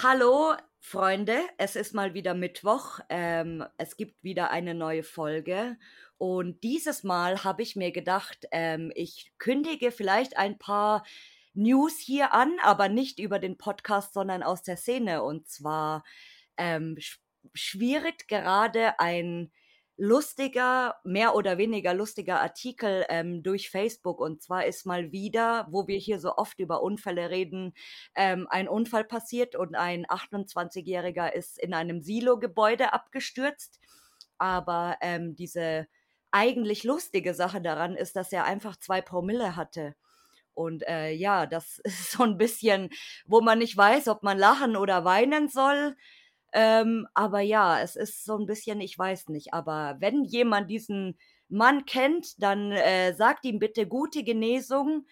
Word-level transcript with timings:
Hallo 0.00 0.54
Freunde, 0.78 1.40
es 1.58 1.76
ist 1.76 1.92
mal 1.92 2.14
wieder 2.14 2.32
Mittwoch. 2.32 3.00
Ähm, 3.08 3.64
es 3.76 3.96
gibt 3.96 4.22
wieder 4.22 4.50
eine 4.50 4.74
neue 4.74 5.02
Folge. 5.02 5.76
Und 6.16 6.62
dieses 6.62 7.02
Mal 7.02 7.44
habe 7.44 7.62
ich 7.62 7.76
mir 7.76 7.90
gedacht, 7.90 8.46
ähm, 8.52 8.90
ich 8.94 9.32
kündige 9.38 9.90
vielleicht 9.90 10.38
ein 10.38 10.56
paar 10.56 11.04
News 11.58 11.98
hier 11.98 12.32
an, 12.32 12.56
aber 12.62 12.88
nicht 12.88 13.18
über 13.18 13.38
den 13.38 13.58
Podcast, 13.58 14.14
sondern 14.14 14.42
aus 14.42 14.62
der 14.62 14.76
Szene. 14.76 15.22
Und 15.22 15.48
zwar 15.48 16.04
ähm, 16.56 16.96
schwierig 17.54 18.28
gerade 18.28 18.98
ein 19.00 19.50
lustiger, 19.96 20.94
mehr 21.02 21.34
oder 21.34 21.58
weniger 21.58 21.92
lustiger 21.92 22.40
Artikel 22.40 23.04
ähm, 23.08 23.42
durch 23.42 23.70
Facebook. 23.70 24.20
Und 24.20 24.42
zwar 24.42 24.64
ist 24.64 24.86
mal 24.86 25.10
wieder, 25.10 25.66
wo 25.70 25.88
wir 25.88 25.98
hier 25.98 26.20
so 26.20 26.36
oft 26.36 26.60
über 26.60 26.82
Unfälle 26.82 27.30
reden, 27.30 27.74
ähm, 28.14 28.46
ein 28.48 28.68
Unfall 28.68 29.04
passiert 29.04 29.56
und 29.56 29.74
ein 29.74 30.06
28-Jähriger 30.06 31.32
ist 31.32 31.58
in 31.58 31.74
einem 31.74 32.00
Silo-Gebäude 32.00 32.92
abgestürzt. 32.92 33.80
Aber 34.38 34.96
ähm, 35.00 35.34
diese 35.34 35.88
eigentlich 36.30 36.84
lustige 36.84 37.34
Sache 37.34 37.60
daran 37.60 37.96
ist, 37.96 38.14
dass 38.14 38.32
er 38.32 38.44
einfach 38.44 38.76
zwei 38.76 39.00
Promille 39.00 39.56
hatte. 39.56 39.96
Und 40.58 40.82
äh, 40.88 41.12
ja, 41.12 41.46
das 41.46 41.78
ist 41.84 42.10
so 42.10 42.24
ein 42.24 42.36
bisschen, 42.36 42.90
wo 43.26 43.40
man 43.40 43.60
nicht 43.60 43.76
weiß, 43.76 44.08
ob 44.08 44.22
man 44.22 44.38
lachen 44.38 44.76
oder 44.76 45.04
weinen 45.04 45.48
soll. 45.48 45.96
Ähm, 46.52 47.06
aber 47.14 47.40
ja, 47.40 47.80
es 47.80 47.94
ist 47.94 48.24
so 48.24 48.36
ein 48.36 48.46
bisschen, 48.46 48.80
ich 48.80 48.98
weiß 48.98 49.28
nicht. 49.28 49.54
Aber 49.54 49.96
wenn 50.00 50.24
jemand 50.24 50.68
diesen 50.68 51.16
Mann 51.48 51.84
kennt, 51.86 52.42
dann 52.42 52.72
äh, 52.72 53.14
sagt 53.14 53.44
ihm 53.44 53.58
bitte 53.60 53.86
gute 53.86 54.24
Genesung. 54.24 55.06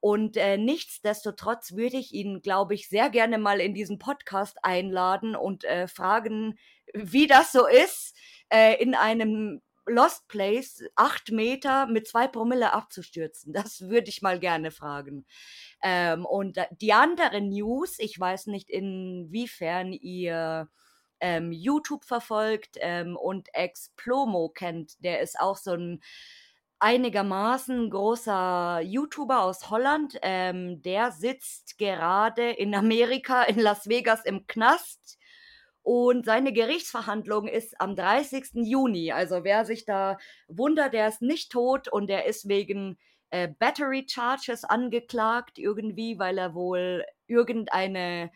Und 0.00 0.36
äh, 0.36 0.58
nichtsdestotrotz 0.58 1.72
würde 1.72 1.96
ich 1.96 2.12
ihn, 2.12 2.42
glaube 2.42 2.74
ich, 2.74 2.88
sehr 2.88 3.10
gerne 3.10 3.38
mal 3.38 3.60
in 3.60 3.74
diesen 3.74 3.98
Podcast 3.98 4.58
einladen 4.62 5.34
und 5.36 5.64
äh, 5.64 5.88
fragen, 5.88 6.58
wie 6.94 7.26
das 7.26 7.52
so 7.52 7.66
ist, 7.66 8.16
äh, 8.50 8.82
in 8.82 8.94
einem 8.94 9.62
Lost 9.90 10.28
Place 10.28 10.84
acht 10.96 11.30
Meter 11.30 11.86
mit 11.86 12.08
zwei 12.08 12.26
Promille 12.28 12.72
abzustürzen. 12.72 13.52
Das 13.60 13.82
würde 13.82 14.08
ich 14.08 14.22
mal 14.22 14.38
gerne 14.38 14.70
fragen. 14.70 15.26
Ähm, 15.82 16.24
und 16.24 16.58
die 16.80 16.92
andere 16.92 17.40
News, 17.40 17.98
ich 17.98 18.18
weiß 18.18 18.46
nicht, 18.46 18.70
inwiefern 18.70 19.92
ihr 19.92 20.68
ähm, 21.20 21.52
YouTube 21.52 22.04
verfolgt 22.04 22.76
ähm, 22.80 23.16
und 23.16 23.48
Explomo 23.54 24.48
kennt. 24.48 25.02
Der 25.04 25.20
ist 25.20 25.38
auch 25.38 25.56
so 25.56 25.72
ein 25.72 26.00
einigermaßen 26.80 27.90
großer 27.90 28.80
YouTuber 28.80 29.42
aus 29.42 29.70
Holland. 29.70 30.18
Ähm, 30.22 30.82
der 30.82 31.12
sitzt 31.12 31.78
gerade 31.78 32.50
in 32.50 32.74
Amerika, 32.74 33.42
in 33.42 33.58
Las 33.58 33.88
Vegas 33.88 34.24
im 34.24 34.46
Knast. 34.46 35.18
Und 35.82 36.26
seine 36.26 36.52
Gerichtsverhandlung 36.52 37.48
ist 37.48 37.80
am 37.80 37.96
30. 37.96 38.50
Juni. 38.66 39.12
Also 39.12 39.44
wer 39.44 39.64
sich 39.64 39.84
da 39.84 40.18
wundert, 40.48 40.92
der 40.92 41.08
ist 41.08 41.22
nicht 41.22 41.50
tot 41.52 41.88
und 41.88 42.08
der 42.08 42.26
ist 42.26 42.48
wegen 42.48 42.98
äh, 43.30 43.48
Battery 43.48 44.06
Charges 44.08 44.64
angeklagt 44.64 45.58
irgendwie, 45.58 46.18
weil 46.18 46.38
er 46.38 46.54
wohl 46.54 47.04
irgendeine 47.26 48.30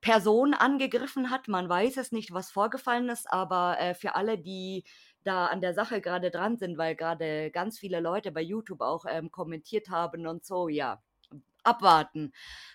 Person 0.00 0.54
angegriffen 0.54 1.30
hat. 1.30 1.48
Man 1.48 1.68
weiß 1.68 1.96
es 1.96 2.12
nicht, 2.12 2.32
was 2.32 2.50
vorgefallen 2.50 3.08
ist, 3.08 3.30
aber 3.32 3.78
äh, 3.80 3.94
für 3.94 4.14
alle, 4.14 4.38
die 4.38 4.84
da 5.24 5.46
an 5.46 5.62
der 5.62 5.74
Sache 5.74 6.00
gerade 6.00 6.30
dran 6.30 6.58
sind, 6.58 6.76
weil 6.76 6.94
gerade 6.94 7.50
ganz 7.50 7.78
viele 7.78 8.00
Leute 8.00 8.30
bei 8.30 8.42
YouTube 8.42 8.82
auch 8.82 9.06
ähm, 9.08 9.30
kommentiert 9.30 9.88
haben 9.88 10.26
und 10.26 10.44
so, 10.44 10.68
ja, 10.68 11.02
abwarten. 11.64 12.32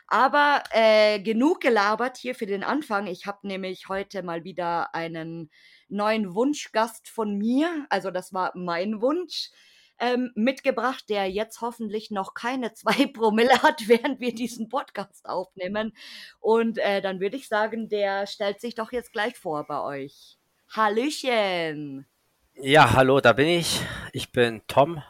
Aber 0.07 0.63
äh, 0.71 1.19
genug 1.19 1.61
gelabert 1.61 2.17
hier 2.17 2.33
für 2.35 2.47
den 2.47 2.63
Anfang. 2.63 3.07
Ich 3.07 3.25
habe 3.25 3.47
nämlich 3.47 3.89
heute 3.89 4.23
mal 4.23 4.43
wieder 4.43 4.93
einen 4.95 5.51
neuen 5.87 6.33
Wunschgast 6.33 7.07
von 7.09 7.37
mir. 7.37 7.85
Also 7.89 8.09
das 8.11 8.33
war 8.33 8.51
mein 8.55 9.01
Wunsch 9.01 9.51
ähm, 9.99 10.31
mitgebracht, 10.35 11.05
der 11.09 11.29
jetzt 11.29 11.61
hoffentlich 11.61 12.09
noch 12.09 12.33
keine 12.33 12.73
zwei 12.73 13.07
Promille 13.07 13.61
hat, 13.61 13.87
während 13.87 14.19
wir 14.19 14.33
diesen 14.33 14.69
Podcast 14.69 15.27
aufnehmen. 15.27 15.93
Und 16.39 16.77
äh, 16.79 17.01
dann 17.01 17.19
würde 17.19 17.37
ich 17.37 17.47
sagen, 17.47 17.89
der 17.89 18.25
stellt 18.25 18.59
sich 18.61 18.75
doch 18.75 18.91
jetzt 18.91 19.11
gleich 19.13 19.37
vor 19.37 19.65
bei 19.67 19.81
euch. 19.81 20.37
Hallöchen! 20.71 22.07
Ja, 22.55 22.93
hallo, 22.93 23.21
da 23.21 23.33
bin 23.33 23.47
ich. 23.47 23.81
Ich 24.11 24.31
bin 24.31 24.61
Tom, 24.67 25.01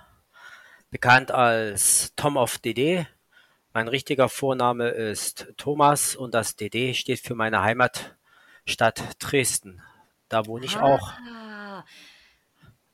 bekannt 0.92 1.32
als 1.32 2.14
Tom 2.16 2.38
of 2.38 2.60
DD. 2.60 3.08
Mein 3.80 3.88
richtiger 3.88 4.28
Vorname 4.28 4.90
ist 4.90 5.54
Thomas 5.56 6.14
und 6.14 6.34
das 6.34 6.58
DD 6.58 6.94
steht 6.94 7.22
für 7.22 7.34
meine 7.34 7.62
Heimatstadt 7.62 9.02
Dresden. 9.20 9.82
Da 10.28 10.48
wohne 10.48 10.66
ich 10.66 10.76
ah. 10.76 10.84
auch. 10.84 11.14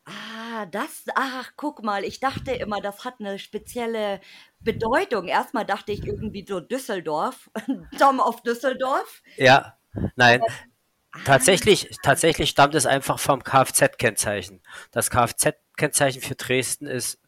Ah, 0.05 0.67
das, 0.67 1.05
ach, 1.15 1.53
guck 1.55 1.81
mal, 1.81 2.03
ich 2.03 2.19
dachte 2.19 2.51
immer, 2.51 2.81
das 2.81 3.03
hat 3.03 3.15
eine 3.19 3.39
spezielle 3.39 4.21
Bedeutung. 4.59 5.27
Erstmal 5.27 5.65
dachte 5.65 5.91
ich 5.91 6.05
irgendwie 6.05 6.45
so 6.47 6.59
Düsseldorf, 6.59 7.49
Tom 7.97 8.19
of 8.19 8.43
Düsseldorf. 8.43 9.23
Ja, 9.37 9.79
nein. 10.15 10.43
Ah. 10.43 11.19
Tatsächlich, 11.25 11.89
tatsächlich 12.03 12.51
stammt 12.51 12.75
es 12.75 12.85
einfach 12.85 13.17
vom 13.17 13.43
Kfz-Kennzeichen. 13.43 14.61
Das 14.91 15.09
Kfz-Kennzeichen 15.09 16.21
für 16.21 16.35
Dresden 16.35 16.85
ist 16.85 17.24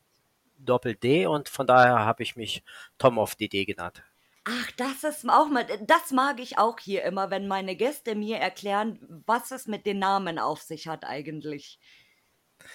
Doppel-D 0.68 1.26
und 1.26 1.50
von 1.50 1.66
daher 1.66 2.00
habe 2.00 2.22
ich 2.22 2.36
mich 2.36 2.64
Tom 3.00 3.18
of 3.18 3.36
DD 3.36 3.66
genannt. 3.66 4.04
Ach, 4.46 4.72
das 4.78 5.04
ist 5.04 5.28
auch 5.30 5.50
mal, 5.50 5.66
das 5.86 6.12
mag 6.12 6.40
ich 6.40 6.58
auch 6.58 6.80
hier 6.80 7.04
immer, 7.04 7.32
wenn 7.32 7.48
meine 7.48 7.76
Gäste 7.76 8.16
mir 8.16 8.38
erklären, 8.38 8.98
was 9.26 9.52
es 9.52 9.68
mit 9.68 9.86
den 9.86 10.00
Namen 10.00 10.40
auf 10.40 10.62
sich 10.62 10.88
hat 10.88 11.04
eigentlich. 11.04 11.80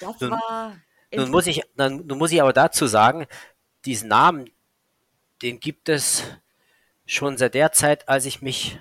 Das 0.01 0.21
nun, 0.21 0.33
war. 0.33 0.77
Nun 1.15 1.31
muss, 1.31 1.47
ich, 1.47 1.63
dann, 1.77 2.07
nun 2.07 2.19
muss 2.19 2.33
ich 2.33 2.43
aber 2.43 2.53
dazu 2.53 2.87
sagen, 2.87 3.27
diesen 3.87 4.09
Namen, 4.09 4.51
den 5.41 5.61
gibt 5.61 5.89
es 5.89 6.25
schon 7.07 7.39
seit 7.39 7.55
der 7.55 7.73
Zeit, 7.73 8.09
als 8.09 8.27
ich 8.27 8.43
mich 8.43 8.79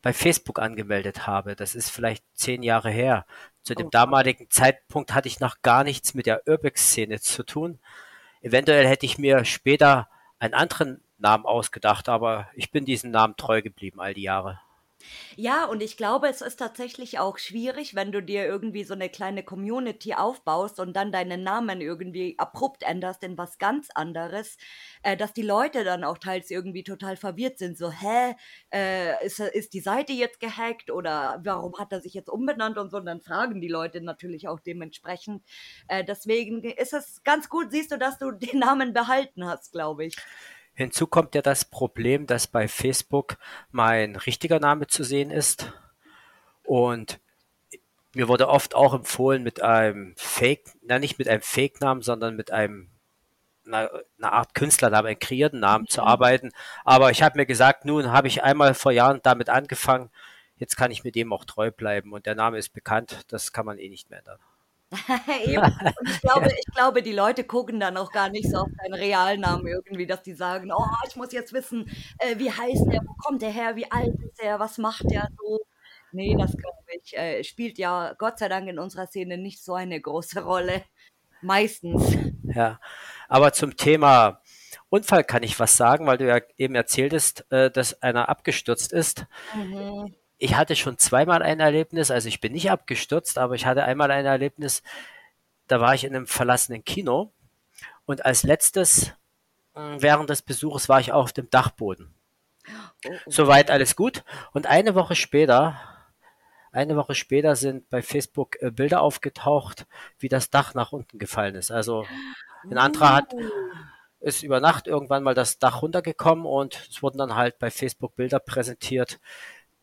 bei 0.00 0.12
Facebook 0.12 0.58
angemeldet 0.58 1.26
habe. 1.26 1.56
Das 1.56 1.74
ist 1.74 1.90
vielleicht 1.90 2.24
zehn 2.34 2.62
Jahre 2.62 2.90
her. 2.90 3.26
Zu 3.62 3.74
dem 3.74 3.88
oh. 3.88 3.90
damaligen 3.90 4.48
Zeitpunkt 4.50 5.12
hatte 5.12 5.28
ich 5.28 5.40
noch 5.40 5.60
gar 5.62 5.84
nichts 5.84 6.14
mit 6.14 6.26
der 6.26 6.46
Urbex-Szene 6.46 7.20
zu 7.20 7.42
tun. 7.42 7.78
Eventuell 8.40 8.86
hätte 8.86 9.06
ich 9.06 9.18
mir 9.18 9.44
später 9.44 10.08
einen 10.38 10.54
anderen 10.54 11.00
Namen 11.18 11.46
ausgedacht, 11.46 12.08
aber 12.08 12.48
ich 12.54 12.70
bin 12.70 12.84
diesem 12.84 13.10
Namen 13.10 13.36
treu 13.36 13.62
geblieben 13.62 14.00
all 14.00 14.14
die 14.14 14.22
Jahre. 14.22 14.60
Ja, 15.36 15.64
und 15.66 15.82
ich 15.82 15.96
glaube, 15.96 16.28
es 16.28 16.40
ist 16.42 16.56
tatsächlich 16.56 17.18
auch 17.18 17.38
schwierig, 17.38 17.94
wenn 17.94 18.10
du 18.12 18.20
dir 18.22 18.46
irgendwie 18.46 18.84
so 18.84 18.94
eine 18.94 19.08
kleine 19.08 19.42
Community 19.44 20.14
aufbaust 20.14 20.80
und 20.80 20.94
dann 20.96 21.12
deinen 21.12 21.42
Namen 21.44 21.80
irgendwie 21.80 22.34
abrupt 22.38 22.82
änderst 22.82 23.22
in 23.22 23.38
was 23.38 23.58
ganz 23.58 23.88
anderes, 23.94 24.56
äh, 25.02 25.16
dass 25.16 25.32
die 25.32 25.42
Leute 25.42 25.84
dann 25.84 26.04
auch 26.04 26.18
teils 26.18 26.50
irgendwie 26.50 26.82
total 26.82 27.16
verwirrt 27.16 27.58
sind. 27.58 27.78
So, 27.78 27.90
hä, 27.90 28.34
äh, 28.72 29.24
ist, 29.24 29.38
ist 29.40 29.72
die 29.74 29.80
Seite 29.80 30.12
jetzt 30.12 30.40
gehackt 30.40 30.90
oder 30.90 31.40
warum 31.44 31.78
hat 31.78 31.92
er 31.92 32.00
sich 32.00 32.14
jetzt 32.14 32.28
umbenannt 32.28 32.76
und 32.78 32.90
so? 32.90 32.96
Und 32.98 33.06
dann 33.06 33.20
fragen 33.20 33.60
die 33.60 33.68
Leute 33.68 34.00
natürlich 34.00 34.48
auch 34.48 34.60
dementsprechend. 34.60 35.42
Äh, 35.88 36.04
deswegen 36.04 36.62
ist 36.64 36.92
es 36.92 37.22
ganz 37.24 37.48
gut, 37.48 37.70
siehst 37.70 37.92
du, 37.92 37.98
dass 37.98 38.18
du 38.18 38.30
den 38.32 38.58
Namen 38.58 38.92
behalten 38.92 39.44
hast, 39.46 39.72
glaube 39.72 40.06
ich. 40.06 40.16
Hinzu 40.78 41.08
kommt 41.08 41.34
ja 41.34 41.42
das 41.42 41.64
Problem, 41.64 42.28
dass 42.28 42.46
bei 42.46 42.68
Facebook 42.68 43.36
mein 43.72 44.14
richtiger 44.14 44.60
Name 44.60 44.86
zu 44.86 45.02
sehen 45.02 45.32
ist. 45.32 45.72
Und 46.62 47.18
mir 48.14 48.28
wurde 48.28 48.46
oft 48.46 48.76
auch 48.76 48.94
empfohlen, 48.94 49.42
mit 49.42 49.60
einem 49.60 50.14
Fake, 50.16 50.70
na 50.82 51.00
nicht 51.00 51.18
mit 51.18 51.26
einem 51.26 51.42
Fake-Namen, 51.42 52.02
sondern 52.02 52.36
mit 52.36 52.52
einem 52.52 52.92
einer, 53.66 53.90
einer 54.18 54.32
Art 54.32 54.54
Künstlernamen, 54.54 55.08
einen 55.08 55.18
kreierten 55.18 55.58
Namen 55.58 55.82
mhm. 55.82 55.88
zu 55.88 56.04
arbeiten. 56.04 56.52
Aber 56.84 57.10
ich 57.10 57.24
habe 57.24 57.38
mir 57.38 57.46
gesagt, 57.46 57.84
nun 57.84 58.12
habe 58.12 58.28
ich 58.28 58.44
einmal 58.44 58.72
vor 58.74 58.92
Jahren 58.92 59.18
damit 59.24 59.48
angefangen, 59.48 60.10
jetzt 60.58 60.76
kann 60.76 60.92
ich 60.92 61.02
mit 61.02 61.16
dem 61.16 61.32
auch 61.32 61.44
treu 61.44 61.72
bleiben. 61.72 62.12
Und 62.12 62.24
der 62.24 62.36
Name 62.36 62.56
ist 62.56 62.68
bekannt, 62.68 63.24
das 63.26 63.52
kann 63.52 63.66
man 63.66 63.78
eh 63.78 63.88
nicht 63.88 64.10
mehr 64.10 64.20
ändern. 64.20 64.38
Ich 65.44 66.20
glaube, 66.20 66.48
ich 66.48 66.74
glaube, 66.74 67.02
die 67.02 67.12
Leute 67.12 67.44
gucken 67.44 67.80
dann 67.80 67.96
auch 67.96 68.10
gar 68.10 68.30
nicht 68.30 68.50
so 68.50 68.58
auf 68.58 68.68
deinen 68.82 68.94
Realnamen 68.94 69.66
irgendwie, 69.66 70.06
dass 70.06 70.22
die 70.22 70.34
sagen, 70.34 70.72
oh, 70.72 70.84
ich 71.06 71.16
muss 71.16 71.32
jetzt 71.32 71.52
wissen, 71.52 71.90
äh, 72.18 72.38
wie 72.38 72.50
heißt 72.50 72.86
der, 72.90 73.02
wo 73.06 73.14
kommt 73.14 73.42
der 73.42 73.50
her, 73.50 73.76
wie 73.76 73.90
alt 73.90 74.14
ist 74.22 74.42
der, 74.42 74.58
was 74.58 74.78
macht 74.78 75.10
der 75.10 75.28
so. 75.38 75.60
Nee, 76.12 76.34
das 76.38 76.56
glaube 76.56 76.76
ich, 77.02 77.16
äh, 77.16 77.44
spielt 77.44 77.78
ja 77.78 78.14
Gott 78.18 78.38
sei 78.38 78.48
Dank 78.48 78.66
in 78.68 78.78
unserer 78.78 79.06
Szene 79.06 79.36
nicht 79.36 79.62
so 79.62 79.74
eine 79.74 80.00
große 80.00 80.42
Rolle. 80.42 80.84
Meistens. 81.42 82.16
Ja, 82.42 82.80
aber 83.28 83.52
zum 83.52 83.76
Thema 83.76 84.42
Unfall 84.88 85.22
kann 85.22 85.42
ich 85.42 85.60
was 85.60 85.76
sagen, 85.76 86.06
weil 86.06 86.18
du 86.18 86.26
ja 86.26 86.40
eben 86.56 86.74
erzähltest, 86.74 87.46
äh, 87.52 87.70
dass 87.70 88.02
einer 88.02 88.28
abgestürzt 88.28 88.92
ist. 88.92 89.26
Mhm. 89.54 90.14
Ich 90.38 90.54
hatte 90.54 90.76
schon 90.76 90.98
zweimal 90.98 91.42
ein 91.42 91.60
Erlebnis, 91.60 92.10
also 92.10 92.28
ich 92.28 92.40
bin 92.40 92.52
nicht 92.52 92.70
abgestürzt, 92.70 93.38
aber 93.38 93.54
ich 93.56 93.66
hatte 93.66 93.84
einmal 93.84 94.10
ein 94.10 94.24
Erlebnis, 94.24 94.82
da 95.66 95.80
war 95.80 95.94
ich 95.94 96.04
in 96.04 96.14
einem 96.14 96.26
verlassenen 96.26 96.84
Kino 96.84 97.32
und 98.06 98.24
als 98.24 98.44
letztes 98.44 99.12
äh, 99.74 99.96
während 99.98 100.30
des 100.30 100.42
Besuches 100.42 100.88
war 100.88 101.00
ich 101.00 101.12
auch 101.12 101.24
auf 101.24 101.32
dem 101.32 101.50
Dachboden. 101.50 102.14
Oh, 102.66 103.10
oh. 103.10 103.16
Soweit 103.26 103.70
alles 103.70 103.96
gut. 103.96 104.24
Und 104.52 104.66
eine 104.66 104.94
Woche 104.94 105.14
später, 105.14 105.80
eine 106.72 106.96
Woche 106.96 107.14
später 107.14 107.56
sind 107.56 107.88
bei 107.90 108.02
Facebook 108.02 108.60
äh, 108.62 108.70
Bilder 108.70 109.02
aufgetaucht, 109.02 109.86
wie 110.18 110.28
das 110.28 110.50
Dach 110.50 110.74
nach 110.74 110.92
unten 110.92 111.18
gefallen 111.18 111.54
ist. 111.54 111.70
Also 111.70 112.06
ein 112.64 112.78
anderer 112.78 113.14
hat 113.14 113.34
oh. 113.34 113.40
ist 114.20 114.42
über 114.42 114.60
Nacht 114.60 114.86
irgendwann 114.86 115.22
mal 115.22 115.34
das 115.34 115.58
Dach 115.58 115.82
runtergekommen 115.82 116.46
und 116.46 116.88
es 116.90 117.02
wurden 117.02 117.18
dann 117.18 117.34
halt 117.34 117.58
bei 117.58 117.70
Facebook 117.70 118.16
Bilder 118.16 118.40
präsentiert 118.40 119.20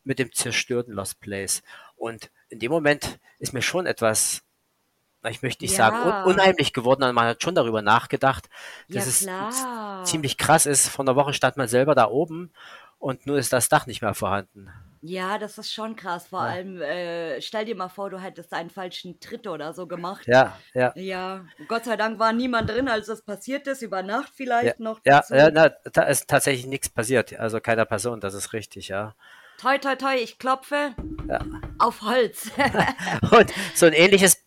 mit 0.06 0.18
dem 0.18 0.32
zerstörten 0.32 0.94
Lost 0.94 1.20
Place. 1.20 1.62
Und 1.96 2.30
in 2.48 2.58
dem 2.58 2.70
Moment 2.70 3.18
ist 3.38 3.52
mir 3.52 3.62
schon 3.62 3.86
etwas 3.86 4.42
ich 5.28 5.42
möchte 5.42 5.64
nicht 5.64 5.76
ja. 5.76 5.90
sagen, 5.90 5.96
un 6.28 6.34
unheimlich 6.34 6.72
geworden, 6.72 7.02
aber 7.02 7.12
man 7.12 7.26
hat 7.26 7.42
schon 7.42 7.56
darüber 7.56 7.82
nachgedacht, 7.82 8.48
dass 8.88 9.24
ja, 9.24 9.48
es 9.48 10.08
ziemlich 10.08 10.38
krass 10.38 10.66
ist. 10.66 10.88
Vor 10.88 11.04
einer 11.04 11.16
Woche 11.16 11.32
stand 11.32 11.56
man 11.56 11.66
selber 11.66 11.96
da 11.96 12.08
oben 12.08 12.52
und 12.98 13.26
nur 13.26 13.36
ist 13.36 13.52
das 13.52 13.68
Dach 13.68 13.86
nicht 13.86 14.02
mehr 14.02 14.14
vorhanden. 14.14 14.70
Ja, 15.02 15.38
das 15.38 15.58
ist 15.58 15.72
schon 15.72 15.94
krass. 15.94 16.28
Vor 16.28 16.40
ja. 16.40 16.52
allem, 16.52 16.80
äh, 16.80 17.40
stell 17.40 17.64
dir 17.64 17.76
mal 17.76 17.88
vor, 17.88 18.10
du 18.10 18.18
hättest 18.18 18.52
einen 18.52 18.70
falschen 18.70 19.20
Tritt 19.20 19.46
oder 19.46 19.72
so 19.72 19.86
gemacht. 19.86 20.26
Ja, 20.26 20.58
ja. 20.74 20.92
Ja, 20.96 21.44
Gott 21.68 21.84
sei 21.84 21.96
Dank 21.96 22.18
war 22.18 22.32
niemand 22.32 22.70
drin, 22.70 22.88
als 22.88 23.06
das 23.06 23.22
passiert 23.22 23.66
ist. 23.66 23.82
Über 23.82 24.02
Nacht 24.02 24.32
vielleicht 24.34 24.78
ja, 24.78 24.84
noch. 24.84 25.00
Ja, 25.04 25.22
ja 25.30 25.50
na, 25.50 25.68
da 25.92 26.02
ist 26.02 26.28
tatsächlich 26.28 26.66
nichts 26.66 26.88
passiert. 26.88 27.38
Also 27.38 27.60
keiner 27.60 27.84
Person, 27.84 28.20
das 28.20 28.34
ist 28.34 28.52
richtig, 28.52 28.88
ja. 28.88 29.14
Toi, 29.58 29.78
toi, 29.78 29.96
toi, 29.96 30.16
ich 30.16 30.38
klopfe 30.38 30.94
ja. 31.28 31.44
auf 31.78 32.02
Holz. 32.02 32.50
und 33.30 33.52
so 33.74 33.86
ein 33.86 33.92
ähnliches 33.92 34.44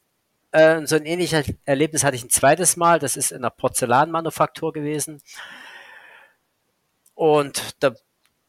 äh, 0.51 0.85
so 0.85 0.95
ein 0.95 1.05
ähnliches 1.05 1.53
Erlebnis 1.65 2.03
hatte 2.03 2.15
ich 2.15 2.23
ein 2.23 2.29
zweites 2.29 2.77
Mal. 2.77 2.99
Das 2.99 3.17
ist 3.17 3.31
in 3.31 3.37
einer 3.37 3.49
Porzellanmanufaktur 3.49 4.73
gewesen. 4.73 5.21
Und 7.13 7.83
da, 7.83 7.93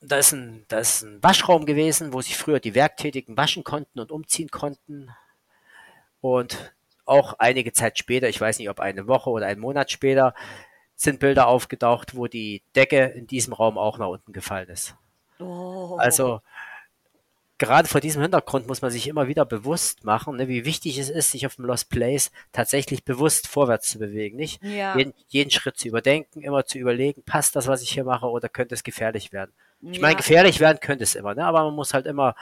da, 0.01 0.17
ist 0.17 0.33
ein, 0.33 0.65
da 0.69 0.79
ist 0.79 1.03
ein 1.03 1.23
Waschraum 1.23 1.67
gewesen, 1.67 2.13
wo 2.13 2.21
sich 2.21 2.37
früher 2.37 2.61
die 2.61 2.75
Werktätigen 2.75 3.37
waschen 3.37 3.65
konnten 3.65 4.01
und 4.01 4.13
umziehen 4.13 4.51
konnten. 4.51 5.11
Und 6.21 6.75
auch 7.05 7.35
einige 7.39 7.73
Zeit 7.73 7.99
später, 7.99 8.29
ich 8.29 8.41
weiß 8.41 8.59
nicht, 8.59 8.71
ob 8.71 8.81
eine 8.81 9.07
Woche 9.07 9.31
oder 9.31 9.47
einen 9.47 9.61
Monat 9.61 9.91
später, 9.91 10.35
sind 10.95 11.19
Bilder 11.19 11.49
aufgetaucht, 11.49 12.15
wo 12.15 12.27
die 12.27 12.63
Decke 12.77 13.07
in 13.07 13.27
diesem 13.27 13.55
Raum 13.55 13.79
auch 13.79 13.99
nach 13.99 14.09
unten 14.09 14.33
gefallen 14.33 14.69
ist. 14.69 14.95
Oh. 15.41 15.97
Also 15.99 16.41
gerade 17.61 17.87
vor 17.87 18.01
diesem 18.01 18.23
Hintergrund 18.23 18.67
muss 18.67 18.81
man 18.81 18.91
sich 18.91 19.07
immer 19.07 19.29
wieder 19.29 19.45
bewusst 19.45 20.03
machen, 20.05 20.37
ne, 20.37 20.49
wie 20.49 20.65
wichtig 20.65 20.99
es 20.99 21.11
ist, 21.11 21.31
sich 21.31 21.47
auf 21.47 21.57
dem 21.57 21.67
Lost 21.67 21.91
Place 21.91 22.33
tatsächlich 22.53 23.05
bewusst 23.05 23.47
vorwärts 23.47 23.91
zu 23.91 23.99
bewegen. 23.99 24.39
Nicht 24.39 24.63
ja. 24.65 24.97
jeden, 24.97 25.13
jeden, 25.29 25.51
Schritt 25.51 25.77
zu 25.77 25.87
überdenken, 25.87 26.41
immer 26.41 26.65
zu 26.65 26.79
überlegen, 26.79 27.23
passt 27.23 27.55
das, 27.55 27.69
was 27.69 27.83
ich 27.83 27.91
hier 27.91 28.05
mache, 28.05 28.27
oder 28.27 28.49
könnte 28.49 28.75
es 28.75 28.83
gefährlich 28.83 29.31
werden? 29.33 29.53
Ich 29.83 29.97
ja. 29.97 30.03
meine, 30.03 30.17
gefährlich 30.17 30.59
werden 30.59 30.81
könnte 30.81 31.05
es 31.05 31.15
immer, 31.15 31.35
ne? 31.35 31.45
aber 31.45 31.65
man 31.65 31.75
muss 31.75 31.93
halt 31.93 32.07
immer 32.07 32.35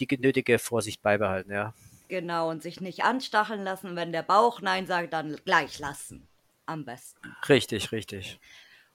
die 0.00 0.08
nötige 0.18 0.58
Vorsicht 0.58 1.02
beibehalten, 1.02 1.52
ja. 1.52 1.72
Genau, 2.08 2.50
und 2.50 2.62
sich 2.62 2.80
nicht 2.80 3.04
anstacheln 3.04 3.62
lassen, 3.62 3.96
wenn 3.96 4.12
der 4.12 4.22
Bauch 4.22 4.60
Nein 4.60 4.86
sagt, 4.86 5.12
dann 5.12 5.36
gleich 5.44 5.78
lassen. 5.78 6.28
Am 6.66 6.84
besten. 6.84 7.34
Richtig, 7.48 7.92
richtig. 7.92 8.40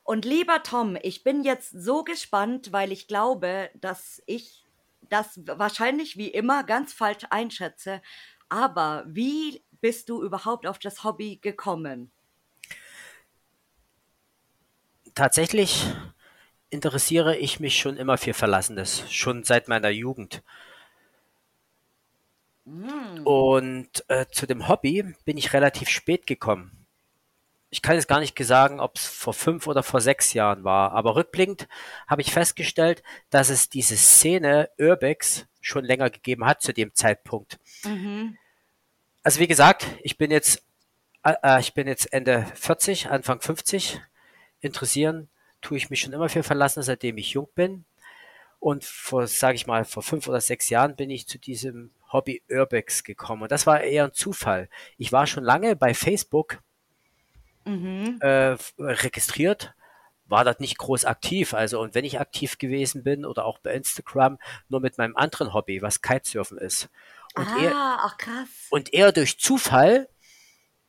Und 0.09 0.25
lieber 0.25 0.63
Tom, 0.63 0.97
ich 1.03 1.23
bin 1.23 1.43
jetzt 1.43 1.69
so 1.69 2.03
gespannt, 2.03 2.71
weil 2.71 2.91
ich 2.91 3.07
glaube, 3.07 3.69
dass 3.75 4.23
ich 4.25 4.65
das 5.07 5.39
wahrscheinlich 5.45 6.17
wie 6.17 6.29
immer 6.29 6.63
ganz 6.63 6.93
falsch 6.93 7.27
einschätze. 7.29 8.01
Aber 8.49 9.03
wie 9.05 9.61
bist 9.81 10.09
du 10.09 10.23
überhaupt 10.23 10.65
auf 10.65 10.79
das 10.79 11.03
Hobby 11.03 11.37
gekommen? 11.39 12.09
Tatsächlich 15.13 15.85
interessiere 16.71 17.37
ich 17.37 17.59
mich 17.59 17.77
schon 17.77 17.95
immer 17.95 18.17
für 18.17 18.33
Verlassenes, 18.33 19.03
schon 19.11 19.43
seit 19.43 19.67
meiner 19.67 19.89
Jugend. 19.89 20.41
Mm. 22.65 23.27
Und 23.27 24.05
äh, 24.07 24.25
zu 24.31 24.47
dem 24.47 24.67
Hobby 24.67 25.13
bin 25.23 25.37
ich 25.37 25.53
relativ 25.53 25.87
spät 25.87 26.25
gekommen 26.25 26.78
ich 27.69 27.81
kann 27.81 27.95
jetzt 27.95 28.07
gar 28.07 28.19
nicht 28.19 28.37
sagen, 28.43 28.79
ob 28.79 28.97
es 28.97 29.05
vor 29.05 29.33
fünf 29.33 29.67
oder 29.67 29.83
vor 29.83 30.01
sechs 30.01 30.33
Jahren 30.33 30.63
war, 30.63 30.91
aber 30.91 31.15
rückblickend 31.15 31.67
habe 32.07 32.21
ich 32.21 32.31
festgestellt, 32.31 33.03
dass 33.29 33.49
es 33.49 33.69
diese 33.69 33.95
Szene 33.95 34.69
Urbex 34.79 35.45
schon 35.61 35.85
länger 35.85 36.09
gegeben 36.09 36.45
hat 36.45 36.61
zu 36.61 36.73
dem 36.73 36.93
Zeitpunkt. 36.95 37.59
Mhm. 37.83 38.37
Also 39.23 39.39
wie 39.39 39.47
gesagt, 39.47 39.85
ich 40.01 40.17
bin 40.17 40.31
jetzt, 40.31 40.63
äh, 41.23 41.35
äh 41.43 41.59
ich 41.59 41.73
bin 41.73 41.87
jetzt 41.87 42.11
Ende 42.11 42.47
40, 42.55 43.09
Anfang 43.09 43.41
50. 43.41 44.01
Interessieren 44.61 45.29
tue 45.61 45.77
ich 45.77 45.89
mich 45.89 45.99
schon 45.99 46.13
immer 46.13 46.29
für 46.29 46.43
verlassen, 46.43 46.81
seitdem 46.81 47.17
ich 47.17 47.31
jung 47.31 47.49
bin. 47.53 47.85
Und 48.59 48.83
vor, 48.83 49.27
sage 49.27 49.55
ich 49.55 49.67
mal, 49.67 49.85
vor 49.85 50.03
fünf 50.03 50.27
oder 50.27 50.41
sechs 50.41 50.69
Jahren 50.69 50.95
bin 50.95 51.09
ich 51.09 51.27
zu 51.27 51.37
diesem 51.37 51.91
Hobby 52.11 52.41
Urbex 52.49 53.03
gekommen. 53.03 53.43
Und 53.43 53.51
das 53.51 53.67
war 53.67 53.81
eher 53.81 54.05
ein 54.05 54.13
Zufall. 54.13 54.69
Ich 54.97 55.11
war 55.11 55.27
schon 55.27 55.43
lange 55.43 55.75
bei 55.75 55.93
Facebook 55.93 56.59
mhm. 57.65 58.17
äh, 58.21 58.57
registriert, 58.77 59.73
war 60.25 60.45
dort 60.45 60.59
nicht 60.59 60.77
groß 60.77 61.05
aktiv. 61.05 61.53
Also, 61.53 61.79
und 61.81 61.95
wenn 61.95 62.05
ich 62.05 62.19
aktiv 62.19 62.57
gewesen 62.57 63.03
bin 63.03 63.25
oder 63.25 63.45
auch 63.45 63.59
bei 63.59 63.73
Instagram, 63.73 64.37
nur 64.69 64.79
mit 64.79 64.97
meinem 64.97 65.15
anderen 65.15 65.53
Hobby, 65.53 65.81
was 65.81 66.01
Kitesurfen 66.01 66.57
ist. 66.57 66.89
Und 67.35 67.47
ah, 67.47 67.61
eher, 67.61 67.73
ach 67.75 68.17
krass. 68.17 68.47
Und 68.69 68.93
eher 68.93 69.11
durch 69.11 69.39
Zufall 69.39 70.07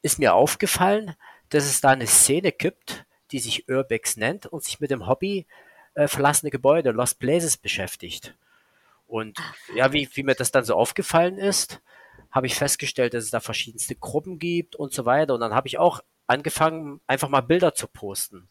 ist 0.03 0.19
mir 0.19 0.35
aufgefallen, 0.35 1.15
dass 1.51 1.65
es 1.65 1.81
da 1.81 1.91
eine 1.91 2.07
Szene 2.07 2.53
gibt, 2.53 3.05
die 3.33 3.39
sich 3.39 3.69
Urbex 3.69 4.17
nennt 4.17 4.47
und 4.47 4.65
sich 4.65 4.81
mit 4.81 4.91
dem 4.91 5.07
Hobby 5.07 5.47
äh, 5.95 6.09
verlassene 6.09 6.51
Gebäude, 6.51 6.91
Lost 6.91 7.19
Places 7.19 7.57
beschäftigt. 7.57 8.35
Und 9.07 9.39
ach, 9.41 9.55
ja, 9.75 9.93
wie, 9.93 10.09
wie 10.15 10.23
mir 10.23 10.35
das 10.35 10.53
dann 10.53 10.65
so 10.65 10.75
aufgefallen 10.75 11.39
ist, 11.39 11.81
habe 12.31 12.47
ich 12.47 12.55
festgestellt, 12.55 13.15
dass 13.15 13.25
es 13.25 13.31
da 13.31 13.41
verschiedenste 13.41 13.97
Gruppen 13.97 14.39
gibt 14.39 14.77
und 14.77 14.93
so 14.93 15.05
weiter. 15.05 15.35
Und 15.35 15.41
dann 15.41 15.55
habe 15.55 15.67
ich 15.67 15.79
auch 15.79 16.01
angefangen, 16.31 17.01
einfach 17.07 17.29
mal 17.29 17.43
Bilder 17.43 17.75
zu 17.75 17.87
posten. 17.87 18.49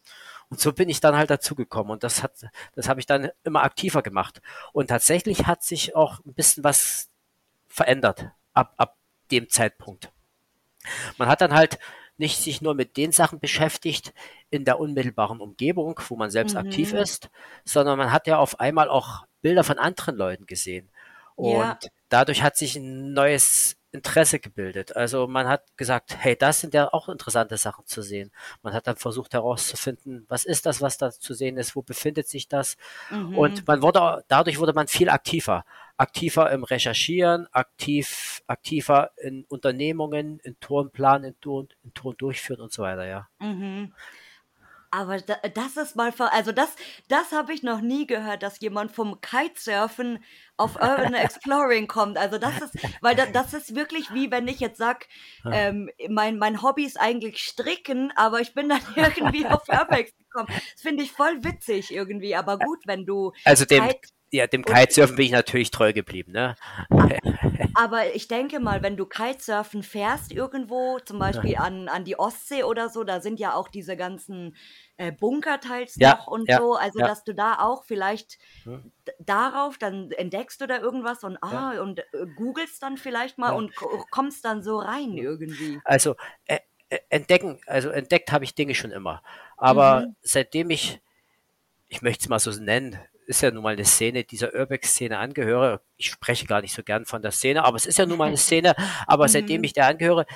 Und 0.48 0.60
so 0.60 0.72
bin 0.72 0.88
ich 0.88 1.00
dann 1.00 1.16
halt 1.16 1.30
dazu 1.30 1.54
gekommen 1.54 1.90
und 1.90 2.02
das 2.02 2.22
hat, 2.22 2.32
das 2.74 2.88
habe 2.88 3.00
ich 3.00 3.06
dann 3.06 3.30
immer 3.44 3.62
aktiver 3.62 4.02
gemacht. 4.02 4.40
Und 4.72 4.88
tatsächlich 4.88 5.46
hat 5.46 5.62
sich 5.62 5.94
auch 5.96 6.18
ein 6.24 6.34
bisschen 6.34 6.64
was 6.64 7.08
verändert 7.68 8.30
ab, 8.52 8.74
ab 8.76 8.96
dem 9.30 9.48
Zeitpunkt. 9.48 10.12
Man 11.18 11.28
hat 11.28 11.40
dann 11.40 11.54
halt 11.54 11.78
nicht 12.16 12.38
sich 12.38 12.60
nur 12.60 12.74
mit 12.74 12.96
den 12.96 13.12
Sachen 13.12 13.40
beschäftigt 13.40 14.12
in 14.50 14.64
der 14.64 14.78
unmittelbaren 14.78 15.40
Umgebung, 15.40 15.98
wo 16.08 16.16
man 16.16 16.30
selbst 16.30 16.52
mhm. 16.52 16.60
aktiv 16.66 16.92
ist, 16.92 17.30
sondern 17.64 17.96
man 17.96 18.12
hat 18.12 18.26
ja 18.26 18.38
auf 18.38 18.60
einmal 18.60 18.88
auch 18.88 19.24
Bilder 19.40 19.64
von 19.64 19.78
anderen 19.78 20.16
Leuten 20.16 20.46
gesehen. 20.46 20.90
Und 21.34 21.54
ja. 21.54 21.78
dadurch 22.10 22.42
hat 22.42 22.56
sich 22.56 22.76
ein 22.76 23.14
neues 23.14 23.79
Interesse 23.92 24.38
gebildet. 24.38 24.96
Also 24.96 25.26
man 25.26 25.48
hat 25.48 25.76
gesagt, 25.76 26.16
hey, 26.18 26.36
das 26.36 26.60
sind 26.60 26.74
ja 26.74 26.92
auch 26.92 27.08
interessante 27.08 27.56
Sachen 27.56 27.86
zu 27.86 28.02
sehen. 28.02 28.30
Man 28.62 28.72
hat 28.72 28.86
dann 28.86 28.96
versucht 28.96 29.34
herauszufinden, 29.34 30.26
was 30.28 30.44
ist 30.44 30.66
das, 30.66 30.80
was 30.80 30.98
da 30.98 31.10
zu 31.10 31.34
sehen 31.34 31.56
ist, 31.56 31.74
wo 31.74 31.82
befindet 31.82 32.28
sich 32.28 32.48
das? 32.48 32.76
Mhm. 33.10 33.36
Und 33.36 33.66
man 33.66 33.82
wurde, 33.82 34.24
dadurch 34.28 34.58
wurde 34.58 34.72
man 34.72 34.86
viel 34.86 35.08
aktiver. 35.08 35.64
Aktiver 35.96 36.50
im 36.50 36.64
Recherchieren, 36.64 37.46
aktiv, 37.52 38.42
aktiver 38.46 39.10
in 39.16 39.44
Unternehmungen, 39.48 40.38
in 40.40 40.58
Turnplan, 40.60 41.24
in, 41.24 41.40
Turn, 41.40 41.68
in 41.84 41.92
Turn 41.92 42.14
durchführen 42.16 42.60
und 42.60 42.72
so 42.72 42.82
weiter, 42.82 43.06
ja. 43.06 43.28
Mhm. 43.38 43.92
Aber 44.90 45.18
da, 45.20 45.36
das 45.54 45.76
ist 45.76 45.94
mal, 45.94 46.12
also 46.18 46.52
das, 46.52 46.74
das 47.08 47.32
habe 47.32 47.52
ich 47.52 47.62
noch 47.62 47.80
nie 47.80 48.06
gehört, 48.06 48.42
dass 48.42 48.60
jemand 48.60 48.90
vom 48.90 49.20
Kitesurfen 49.20 50.22
auf 50.56 50.74
Urban 50.76 51.14
Exploring 51.14 51.86
kommt. 51.86 52.18
Also 52.18 52.38
das 52.38 52.60
ist, 52.60 52.74
weil 53.00 53.14
da, 53.14 53.26
das 53.26 53.54
ist 53.54 53.74
wirklich 53.74 54.12
wie 54.12 54.30
wenn 54.30 54.48
ich 54.48 54.58
jetzt 54.60 54.78
sag, 54.78 55.06
ähm, 55.50 55.90
mein, 56.08 56.38
mein 56.38 56.62
Hobby 56.62 56.84
ist 56.84 57.00
eigentlich 57.00 57.38
Stricken, 57.38 58.12
aber 58.16 58.40
ich 58.40 58.52
bin 58.54 58.68
dann 58.68 58.80
irgendwie 58.96 59.46
auf 59.46 59.68
Urbex 59.68 60.12
gekommen. 60.18 60.48
Das 60.48 60.82
finde 60.82 61.04
ich 61.04 61.12
voll 61.12 61.44
witzig 61.44 61.92
irgendwie, 61.92 62.34
aber 62.34 62.58
gut, 62.58 62.80
wenn 62.86 63.06
du 63.06 63.32
also 63.44 63.64
dem, 63.64 63.86
Kite 63.86 64.08
ja, 64.32 64.46
dem 64.46 64.64
Kitesurfen 64.64 65.16
bin 65.16 65.26
ich 65.26 65.32
natürlich 65.32 65.70
treu 65.70 65.92
geblieben, 65.92 66.32
ne? 66.32 66.54
Aber 67.74 68.14
ich 68.14 68.28
denke 68.28 68.60
mal, 68.60 68.82
wenn 68.82 68.96
du 68.96 69.06
Kitesurfen 69.06 69.82
fährst 69.82 70.32
irgendwo, 70.32 70.98
zum 71.00 71.18
Beispiel 71.18 71.56
an, 71.56 71.88
an 71.88 72.04
die 72.04 72.18
Ostsee 72.18 72.62
oder 72.62 72.88
so, 72.88 73.04
da 73.04 73.20
sind 73.20 73.40
ja 73.40 73.54
auch 73.54 73.68
diese 73.68 73.96
ganzen 73.96 74.56
äh, 74.96 75.12
Bunker 75.12 75.60
teils 75.60 75.96
ja, 75.96 76.16
noch 76.16 76.26
und 76.26 76.48
ja, 76.48 76.58
so, 76.58 76.74
also 76.74 77.00
ja. 77.00 77.06
dass 77.06 77.24
du 77.24 77.34
da 77.34 77.58
auch 77.58 77.84
vielleicht 77.84 78.38
hm. 78.64 78.92
darauf 79.18 79.78
dann 79.78 80.10
entdeckst 80.12 80.60
du 80.60 80.66
da 80.66 80.78
irgendwas 80.78 81.24
und 81.24 81.38
ah 81.42 81.80
und 81.80 82.00
äh, 82.00 82.26
googelst 82.36 82.82
dann 82.82 82.98
vielleicht 82.98 83.38
mal 83.38 83.52
und 83.52 83.74
kommst 84.10 84.44
dann 84.44 84.62
so 84.62 84.78
rein 84.78 85.16
irgendwie. 85.16 85.80
Also 85.84 86.16
äh, 86.46 86.58
e, 86.90 86.98
entdecken, 87.08 87.60
also 87.66 87.88
entdeckt 87.90 88.30
habe 88.30 88.44
ich 88.44 88.54
Dinge 88.54 88.74
schon 88.74 88.90
immer. 88.90 89.22
Aber 89.56 90.06
mhm. 90.06 90.16
seitdem 90.22 90.70
ich, 90.70 91.00
ich 91.88 92.02
möchte 92.02 92.24
es 92.24 92.28
mal 92.28 92.38
so 92.38 92.50
nennen, 92.50 92.98
ist 93.30 93.40
ja 93.40 93.50
nun 93.50 93.62
mal 93.62 93.72
eine 93.72 93.84
Szene, 93.84 94.24
dieser 94.24 94.52
Urbex-Szene 94.54 95.16
angehöre. 95.18 95.80
Ich 95.96 96.10
spreche 96.10 96.46
gar 96.46 96.60
nicht 96.60 96.74
so 96.74 96.82
gern 96.82 97.06
von 97.06 97.22
der 97.22 97.30
Szene, 97.30 97.64
aber 97.64 97.76
es 97.76 97.86
ist 97.86 97.98
ja 97.98 98.04
nun 98.04 98.18
mal 98.18 98.26
eine 98.26 98.36
Szene. 98.36 98.74
Aber 99.06 99.24
mhm. 99.24 99.28
seitdem 99.28 99.64
ich 99.64 99.72
der 99.72 99.86
angehöre, 99.86 100.26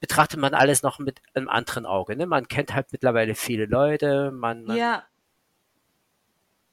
betrachtet 0.00 0.40
man 0.40 0.54
alles 0.54 0.82
noch 0.82 0.98
mit 0.98 1.20
einem 1.34 1.48
anderen 1.48 1.86
Auge. 1.86 2.16
Ne? 2.16 2.26
Man 2.26 2.48
kennt 2.48 2.74
halt 2.74 2.92
mittlerweile 2.92 3.34
viele 3.34 3.66
Leute. 3.66 4.30
Man, 4.30 4.64
man 4.64 4.76
ja. 4.76 5.04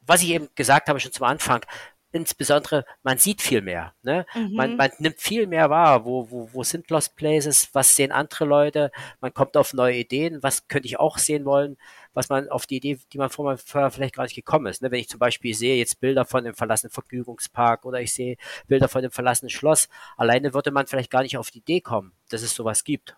Was 0.06 0.24
ich 0.24 0.30
eben 0.30 0.50
gesagt 0.56 0.89
habe 0.89 1.00
schon 1.00 1.12
zum 1.12 1.25
Anfang, 1.25 1.63
insbesondere, 2.12 2.86
man 3.04 3.18
sieht 3.18 3.42
viel 3.42 3.62
mehr. 3.62 3.94
Ne? 4.01 4.25
Mhm. 4.34 4.54
Man, 4.56 4.75
man 4.78 4.92
nimmt 4.98 5.20
viel 5.20 5.46
mehr 5.48 5.70
wahr. 5.70 6.06
Wo, 6.06 6.32
wo, 6.32 6.50
wo 6.54 6.63
sind 6.63 6.89
Lost 6.89 7.16
Places? 7.16 7.70
Was 7.74 7.96
sehen 7.96 8.12
andere 8.12 8.46
Leute? 8.46 8.92
Man 9.22 9.34
kommt 9.34 9.58
auf 9.58 9.74
neue 9.74 9.98
Ideen. 9.98 10.42
Was 10.42 10.68
könnte 10.68 10.88
ich 10.88 11.00
auch 11.00 11.18
sehen 11.18 11.46
wollen? 11.46 11.78
Was 12.13 12.30
man 12.30 12.50
auf 12.50 12.66
die 12.66 12.78
Idee, 12.78 13.00
die 13.13 13.18
man 13.18 13.30
vorher 13.30 13.58
vielleicht 13.58 14.16
gar 14.16 14.24
nicht 14.24 14.36
gekommen 14.36 14.66
ist. 14.66 14.82
Ne? 14.82 14.92
Wenn 14.92 15.00
ich 15.00 15.10
zum 15.10 15.20
Beispiel 15.20 15.54
sehe 15.54 15.78
jetzt 15.78 16.00
Bilder 16.00 16.25
von 16.25 16.44
dem 16.44 16.56
verlassenen 16.56 16.92
Vergnügungspark 16.92 17.86
oder 17.86 18.01
ich 18.01 18.13
sehe 18.13 18.38
Bilder 18.68 18.88
von 18.88 19.01
dem 19.01 19.12
verlassenen 19.12 19.50
Schloss, 19.50 19.89
alleine 20.18 20.54
würde 20.54 20.72
man 20.72 20.88
vielleicht 20.88 21.12
gar 21.12 21.22
nicht 21.22 21.38
auf 21.38 21.51
die 21.51 21.60
Idee 21.60 21.82
kommen, 21.82 22.13
dass 22.30 22.42
es 22.42 22.56
sowas 22.56 22.84
gibt. 22.84 23.16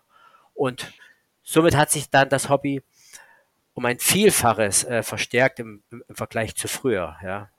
Und 0.54 0.92
somit 1.42 1.76
hat 1.76 1.90
sich 1.90 2.10
dann 2.10 2.28
das 2.28 2.48
Hobby 2.48 2.82
um 3.74 3.86
ein 3.86 3.98
Vielfaches 3.98 4.84
äh, 4.84 5.02
verstärkt 5.02 5.60
im, 5.60 5.82
im, 5.90 6.02
Vergleich 6.14 6.54
zu 6.54 6.68
früher. 6.68 7.16
Ja. 7.22 7.50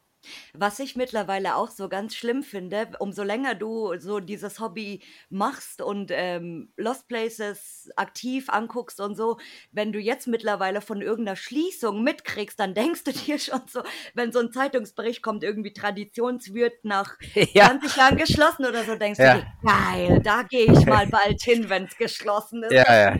Was 0.53 0.79
ich 0.79 0.95
mittlerweile 0.95 1.55
auch 1.55 1.69
so 1.69 1.89
ganz 1.89 2.15
schlimm 2.15 2.43
finde, 2.43 2.89
umso 2.99 3.23
länger 3.23 3.55
du 3.55 3.97
so 3.99 4.19
dieses 4.19 4.59
Hobby 4.59 5.01
machst 5.29 5.81
und 5.81 6.11
ähm, 6.13 6.71
Lost 6.77 7.07
Places 7.07 7.89
aktiv 7.95 8.49
anguckst 8.49 8.99
und 8.99 9.15
so, 9.15 9.37
wenn 9.71 9.91
du 9.91 9.99
jetzt 9.99 10.27
mittlerweile 10.27 10.81
von 10.81 11.01
irgendeiner 11.01 11.35
Schließung 11.35 12.03
mitkriegst, 12.03 12.59
dann 12.59 12.73
denkst 12.73 13.03
du 13.03 13.11
dir 13.25 13.39
schon 13.39 13.61
so, 13.67 13.81
wenn 14.13 14.31
so 14.31 14.39
ein 14.39 14.51
Zeitungsbericht 14.51 15.21
kommt, 15.21 15.43
irgendwie 15.43 15.73
Traditionswirt 15.73 16.83
nach 16.85 17.17
ja. 17.53 17.67
20 17.67 17.95
Jahren 17.95 18.17
geschlossen 18.17 18.65
oder 18.65 18.83
so, 18.83 18.95
denkst 18.95 19.19
ja. 19.19 19.35
du 19.35 19.39
dir, 19.41 19.47
geil, 19.63 20.21
da 20.23 20.43
gehe 20.43 20.71
ich 20.71 20.85
mal 20.85 21.07
bald 21.07 21.41
hin, 21.41 21.69
wenn 21.69 21.85
es 21.85 21.97
geschlossen 21.97 22.63
ist. 22.63 22.73
Ja, 22.83 23.15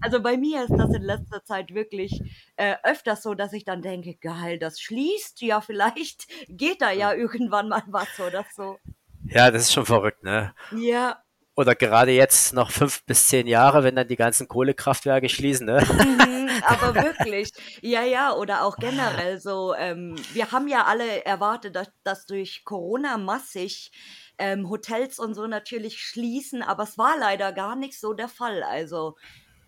also 0.00 0.22
bei 0.22 0.36
mir 0.36 0.62
ist 0.64 0.74
das 0.76 0.94
in 0.94 1.02
letzter 1.02 1.44
Zeit 1.44 1.74
wirklich 1.74 2.22
äh, 2.56 2.76
öfters 2.82 3.22
so, 3.22 3.34
dass 3.34 3.52
ich 3.52 3.64
dann 3.64 3.82
denke, 3.82 4.14
geil, 4.14 4.58
das 4.58 4.80
schließt 4.80 5.40
ja 5.42 5.60
vielleicht 5.68 6.26
geht 6.48 6.80
da 6.80 6.90
ja 6.90 7.12
irgendwann 7.12 7.68
mal 7.68 7.82
was 7.88 8.08
oder 8.18 8.44
so. 8.56 8.78
Ja, 9.26 9.50
das 9.50 9.62
ist 9.64 9.74
schon 9.74 9.84
verrückt, 9.84 10.24
ne? 10.24 10.54
Ja. 10.74 11.22
Oder 11.54 11.74
gerade 11.74 12.12
jetzt 12.12 12.54
noch 12.54 12.70
fünf 12.70 13.04
bis 13.04 13.26
zehn 13.26 13.46
Jahre, 13.46 13.84
wenn 13.84 13.96
dann 13.96 14.08
die 14.08 14.16
ganzen 14.16 14.48
Kohlekraftwerke 14.48 15.28
schließen, 15.28 15.66
ne? 15.66 15.84
Mhm, 15.86 16.48
aber 16.64 16.94
wirklich. 17.02 17.52
Ja, 17.82 18.02
ja, 18.04 18.32
oder 18.32 18.62
auch 18.62 18.76
generell 18.76 19.38
so. 19.40 19.74
Ähm, 19.74 20.16
wir 20.32 20.52
haben 20.52 20.68
ja 20.68 20.84
alle 20.84 21.26
erwartet, 21.26 21.76
dass, 21.76 21.90
dass 22.02 22.26
durch 22.26 22.64
Corona 22.64 23.18
massig 23.18 23.90
ähm, 24.38 24.70
Hotels 24.70 25.18
und 25.18 25.34
so 25.34 25.46
natürlich 25.46 26.00
schließen, 26.00 26.62
aber 26.62 26.84
es 26.84 26.96
war 26.96 27.18
leider 27.18 27.52
gar 27.52 27.76
nicht 27.76 28.00
so 28.00 28.14
der 28.14 28.28
Fall. 28.28 28.62
Also 28.62 29.16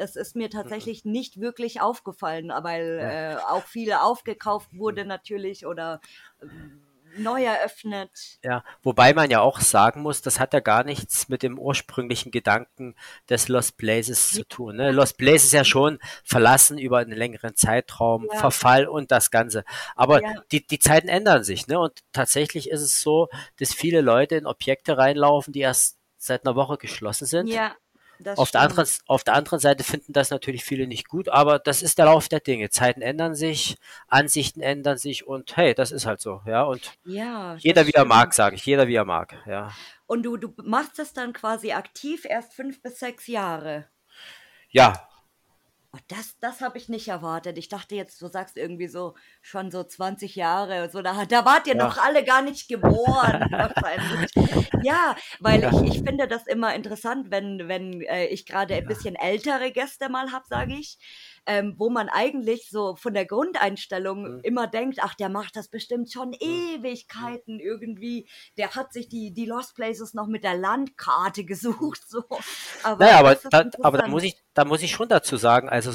es 0.00 0.16
ist 0.16 0.35
mir 0.35 0.47
mhm. 0.47 0.52
tatsächlich 0.52 1.04
nicht 1.04 1.40
wirklich 1.40 1.80
aufgefallen, 1.80 2.50
weil 2.62 2.99
äh, 3.00 3.37
auch 3.50 3.64
viel 3.64 3.92
aufgekauft 3.92 4.71
wurde 4.76 5.04
natürlich 5.04 5.66
oder 5.66 6.00
äh, 6.40 6.47
neu 7.19 7.42
eröffnet. 7.42 8.38
Ja, 8.45 8.64
wobei 8.83 9.12
man 9.14 9.30
ja 9.30 9.40
auch 9.40 9.61
sagen 9.61 10.02
muss, 10.02 10.23
das 10.23 10.38
hat 10.38 10.54
ja 10.54 10.61
gar 10.61 10.85
nichts 10.85 11.28
mit 11.28 11.42
dem 11.42 11.59
ursprünglichen 11.59 12.30
Gedanken 12.30 12.95
des 13.28 13.49
Lost 13.49 13.76
Places 13.76 14.30
zu 14.30 14.47
tun. 14.47 14.76
Ne? 14.76 14.92
Lost 14.92 15.19
Places 15.19 15.47
ist 15.47 15.52
ja 15.52 15.64
schon 15.64 15.99
verlassen 16.25 16.78
über 16.78 16.99
einen 16.99 17.12
längeren 17.12 17.57
Zeitraum, 17.57 18.28
ja. 18.33 18.38
Verfall 18.38 18.87
und 18.87 19.11
das 19.11 19.30
Ganze. 19.30 19.64
Aber 19.97 20.23
ja. 20.23 20.35
die, 20.52 20.66
die 20.66 20.78
Zeiten 20.78 21.09
ändern 21.09 21.42
sich, 21.42 21.66
ne? 21.66 21.78
Und 21.78 21.99
tatsächlich 22.12 22.71
ist 22.71 22.83
es 22.83 23.02
so, 23.02 23.28
dass 23.59 23.75
viele 23.75 24.00
Leute 24.00 24.37
in 24.37 24.47
Objekte 24.47 24.97
reinlaufen, 24.97 25.52
die 25.52 25.61
erst 25.61 25.99
seit 26.16 26.47
einer 26.47 26.54
Woche 26.54 26.76
geschlossen 26.76 27.26
sind. 27.26 27.49
Ja. 27.49 27.75
Auf 28.37 28.50
der, 28.50 28.61
anderen, 28.61 28.89
auf 29.07 29.25
der 29.25 29.35
anderen 29.35 29.59
Seite 29.59 29.85
finden 29.85 30.12
das 30.12 30.31
natürlich 30.31 30.65
viele 30.65 30.87
nicht 30.87 31.09
gut, 31.09 31.29
aber 31.29 31.59
das 31.59 31.83
ist 31.83 31.99
der 31.99 32.07
Lauf 32.07 32.29
der 32.29 32.41
Dinge. 32.41 32.71
Zeiten 32.71 33.03
ändern 33.03 33.35
sich, 33.35 33.77
Ansichten 34.09 34.61
ändern 34.61 34.99
sich 34.99 35.27
und 35.27 35.57
hey, 35.57 35.75
das 35.75 35.93
ist 35.93 36.07
halt 36.07 36.21
so, 36.21 36.43
ja. 36.47 36.62
Und 36.62 36.93
ja, 37.05 37.57
jeder 37.59 37.87
wie 37.87 37.93
er 37.93 38.05
mag, 38.05 38.35
sage 38.35 38.57
ich, 38.57 38.65
jeder 38.67 38.89
wie 38.89 38.95
er 38.95 39.05
mag, 39.05 39.37
ja. 39.47 39.71
Und 40.07 40.25
du, 40.25 40.37
du 40.37 40.53
machst 40.62 40.99
das 40.99 41.12
dann 41.12 41.33
quasi 41.33 41.73
aktiv 41.73 42.25
erst 42.25 42.55
fünf 42.55 42.83
bis 42.83 42.99
sechs 42.99 43.27
Jahre. 43.27 43.87
Ja, 44.71 45.10
Oh, 45.94 45.99
das 46.06 46.38
das 46.38 46.61
habe 46.61 46.78
ich 46.78 46.88
nicht 46.88 47.09
erwartet. 47.09 47.59
Ich 47.59 47.68
dachte 47.68 47.97
jetzt, 47.97 48.23
du 48.23 48.28
sagst 48.28 48.56
irgendwie 48.56 48.87
so 48.87 49.14
schon 49.42 49.73
so 49.73 49.82
20 49.82 50.37
Jahre, 50.37 50.88
so 50.88 51.02
da 51.02 51.25
da 51.26 51.44
wart 51.44 51.66
ihr 51.66 51.75
Ja. 51.75 51.75
noch 51.75 51.99
alle 51.99 52.23
gar 52.25 52.42
nicht 52.42 52.68
geboren. 52.68 53.49
Ja, 54.80 55.16
weil 55.40 55.62
Ja. 55.62 55.70
ich 55.70 55.85
ich 55.85 56.02
finde 56.06 56.28
das 56.28 56.47
immer 56.47 56.75
interessant, 56.75 57.30
wenn 57.30 57.66
wenn, 57.68 58.02
äh, 58.02 58.26
ich 58.26 58.47
gerade 58.47 58.75
ein 58.76 58.87
bisschen 58.87 59.16
ältere 59.16 59.73
Gäste 59.73 60.09
mal 60.09 60.30
habe, 60.32 60.47
sage 60.49 60.75
ich, 60.75 60.99
ähm, 61.47 61.75
wo 61.78 61.90
man 61.90 62.09
eigentlich 62.09 62.68
so 62.70 62.97
von 62.97 63.14
der 63.14 63.26
Grundeinstellung 63.26 64.37
mhm. 64.37 64.40
immer 64.42 64.66
denkt, 64.66 64.99
ach, 65.02 65.14
der 65.14 65.28
macht 65.28 65.56
das 65.56 65.68
bestimmt 65.68 66.12
schon 66.12 66.28
mhm. 66.28 66.37
Ewigkeiten 66.40 67.61
irgendwie. 67.61 68.28
Der 68.56 68.75
hat 68.75 68.92
sich 68.92 69.09
die, 69.09 69.32
die 69.32 69.47
Lost 69.47 69.75
Places 69.75 70.14
noch 70.14 70.26
mit 70.26 70.44
der 70.44 70.56
Landkarte 70.56 71.44
gesucht. 71.50 72.09
So. 72.09 72.25
Aber, 72.82 73.04
naja, 73.04 73.18
aber, 73.18 73.35
da, 73.50 73.64
aber 73.82 73.99
da 73.99 74.09
muss 74.09 74.23
ich, 74.23 74.37
da 74.54 74.64
muss 74.64 74.82
ich 74.82 74.92
schon 74.92 75.09
dazu 75.09 75.37
sagen, 75.37 75.68
also 75.68 75.90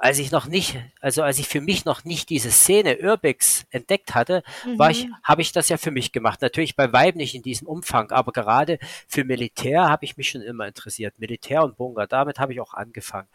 als 0.00 0.18
ich 0.18 0.30
noch 0.30 0.46
nicht, 0.46 0.78
also 1.00 1.22
als 1.22 1.38
ich 1.38 1.48
für 1.48 1.60
mich 1.60 1.84
noch 1.84 2.04
nicht 2.04 2.28
diese 2.30 2.50
Szene 2.50 2.98
Urbex 2.98 3.66
entdeckt 3.70 4.14
hatte, 4.14 4.42
mhm. 4.64 4.78
war 4.78 4.90
ich, 4.90 5.06
mhm. 5.06 5.14
habe 5.22 5.42
ich 5.42 5.52
das 5.52 5.68
ja 5.68 5.76
für 5.76 5.90
mich 5.90 6.12
gemacht. 6.12 6.42
Natürlich 6.42 6.76
bei 6.76 6.92
Weib 6.92 7.16
nicht 7.16 7.34
in 7.34 7.42
diesem 7.42 7.66
Umfang, 7.66 8.10
aber 8.10 8.32
gerade 8.32 8.78
für 9.08 9.24
Militär 9.24 9.88
habe 9.88 10.04
ich 10.04 10.16
mich 10.16 10.30
schon 10.30 10.42
immer 10.42 10.66
interessiert. 10.66 11.18
Militär 11.18 11.62
und 11.62 11.76
Bunker, 11.76 12.06
damit 12.06 12.38
habe 12.38 12.52
ich 12.52 12.60
auch 12.60 12.74
angefangen. 12.74 13.28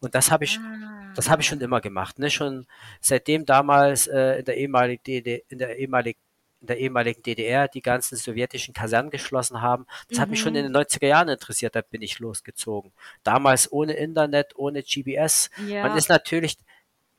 Und 0.00 0.14
das 0.14 0.30
habe 0.30 0.44
ich, 0.44 0.58
ah. 0.58 1.12
das 1.14 1.30
habe 1.30 1.42
ich 1.42 1.48
schon 1.48 1.60
immer 1.60 1.80
gemacht, 1.80 2.18
ne? 2.18 2.30
Schon 2.30 2.66
seitdem 3.00 3.46
damals 3.46 4.06
äh, 4.06 4.38
in 4.38 4.44
der 4.44 4.56
ehemaligen, 4.56 5.02
in 5.48 5.58
der 5.58 5.78
ehemaligen 5.78 6.18
in 6.64 6.68
der 6.68 6.78
ehemaligen 6.78 7.22
DDR 7.22 7.68
die 7.68 7.82
ganzen 7.82 8.16
sowjetischen 8.16 8.72
Kasernen 8.72 9.10
geschlossen 9.10 9.60
haben. 9.60 9.86
Das 10.08 10.16
mhm. 10.18 10.22
hat 10.22 10.30
mich 10.30 10.40
schon 10.40 10.54
in 10.54 10.66
mhm. 10.66 10.72
den 10.72 10.82
90er 10.82 11.06
Jahren 11.06 11.28
interessiert, 11.28 11.76
da 11.76 11.82
bin 11.82 12.00
ich 12.00 12.18
losgezogen. 12.18 12.92
Damals 13.22 13.70
ohne 13.70 13.92
Internet, 13.92 14.56
ohne 14.56 14.82
GPS. 14.82 15.50
Ja. 15.66 15.86
Man 15.86 15.98
ist 15.98 16.08
natürlich, 16.08 16.56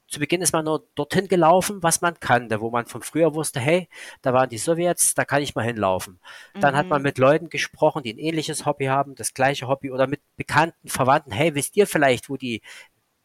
zu 0.08 0.20
Beginn 0.20 0.42
ist 0.42 0.52
man 0.52 0.66
nur 0.66 0.88
dorthin 0.96 1.28
gelaufen, 1.28 1.84
was 1.84 2.02
man 2.02 2.20
kannte, 2.20 2.60
wo 2.60 2.72
man 2.72 2.88
von 2.88 3.04
früher 3.04 3.36
wusste, 3.36 3.60
hey, 3.60 3.88
da 4.24 4.34
waren 4.34 4.50
die 4.50 4.58
Sowjets, 4.58 5.14
da 5.14 5.25
kann 5.25 5.44
ich 5.44 5.54
mal 5.54 5.64
hinlaufen. 5.64 6.20
Dann 6.60 6.74
mhm. 6.74 6.78
hat 6.78 6.88
man 6.88 7.02
mhm. 7.02 7.06
mit 7.06 7.18
Leuten 7.20 7.50
gesprochen, 7.50 8.02
die 8.02 8.14
ein 8.14 8.20
ähnliches 8.20 8.66
Hobby 8.66 8.86
haben, 8.86 9.14
das 9.14 9.36
gleiche 9.36 9.68
Hobby 9.68 9.92
oder 9.92 10.08
mit 10.08 10.22
Bekannten, 10.38 10.88
Verwandten, 10.88 11.32
hey, 11.32 11.54
wisst 11.54 11.78
ihr 11.78 11.86
vielleicht, 11.86 12.30
wo 12.30 12.38
die 12.38 12.62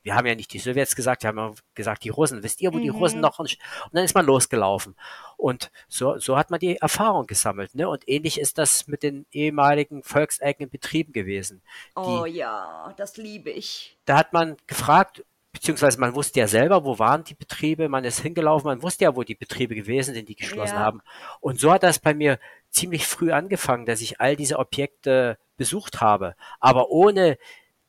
wir 0.02 0.14
haben 0.14 0.26
ja 0.26 0.34
nicht 0.34 0.52
die 0.52 0.58
Sowjets 0.58 0.96
gesagt, 0.96 1.22
wir 1.22 1.28
haben 1.28 1.54
gesagt 1.74 2.04
die 2.04 2.08
Russen. 2.08 2.42
Wisst 2.42 2.60
ihr, 2.60 2.72
wo 2.72 2.78
mhm. 2.78 2.82
die 2.82 2.88
Russen 2.88 3.16
mhm. 3.16 3.22
noch? 3.22 3.38
Und 3.38 3.58
dann 3.92 4.04
ist 4.04 4.14
man 4.14 4.26
losgelaufen. 4.26 4.94
Und 5.36 5.70
so, 5.88 6.18
so 6.18 6.36
hat 6.36 6.50
man 6.50 6.60
die 6.60 6.76
Erfahrung 6.76 7.26
gesammelt. 7.26 7.74
Ne? 7.74 7.88
Und 7.88 8.08
ähnlich 8.08 8.40
ist 8.40 8.58
das 8.58 8.86
mit 8.86 9.02
den 9.02 9.26
ehemaligen 9.32 10.02
volkseigenen 10.02 10.70
Betrieben 10.70 11.12
gewesen. 11.12 11.62
Oh 11.96 12.24
die, 12.24 12.32
ja, 12.32 12.94
das 12.96 13.16
liebe 13.16 13.50
ich. 13.50 13.98
Da 14.04 14.16
hat 14.16 14.32
man 14.32 14.56
gefragt, 14.66 15.24
beziehungsweise 15.52 15.98
man 15.98 16.14
wusste 16.14 16.40
ja 16.40 16.46
selber, 16.46 16.84
wo 16.84 16.98
waren 16.98 17.24
die 17.24 17.34
Betriebe, 17.34 17.88
man 17.88 18.04
ist 18.04 18.20
hingelaufen, 18.20 18.68
man 18.68 18.82
wusste 18.82 19.04
ja, 19.04 19.16
wo 19.16 19.22
die 19.22 19.34
Betriebe 19.34 19.74
gewesen 19.74 20.14
sind, 20.14 20.28
die 20.28 20.36
geschlossen 20.36 20.76
ja. 20.76 20.80
haben. 20.80 21.02
Und 21.40 21.58
so 21.58 21.72
hat 21.72 21.82
das 21.82 21.98
bei 21.98 22.14
mir 22.14 22.38
ziemlich 22.70 23.06
früh 23.06 23.32
angefangen, 23.32 23.86
dass 23.86 24.00
ich 24.00 24.20
all 24.20 24.36
diese 24.36 24.58
Objekte 24.58 25.38
besucht 25.56 26.00
habe, 26.00 26.36
aber 26.58 26.90
ohne 26.90 27.36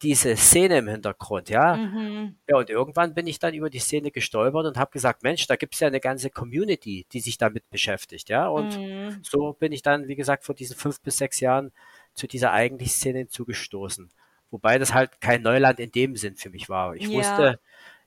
diese 0.02 0.36
Szene 0.36 0.80
im 0.80 0.88
Hintergrund, 0.88 1.50
ja. 1.50 1.76
Mhm. 1.76 2.36
Ja, 2.48 2.58
und 2.58 2.70
irgendwann 2.70 3.14
bin 3.14 3.28
ich 3.28 3.40
dann 3.40 3.54
über 3.54 3.70
die 3.70 3.80
Szene 3.80 4.12
gestolpert 4.12 4.66
und 4.66 4.78
habe 4.78 4.92
gesagt, 4.92 5.24
Mensch, 5.24 5.46
da 5.48 5.56
gibt 5.56 5.74
es 5.74 5.80
ja 5.80 5.88
eine 5.88 6.00
ganze 6.00 6.30
Community, 6.30 7.06
die 7.12 7.20
sich 7.20 7.38
damit 7.38 7.70
beschäftigt, 7.70 8.30
ja. 8.30 8.48
Und 8.48 8.78
mhm. 8.78 9.20
so 9.24 9.54
bin 9.54 9.72
ich 9.72 9.82
dann, 9.82 10.08
wie 10.08 10.16
gesagt, 10.16 10.44
vor 10.44 10.56
diesen 10.56 10.76
fünf 10.76 11.02
bis 11.02 11.18
sechs 11.18 11.40
Jahren 11.40 11.72
zu 12.14 12.28
dieser 12.28 12.52
eigentlichen 12.52 12.94
Szene 12.94 13.28
zugestoßen. 13.28 14.10
Wobei 14.50 14.78
das 14.78 14.94
halt 14.94 15.22
kein 15.22 15.42
Neuland 15.42 15.80
in 15.80 15.92
dem 15.92 16.16
Sinn 16.16 16.36
für 16.36 16.50
mich 16.50 16.68
war. 16.68 16.96
Ich 16.96 17.08
ja. 17.08 17.18
wusste, 17.18 17.60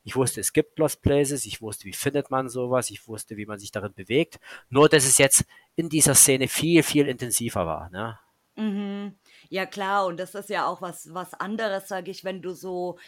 ich 0.04 0.14
wusste, 0.14 0.40
es 0.40 0.52
gibt 0.52 0.78
Lost 0.78 1.00
Places, 1.00 1.46
ich 1.46 1.62
wusste, 1.62 1.86
wie 1.86 1.94
findet 1.94 2.30
man 2.30 2.50
sowas, 2.50 2.90
ich 2.90 3.08
wusste, 3.08 3.38
wie 3.38 3.46
man 3.46 3.58
sich 3.58 3.72
darin 3.72 3.94
bewegt. 3.94 4.38
Nur, 4.68 4.88
dass 4.88 5.06
es 5.06 5.16
jetzt 5.16 5.46
in 5.76 5.88
dieser 5.88 6.14
Szene 6.14 6.48
viel, 6.48 6.82
viel 6.82 7.08
intensiver 7.08 7.64
war. 7.66 7.88
Ne? 7.90 8.18
Mhm. 8.56 9.14
Ja 9.54 9.66
klar, 9.66 10.06
und 10.06 10.18
das 10.18 10.34
ist 10.34 10.50
ja 10.50 10.66
auch 10.66 10.82
was 10.82 11.14
was 11.14 11.32
anderes, 11.32 11.86
sage 11.86 12.10
ich, 12.10 12.24
wenn 12.24 12.42
du 12.42 12.50
so 12.50 12.98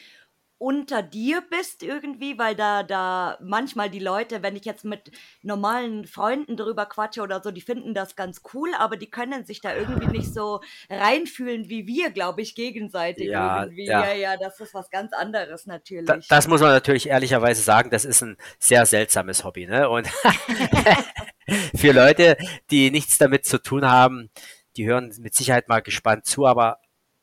unter 0.58 1.02
dir 1.02 1.42
bist 1.50 1.82
irgendwie, 1.82 2.38
weil 2.38 2.54
da, 2.54 2.84
da 2.84 3.36
manchmal 3.42 3.90
die 3.90 3.98
Leute, 3.98 4.44
wenn 4.44 4.54
ich 4.54 4.64
jetzt 4.64 4.84
mit 4.84 5.10
normalen 5.42 6.06
Freunden 6.06 6.56
drüber 6.56 6.86
quatsche 6.86 7.22
oder 7.22 7.42
so, 7.42 7.50
die 7.50 7.62
finden 7.62 7.94
das 7.94 8.14
ganz 8.14 8.42
cool, 8.54 8.70
aber 8.78 8.96
die 8.96 9.10
können 9.10 9.44
sich 9.44 9.60
da 9.60 9.74
irgendwie 9.74 10.06
nicht 10.06 10.32
so 10.32 10.60
reinfühlen 10.88 11.68
wie 11.68 11.88
wir, 11.88 12.10
glaube 12.10 12.42
ich, 12.42 12.54
gegenseitig 12.54 13.26
ja, 13.26 13.64
irgendwie. 13.64 13.86
Ja. 13.86 14.06
ja, 14.06 14.14
ja, 14.14 14.36
das 14.36 14.60
ist 14.60 14.72
was 14.72 14.88
ganz 14.88 15.12
anderes 15.14 15.66
natürlich. 15.66 16.06
Da, 16.06 16.20
das 16.28 16.46
muss 16.46 16.60
man 16.60 16.70
natürlich 16.70 17.08
ehrlicherweise 17.08 17.60
sagen, 17.60 17.90
das 17.90 18.04
ist 18.04 18.22
ein 18.22 18.36
sehr 18.60 18.86
seltsames 18.86 19.42
Hobby, 19.42 19.66
ne? 19.66 19.88
Und 19.90 20.06
für 21.76 21.90
Leute, 21.90 22.36
die 22.70 22.92
nichts 22.92 23.18
damit 23.18 23.44
zu 23.44 23.60
tun 23.60 23.84
haben, 23.84 24.30
die 24.76 24.87
hören 24.87 25.14
mit 25.21 25.35
Sicherheit 25.35 25.68
mal 25.68 25.80
gespannt 25.80 26.26
zu, 26.26 26.47
aber 26.47 26.80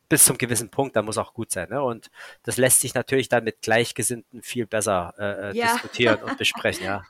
bis 0.09 0.25
zum 0.25 0.37
gewissen 0.37 0.69
Punkt, 0.69 0.95
da 0.95 1.01
muss 1.01 1.17
auch 1.17 1.33
gut 1.33 1.51
sein. 1.51 1.69
Ne? 1.69 1.81
Und 1.81 2.11
das 2.43 2.57
lässt 2.57 2.81
sich 2.81 2.93
natürlich 2.93 3.29
dann 3.29 3.43
mit 3.43 3.61
Gleichgesinnten 3.61 4.43
viel 4.43 4.67
besser 4.67 5.13
äh, 5.17 5.49
äh 5.49 5.57
ja. 5.57 5.73
diskutieren 5.73 6.21
und 6.21 6.37
besprechen, 6.37 6.85
ja. 6.85 7.03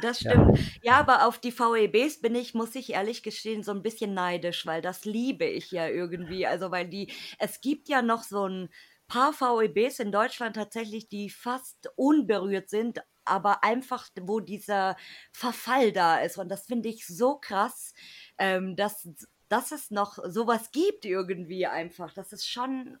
Das 0.00 0.20
stimmt. 0.20 0.58
Ja. 0.58 0.64
ja. 0.82 0.92
aber 0.94 1.26
auf 1.28 1.38
die 1.38 1.52
VEBs 1.52 2.20
bin 2.20 2.34
ich, 2.34 2.52
muss 2.54 2.74
ich 2.74 2.94
ehrlich 2.94 3.22
gestehen, 3.22 3.62
so 3.62 3.70
ein 3.70 3.82
bisschen 3.82 4.14
neidisch, 4.14 4.66
weil 4.66 4.82
das 4.82 5.04
liebe 5.04 5.44
ich 5.44 5.70
ja 5.70 5.86
irgendwie. 5.86 6.46
Also, 6.46 6.70
weil 6.72 6.88
die, 6.88 7.12
es 7.38 7.60
gibt 7.60 7.88
ja 7.88 8.02
noch 8.02 8.24
so 8.24 8.48
ein 8.48 8.70
paar 9.06 9.32
VEBs 9.32 10.00
in 10.00 10.10
Deutschland 10.10 10.56
tatsächlich, 10.56 11.08
die 11.08 11.30
fast 11.30 11.90
unberührt 11.96 12.70
sind, 12.70 13.02
aber 13.24 13.62
einfach, 13.62 14.08
wo 14.20 14.40
dieser 14.40 14.96
Verfall 15.32 15.92
da 15.92 16.18
ist. 16.18 16.38
Und 16.38 16.48
das 16.48 16.66
finde 16.66 16.88
ich 16.88 17.06
so 17.06 17.36
krass, 17.38 17.94
ähm, 18.38 18.74
dass 18.74 19.08
dass 19.52 19.70
es 19.70 19.90
noch 19.90 20.18
sowas 20.24 20.70
gibt 20.72 21.04
irgendwie 21.04 21.66
einfach. 21.66 22.14
Das 22.14 22.32
ist 22.32 22.48
schon 22.48 22.98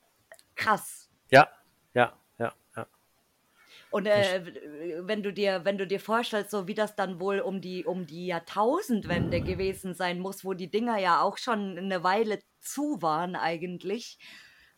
krass. 0.54 1.08
Ja, 1.30 1.48
ja, 1.94 2.12
ja, 2.38 2.52
ja. 2.76 2.86
Und 3.90 4.06
äh, 4.06 4.44
wenn 5.00 5.22
du 5.22 5.32
dir, 5.32 5.64
wenn 5.64 5.78
du 5.78 5.86
dir 5.86 5.98
vorstellst, 5.98 6.50
so 6.50 6.68
wie 6.68 6.74
das 6.74 6.94
dann 6.94 7.20
wohl 7.20 7.40
um 7.40 7.62
die, 7.62 7.86
um 7.86 8.06
die 8.06 8.26
Jahrtausendwende 8.26 9.40
gewesen 9.40 9.94
sein 9.94 10.20
muss, 10.20 10.44
wo 10.44 10.52
die 10.52 10.70
Dinger 10.70 10.98
ja 10.98 11.22
auch 11.22 11.38
schon 11.38 11.78
eine 11.78 12.04
Weile 12.04 12.38
zu 12.60 13.00
waren 13.00 13.34
eigentlich, 13.34 14.18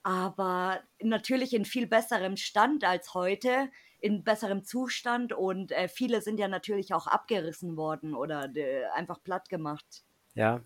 aber 0.04 0.80
natürlich 1.00 1.54
in 1.54 1.64
viel 1.64 1.88
besserem 1.88 2.36
Stand 2.36 2.84
als 2.84 3.14
heute, 3.14 3.68
in 3.98 4.22
besserem 4.22 4.62
Zustand 4.62 5.32
und 5.32 5.72
äh, 5.72 5.88
viele 5.88 6.20
sind 6.20 6.38
ja 6.38 6.46
natürlich 6.46 6.94
auch 6.94 7.08
abgerissen 7.08 7.76
worden 7.76 8.14
oder 8.14 8.48
äh, 8.54 8.84
einfach 8.94 9.20
platt 9.24 9.48
gemacht. 9.48 10.04
Ja, 10.34 10.62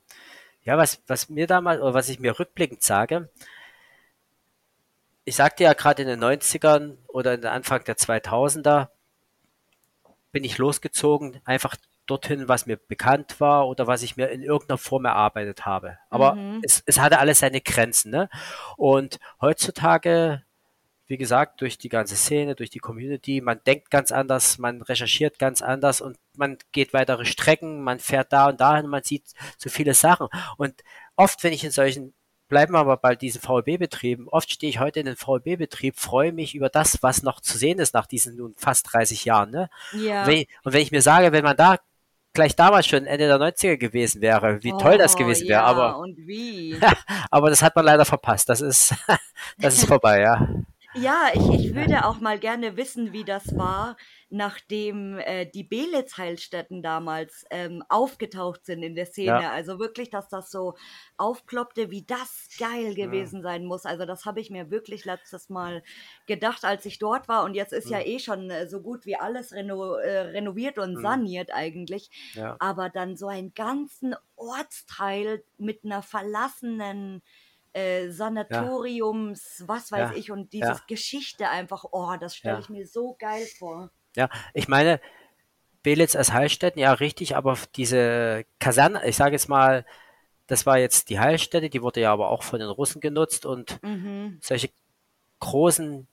ja, 0.68 0.76
was, 0.76 1.02
was 1.06 1.30
mir 1.30 1.46
damals, 1.46 1.80
oder 1.80 1.94
was 1.94 2.10
ich 2.10 2.20
mir 2.20 2.38
rückblickend 2.38 2.82
sage, 2.82 3.30
ich 5.24 5.34
sagte 5.34 5.64
ja 5.64 5.72
gerade 5.72 6.02
in 6.02 6.08
den 6.08 6.22
90ern 6.22 6.98
oder 7.06 7.32
in 7.32 7.40
der 7.40 7.52
Anfang 7.52 7.84
der 7.84 7.96
2000er 7.96 8.88
bin 10.30 10.44
ich 10.44 10.58
losgezogen, 10.58 11.40
einfach 11.46 11.74
dorthin, 12.04 12.48
was 12.48 12.66
mir 12.66 12.76
bekannt 12.76 13.40
war 13.40 13.66
oder 13.66 13.86
was 13.86 14.02
ich 14.02 14.18
mir 14.18 14.28
in 14.28 14.42
irgendeiner 14.42 14.76
Form 14.76 15.06
erarbeitet 15.06 15.64
habe. 15.64 15.96
Aber 16.10 16.34
mhm. 16.34 16.60
es, 16.62 16.82
es 16.84 17.00
hatte 17.00 17.18
alles 17.18 17.38
seine 17.38 17.62
Grenzen. 17.62 18.10
Ne? 18.10 18.28
Und 18.76 19.20
heutzutage 19.40 20.42
wie 21.08 21.16
gesagt, 21.16 21.60
durch 21.62 21.78
die 21.78 21.88
ganze 21.88 22.16
Szene, 22.16 22.54
durch 22.54 22.70
die 22.70 22.78
Community. 22.78 23.40
Man 23.40 23.60
denkt 23.66 23.90
ganz 23.90 24.12
anders, 24.12 24.58
man 24.58 24.82
recherchiert 24.82 25.38
ganz 25.38 25.62
anders 25.62 26.00
und 26.00 26.18
man 26.36 26.58
geht 26.72 26.92
weitere 26.92 27.24
Strecken, 27.24 27.82
man 27.82 27.98
fährt 27.98 28.32
da 28.32 28.48
und 28.48 28.60
dahin, 28.60 28.86
man 28.86 29.02
sieht 29.02 29.24
so 29.56 29.70
viele 29.70 29.94
Sachen. 29.94 30.28
Und 30.58 30.84
oft, 31.16 31.42
wenn 31.42 31.52
ich 31.52 31.64
in 31.64 31.70
solchen 31.70 32.14
bleiben 32.48 32.72
wir 32.72 32.78
aber 32.78 32.96
bei 32.96 33.14
diesen 33.14 33.40
VLB-Betrieben. 33.40 34.28
Oft 34.28 34.50
stehe 34.50 34.70
ich 34.70 34.80
heute 34.80 35.00
in 35.00 35.06
den 35.06 35.16
VLB-Betrieb, 35.16 35.98
freue 35.98 36.32
mich 36.32 36.54
über 36.54 36.70
das, 36.70 37.02
was 37.02 37.22
noch 37.22 37.40
zu 37.40 37.58
sehen 37.58 37.78
ist 37.78 37.94
nach 37.94 38.06
diesen 38.06 38.36
nun 38.36 38.54
fast 38.56 38.92
30 38.92 39.24
Jahren. 39.26 39.50
Ne? 39.50 39.70
Ja. 39.92 40.22
Und, 40.22 40.28
wenn 40.28 40.36
ich, 40.38 40.48
und 40.64 40.72
wenn 40.72 40.80
ich 40.80 40.90
mir 40.90 41.02
sage, 41.02 41.32
wenn 41.32 41.44
man 41.44 41.56
da 41.56 41.76
gleich 42.32 42.56
damals 42.56 42.86
schon 42.86 43.06
Ende 43.06 43.26
der 43.26 43.38
90er 43.38 43.76
gewesen 43.76 44.22
wäre, 44.22 44.62
wie 44.62 44.72
oh, 44.72 44.78
toll 44.78 44.98
das 44.98 45.14
oh, 45.14 45.18
gewesen 45.18 45.48
wäre. 45.48 45.60
Ja, 45.60 45.64
aber, 45.64 45.98
und 45.98 46.16
wie? 46.16 46.78
aber 47.30 47.50
das 47.50 47.62
hat 47.62 47.76
man 47.76 47.84
leider 47.84 48.04
verpasst. 48.04 48.48
Das 48.48 48.60
ist, 48.60 48.94
das 49.58 49.74
ist 49.74 49.86
vorbei, 49.86 50.20
ja. 50.20 50.48
Ja, 50.94 51.28
ich, 51.34 51.48
ich 51.50 51.74
würde 51.74 52.06
auch 52.06 52.20
mal 52.20 52.38
gerne 52.38 52.76
wissen, 52.76 53.12
wie 53.12 53.24
das 53.24 53.56
war, 53.56 53.96
nachdem 54.30 55.18
äh, 55.18 55.44
die 55.44 55.62
Belitz-Heilstätten 55.62 56.82
damals 56.82 57.44
ähm, 57.50 57.84
aufgetaucht 57.90 58.64
sind 58.64 58.82
in 58.82 58.94
der 58.94 59.04
Szene. 59.04 59.42
Ja. 59.42 59.52
Also 59.52 59.78
wirklich, 59.78 60.08
dass 60.08 60.28
das 60.28 60.50
so 60.50 60.76
aufploppte, 61.18 61.90
wie 61.90 62.04
das 62.06 62.48
geil 62.58 62.94
gewesen 62.94 63.36
ja. 63.36 63.42
sein 63.42 63.66
muss. 63.66 63.84
Also 63.84 64.06
das 64.06 64.24
habe 64.24 64.40
ich 64.40 64.50
mir 64.50 64.70
wirklich 64.70 65.04
letztes 65.04 65.50
Mal 65.50 65.82
gedacht, 66.26 66.64
als 66.64 66.86
ich 66.86 66.98
dort 66.98 67.28
war. 67.28 67.44
Und 67.44 67.54
jetzt 67.54 67.74
ist 67.74 67.90
ja, 67.90 67.98
ja 67.98 68.06
eh 68.06 68.18
schon 68.18 68.50
äh, 68.50 68.66
so 68.66 68.80
gut 68.80 69.04
wie 69.04 69.16
alles 69.16 69.52
reno 69.52 69.94
äh, 69.96 70.20
renoviert 70.20 70.78
und 70.78 70.94
mhm. 70.94 71.02
saniert 71.02 71.50
eigentlich. 71.52 72.10
Aber 72.58 72.88
dann 72.88 73.16
so 73.16 73.28
einen 73.28 73.52
ganzen 73.52 74.14
Ortsteil 74.36 75.44
mit 75.58 75.84
einer 75.84 76.02
verlassenen 76.02 77.22
äh, 77.78 78.10
Sanatoriums, 78.10 79.58
ja. 79.60 79.68
was 79.68 79.92
weiß 79.92 80.10
ja. 80.10 80.16
ich, 80.16 80.30
und 80.30 80.52
dieses 80.52 80.78
ja. 80.78 80.84
Geschichte 80.86 81.48
einfach, 81.48 81.84
oh, 81.92 82.14
das 82.18 82.36
stelle 82.36 82.60
ich 82.60 82.68
mir 82.68 82.86
so 82.86 83.16
geil 83.18 83.46
vor. 83.58 83.90
Ja, 84.16 84.28
ich 84.54 84.68
meine, 84.68 85.00
Belitz 85.82 86.16
als 86.16 86.32
Heilstätten, 86.32 86.80
ja, 86.80 86.92
richtig, 86.92 87.36
aber 87.36 87.56
diese 87.76 88.44
Kaserne, 88.58 89.06
ich 89.06 89.16
sage 89.16 89.32
jetzt 89.32 89.48
mal, 89.48 89.86
das 90.46 90.66
war 90.66 90.78
jetzt 90.78 91.10
die 91.10 91.20
Heilstätte, 91.20 91.70
die 91.70 91.82
wurde 91.82 92.00
ja 92.00 92.12
aber 92.12 92.30
auch 92.30 92.42
von 92.42 92.58
den 92.58 92.68
Russen 92.68 93.00
genutzt 93.00 93.46
und 93.46 93.82
mhm. 93.82 94.38
solche 94.40 94.70
großen, 95.40 96.06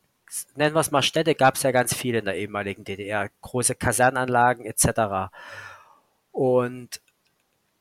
nennen 0.56 0.76
wir 0.76 0.82
es 0.82 0.92
mal 0.92 1.02
Städte, 1.02 1.36
gab 1.36 1.56
es 1.56 1.64
ja 1.64 1.72
ganz 1.72 1.96
viele 1.96 2.20
in 2.20 2.26
der 2.26 2.38
ehemaligen 2.38 2.84
DDR, 2.84 3.30
große 3.42 3.76
Kasernanlagen 3.76 4.66
etc. 4.66 5.32
Und 6.32 7.02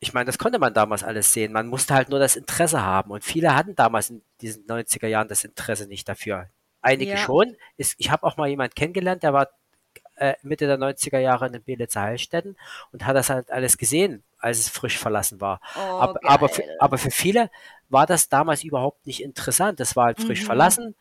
ich 0.04 0.12
meine, 0.12 0.26
das 0.26 0.36
konnte 0.36 0.58
man 0.58 0.74
damals 0.74 1.02
alles 1.02 1.32
sehen. 1.32 1.52
Man 1.52 1.66
musste 1.66 1.94
halt 1.94 2.10
nur 2.10 2.18
das 2.18 2.36
Interesse 2.36 2.82
haben. 2.82 3.10
Und 3.10 3.24
viele 3.24 3.56
hatten 3.56 3.74
damals 3.74 4.10
in 4.10 4.20
diesen 4.42 4.66
90er 4.66 5.06
Jahren 5.06 5.28
das 5.28 5.44
Interesse 5.44 5.86
nicht 5.86 6.06
dafür. 6.06 6.50
Einige 6.82 7.12
ja. 7.12 7.16
schon. 7.16 7.56
ich 7.78 8.10
habe 8.10 8.24
auch 8.24 8.36
mal 8.36 8.48
jemanden 8.48 8.74
kennengelernt, 8.74 9.22
der 9.22 9.32
war 9.32 9.48
äh, 10.16 10.34
Mitte 10.42 10.66
der 10.66 10.78
90er 10.78 11.18
Jahre 11.18 11.46
in 11.46 11.54
den 11.54 11.62
Belitzer 11.62 12.02
Heilstätten 12.02 12.58
und 12.92 13.06
hat 13.06 13.16
das 13.16 13.30
halt 13.30 13.50
alles 13.50 13.78
gesehen, 13.78 14.22
als 14.38 14.58
es 14.58 14.68
frisch 14.68 14.98
verlassen 14.98 15.40
war. 15.40 15.60
Oh, 15.74 15.80
aber, 15.80 16.20
aber, 16.22 16.48
für, 16.50 16.64
aber, 16.80 16.98
für, 16.98 17.10
viele 17.10 17.50
war 17.88 18.04
das 18.04 18.28
damals 18.28 18.62
überhaupt 18.62 19.06
nicht 19.06 19.22
interessant. 19.22 19.80
Das 19.80 19.96
war 19.96 20.04
halt 20.04 20.20
frisch 20.20 20.42
mhm. 20.42 20.46
verlassen. 20.46 20.94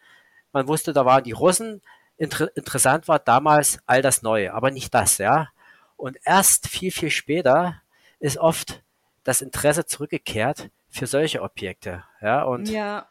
Man 0.53 0.69
wusste, 0.69 0.93
da 0.93 1.05
waren 1.05 1.25
die 1.25 1.33
Russen. 1.33 1.81
Inter 2.15 2.55
interessant 2.55 3.09
war 3.09 3.19
damals 3.19 3.79
all 3.85 4.01
das 4.01 4.21
Neue, 4.21 4.53
aber 4.53 4.71
nicht 4.71 4.93
das, 4.93 5.17
ja. 5.17 5.49
Und 5.97 6.17
erst 6.23 6.69
viel, 6.69 6.91
viel 6.91 7.09
später 7.09 7.81
ist 8.19 8.37
oft 8.37 8.81
das 9.23 9.41
Interesse 9.41 9.85
zurückgekehrt 9.85 10.69
für 10.89 11.07
solche 11.07 11.41
Objekte. 11.41 12.03
Ja, 12.21 12.43
und, 12.43 12.69
ja. 12.69 13.07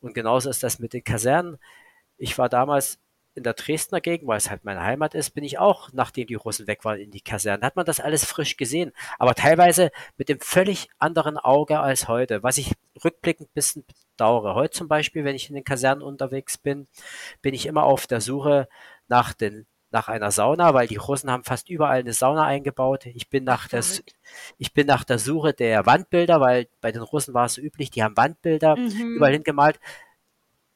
und 0.00 0.14
genauso 0.14 0.50
ist 0.50 0.62
das 0.62 0.78
mit 0.78 0.92
den 0.92 1.04
Kasernen. 1.04 1.58
Ich 2.18 2.38
war 2.38 2.48
damals 2.48 2.98
in 3.36 3.42
der 3.42 3.52
Dresdner 3.52 4.00
Gegend, 4.00 4.26
weil 4.28 4.38
es 4.38 4.50
halt 4.50 4.64
meine 4.64 4.82
Heimat 4.82 5.14
ist, 5.14 5.30
bin 5.30 5.44
ich 5.44 5.58
auch, 5.58 5.92
nachdem 5.92 6.26
die 6.26 6.34
Russen 6.34 6.66
weg 6.66 6.84
waren, 6.84 6.98
in 6.98 7.10
die 7.10 7.20
Kasernen. 7.20 7.64
Hat 7.64 7.76
man 7.76 7.84
das 7.84 8.00
alles 8.00 8.24
frisch 8.24 8.56
gesehen, 8.56 8.92
aber 9.18 9.34
teilweise 9.34 9.92
mit 10.16 10.30
dem 10.30 10.40
völlig 10.40 10.88
anderen 10.98 11.36
Auge 11.36 11.78
als 11.78 12.08
heute, 12.08 12.42
was 12.42 12.56
ich 12.56 12.72
rückblickend 13.04 13.50
ein 13.50 13.54
bisschen 13.54 13.84
bedauere. 14.12 14.54
Heute 14.54 14.72
zum 14.72 14.88
Beispiel, 14.88 15.24
wenn 15.24 15.36
ich 15.36 15.50
in 15.50 15.54
den 15.54 15.64
Kasernen 15.64 16.02
unterwegs 16.02 16.56
bin, 16.56 16.88
bin 17.42 17.52
ich 17.52 17.66
immer 17.66 17.84
auf 17.84 18.06
der 18.06 18.22
Suche 18.22 18.68
nach 19.08 19.34
den 19.34 19.66
nach 19.96 20.08
einer 20.08 20.30
Sauna, 20.30 20.74
weil 20.74 20.86
die 20.86 20.96
Russen 20.96 21.30
haben 21.30 21.42
fast 21.42 21.70
überall 21.70 22.00
eine 22.00 22.12
Sauna 22.12 22.44
eingebaut. 22.44 23.06
Ich 23.06 23.30
bin 23.30 23.44
nach, 23.44 23.66
der, 23.66 23.82
ich 24.58 24.74
bin 24.74 24.86
nach 24.86 25.04
der 25.04 25.18
Suche 25.18 25.54
der 25.54 25.86
Wandbilder, 25.86 26.38
weil 26.38 26.68
bei 26.82 26.92
den 26.92 27.00
Russen 27.00 27.32
war 27.32 27.46
es 27.46 27.54
so 27.54 27.62
üblich, 27.62 27.90
die 27.90 28.02
haben 28.02 28.14
Wandbilder 28.14 28.76
mhm. 28.76 29.16
überall 29.16 29.32
hingemalt. 29.32 29.80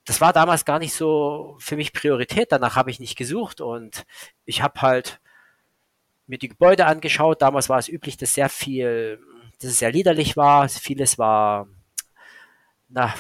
Das 0.07 0.23
war 0.23 0.33
damals 0.33 0.65
gar 0.65 0.79
nicht 0.79 0.95
so 0.95 1.57
für 1.59 1.77
mich 1.77 1.93
Priorität. 1.93 2.51
Danach 2.51 2.77
habe 2.77 2.91
ich 2.91 2.99
nicht 2.99 3.17
gesucht 3.17 3.61
und 3.61 4.07
ich 4.47 4.63
habe 4.63 4.81
halt 4.81 5.21
mir 6.27 6.39
die 6.39 6.49
Gebäude 6.49 6.87
angeschaut. 6.87 7.43
Damals 7.43 7.69
war 7.69 7.79
es 7.79 7.91
üblich, 7.91 8.17
dass 8.17 8.33
sehr 8.33 8.49
viel, 8.49 9.21
dass 9.61 9.73
es 9.73 9.81
sehr 9.81 9.93
liederlich 9.93 10.35
war. 10.39 10.67
Vieles 10.71 11.19
war 11.19 11.69
na, 12.89 13.13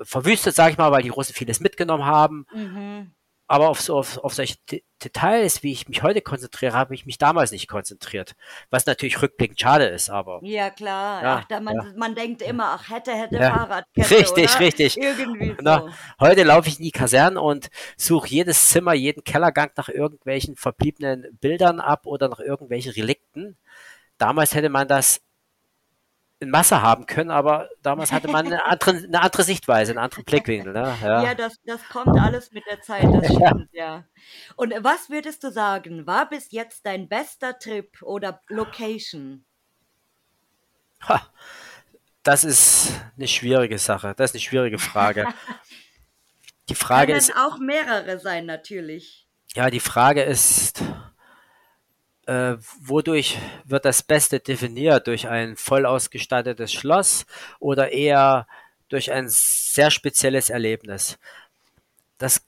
verwüstet, 0.00 0.54
sage 0.54 0.72
ich 0.72 0.78
mal, 0.78 0.92
weil 0.92 1.02
die 1.02 1.10
Russen 1.10 1.34
vieles 1.34 1.60
mitgenommen 1.60 2.06
haben. 2.06 2.46
Mhm. 2.54 3.12
Aber 3.52 3.68
auf, 3.68 3.82
so, 3.82 3.98
auf, 3.98 4.16
auf 4.16 4.32
solche 4.32 4.56
D 4.70 4.82
Details, 5.04 5.62
wie 5.62 5.72
ich 5.72 5.86
mich 5.86 6.02
heute 6.02 6.22
konzentriere, 6.22 6.72
habe 6.72 6.94
ich 6.94 7.04
mich 7.04 7.18
damals 7.18 7.50
nicht 7.52 7.68
konzentriert. 7.68 8.34
Was 8.70 8.86
natürlich 8.86 9.20
rückblickend 9.20 9.60
schade 9.60 9.84
ist, 9.84 10.08
aber. 10.08 10.40
Ja, 10.42 10.70
klar. 10.70 11.22
Ja, 11.22 11.36
ach, 11.36 11.44
da 11.48 11.60
man, 11.60 11.74
ja. 11.74 11.84
man 11.94 12.14
denkt 12.14 12.40
immer, 12.40 12.78
ach, 12.78 12.88
hätte, 12.88 13.12
hätte 13.12 13.34
ja. 13.34 13.52
Fahrradkette. 13.52 14.10
Richtig, 14.10 14.50
oder? 14.50 14.60
richtig. 14.60 14.96
Irgendwie 14.96 15.54
Na, 15.60 15.80
so. 15.80 15.90
Heute 16.20 16.44
laufe 16.44 16.68
ich 16.68 16.78
in 16.78 16.84
die 16.84 16.92
Kaserne 16.92 17.42
und 17.42 17.68
suche 17.98 18.28
jedes 18.28 18.70
Zimmer, 18.70 18.94
jeden 18.94 19.22
Kellergang 19.22 19.70
nach 19.76 19.90
irgendwelchen 19.90 20.56
verbliebenen 20.56 21.36
Bildern 21.38 21.78
ab 21.80 22.06
oder 22.06 22.28
nach 22.28 22.40
irgendwelchen 22.40 22.92
Relikten. 22.92 23.58
Damals 24.16 24.54
hätte 24.54 24.70
man 24.70 24.88
das 24.88 25.20
in 26.42 26.50
Masse 26.50 26.82
haben 26.82 27.06
können, 27.06 27.30
aber 27.30 27.70
damals 27.82 28.12
hatte 28.12 28.28
man 28.28 28.46
eine 28.46 28.66
andere, 28.66 28.96
eine 28.96 29.22
andere 29.22 29.44
Sichtweise, 29.44 29.92
einen 29.92 29.98
anderen 29.98 30.24
Blickwinkel. 30.24 30.72
Ne? 30.72 30.94
Ja, 31.00 31.22
ja 31.22 31.34
das, 31.34 31.56
das 31.64 31.82
kommt 31.88 32.18
alles 32.18 32.52
mit 32.52 32.64
der 32.68 32.82
Zeit, 32.82 33.04
das 33.04 33.26
stimmt, 33.26 33.68
ja. 33.72 34.04
Und 34.56 34.74
was 34.80 35.08
würdest 35.08 35.44
du 35.44 35.50
sagen, 35.50 36.06
war 36.06 36.28
bis 36.28 36.50
jetzt 36.50 36.84
dein 36.84 37.08
bester 37.08 37.58
Trip 37.58 38.02
oder 38.02 38.40
Location? 38.48 39.44
Ha, 41.08 41.22
das 42.22 42.44
ist 42.44 42.92
eine 43.16 43.28
schwierige 43.28 43.78
Sache, 43.78 44.14
das 44.16 44.30
ist 44.30 44.34
eine 44.34 44.42
schwierige 44.42 44.78
Frage. 44.78 45.26
Die 46.68 46.76
Frage 46.76 47.06
Können 47.06 47.18
ist 47.18 47.36
auch 47.36 47.58
mehrere 47.58 48.20
sein 48.20 48.46
natürlich. 48.46 49.26
Ja, 49.54 49.68
die 49.68 49.80
Frage 49.80 50.22
ist, 50.22 50.80
äh, 52.26 52.56
wodurch 52.80 53.38
wird 53.64 53.84
das 53.84 54.02
Beste 54.02 54.40
definiert? 54.40 55.06
Durch 55.06 55.28
ein 55.28 55.56
voll 55.56 55.86
ausgestattetes 55.86 56.72
Schloss 56.72 57.26
oder 57.58 57.92
eher 57.92 58.46
durch 58.88 59.12
ein 59.12 59.26
sehr 59.28 59.90
spezielles 59.90 60.50
Erlebnis? 60.50 61.18
Das 62.18 62.42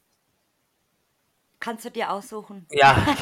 Kannst 1.65 1.87
du 1.87 1.91
dir 1.91 2.11
aussuchen? 2.11 2.67
Ja, 2.71 3.17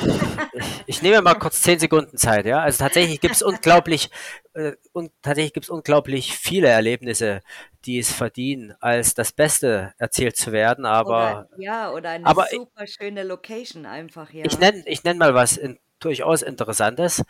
ich, 0.53 0.65
ich, 0.87 1.03
nehme 1.03 1.23
mal 1.23 1.35
kurz 1.35 1.63
zehn 1.63 1.79
Sekunden 1.79 2.17
Zeit. 2.17 2.45
Ja, 2.45 2.59
also 2.59 2.83
tatsächlich 2.83 3.21
gibt 3.21 3.37
es 3.37 3.43
unglaublich, 3.43 4.11
äh, 4.55 4.73
und 4.93 5.13
tatsächlich 5.23 5.53
gibt 5.53 5.67
es 5.67 5.71
unglaublich 5.71 6.37
viele 6.37 6.67
Erlebnisse, 6.67 7.41
die 7.85 8.01
es 8.01 8.11
verdienen, 8.11 8.75
als 8.81 9.15
das 9.15 9.31
Beste 9.31 9.95
erzählt 9.97 10.37
zu 10.37 10.51
werden. 10.51 10.87
Aber 10.87 11.47
oder, 11.53 11.63
ja, 11.63 11.93
oder 11.93 12.11
eine 12.11 12.27
aber, 12.27 12.49
super 12.51 12.89
schöne 12.89 13.23
Location 13.23 13.87
einfach. 13.87 14.33
Ja. 14.33 14.45
Ich 14.45 14.59
nenne, 14.59 14.83
ich 14.87 15.05
nenne 15.05 15.21
mal 15.21 15.35
was 15.35 15.57
in, 15.57 15.79
durchaus 16.05 16.43
Interessantes, 16.43 17.25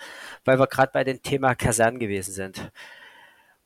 weil 0.45 0.59
wir 0.59 0.67
gerade 0.67 0.93
bei 0.93 1.05
dem 1.05 1.23
Thema 1.23 1.55
Kasernen 1.55 1.99
gewesen 1.99 2.33
sind. 2.33 2.73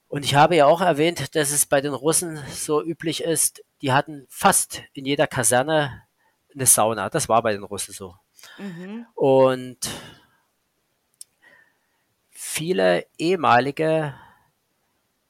Und 0.09 0.25
ich 0.25 0.35
habe 0.35 0.57
ja 0.57 0.67
auch 0.67 0.81
erwähnt, 0.81 1.35
dass 1.35 1.51
es 1.51 1.67
bei 1.67 1.81
den 1.81 1.95
Russen 1.95 2.41
so 2.53 2.83
üblich 2.83 3.23
ist, 3.23 3.65
die 3.83 3.93
hatten 3.93 4.27
fast 4.29 4.83
in 4.93 5.05
jeder 5.05 5.27
Kaserne 5.27 6.03
eine 6.55 6.67
Sauna. 6.67 7.11
Das 7.11 7.29
war 7.29 7.43
bei 7.43 7.53
den 7.53 7.65
Russen 7.65 7.93
so. 7.93 8.15
Mhm. 8.59 9.07
Und 9.15 9.91
viele 12.31 13.07
ehemalige 13.19 14.15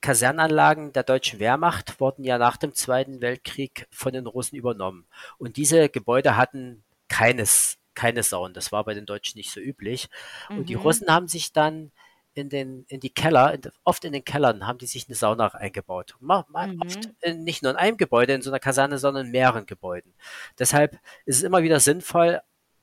Kasernanlagen 0.00 0.92
der 0.92 1.02
deutschen 1.02 1.40
Wehrmacht 1.40 1.98
wurden 1.98 2.22
ja 2.22 2.38
nach 2.38 2.56
dem 2.56 2.74
Zweiten 2.74 3.20
Weltkrieg 3.20 3.88
von 3.90 4.12
den 4.12 4.26
Russen 4.26 4.56
übernommen. 4.56 5.06
Und 5.38 5.56
diese 5.56 5.88
Gebäude 5.88 6.36
hatten 6.36 6.84
keines 7.08 7.78
keine 7.96 8.22
Sauen. 8.22 8.54
Das 8.54 8.70
war 8.70 8.85
bei 8.85 8.94
den 8.94 9.06
Deutschen 9.06 9.38
nicht 9.38 9.50
so 9.50 9.59
üblich. 9.59 10.09
Mhm. 10.48 10.59
Und 10.59 10.68
die 10.68 10.76
mhm. 10.76 10.82
Russen 10.82 11.09
haben 11.09 11.26
sich 11.26 11.52
dann 11.52 11.90
in 12.35 12.50
den 12.50 12.85
in 12.88 13.00
die 13.00 13.11
Keller, 13.11 13.54
in, 13.54 13.62
oft 13.82 14.04
in 14.04 14.12
den 14.12 14.24
Kellern 14.24 14.66
haben 14.66 14.78
die 14.78 14.87
sich 14.87 15.09
eine 15.09 15.16
Sauna 15.16 15.48
eingebaut. 15.48 16.14
Mal, 16.20 16.44
mal 16.48 16.68
mhm. 16.68 16.82
oft 16.82 17.09
in, 17.22 17.42
nicht 17.42 17.62
nur 17.62 17.72
in 17.72 17.78
einem 17.78 17.96
Gebäude, 17.96 18.35
in 18.35 18.42
so 18.42 18.50
einer 18.50 18.61
Kaserne, 18.61 18.98
sondern 18.98 19.26
in 19.26 19.32
mehreren 19.32 19.66
Gebäuden. 19.66 20.14
Deshalb 20.59 21.00
ist 21.24 21.38
es 21.38 21.42
immer 21.42 21.62
wieder 21.62 21.80
sinnvoll, 21.80 22.40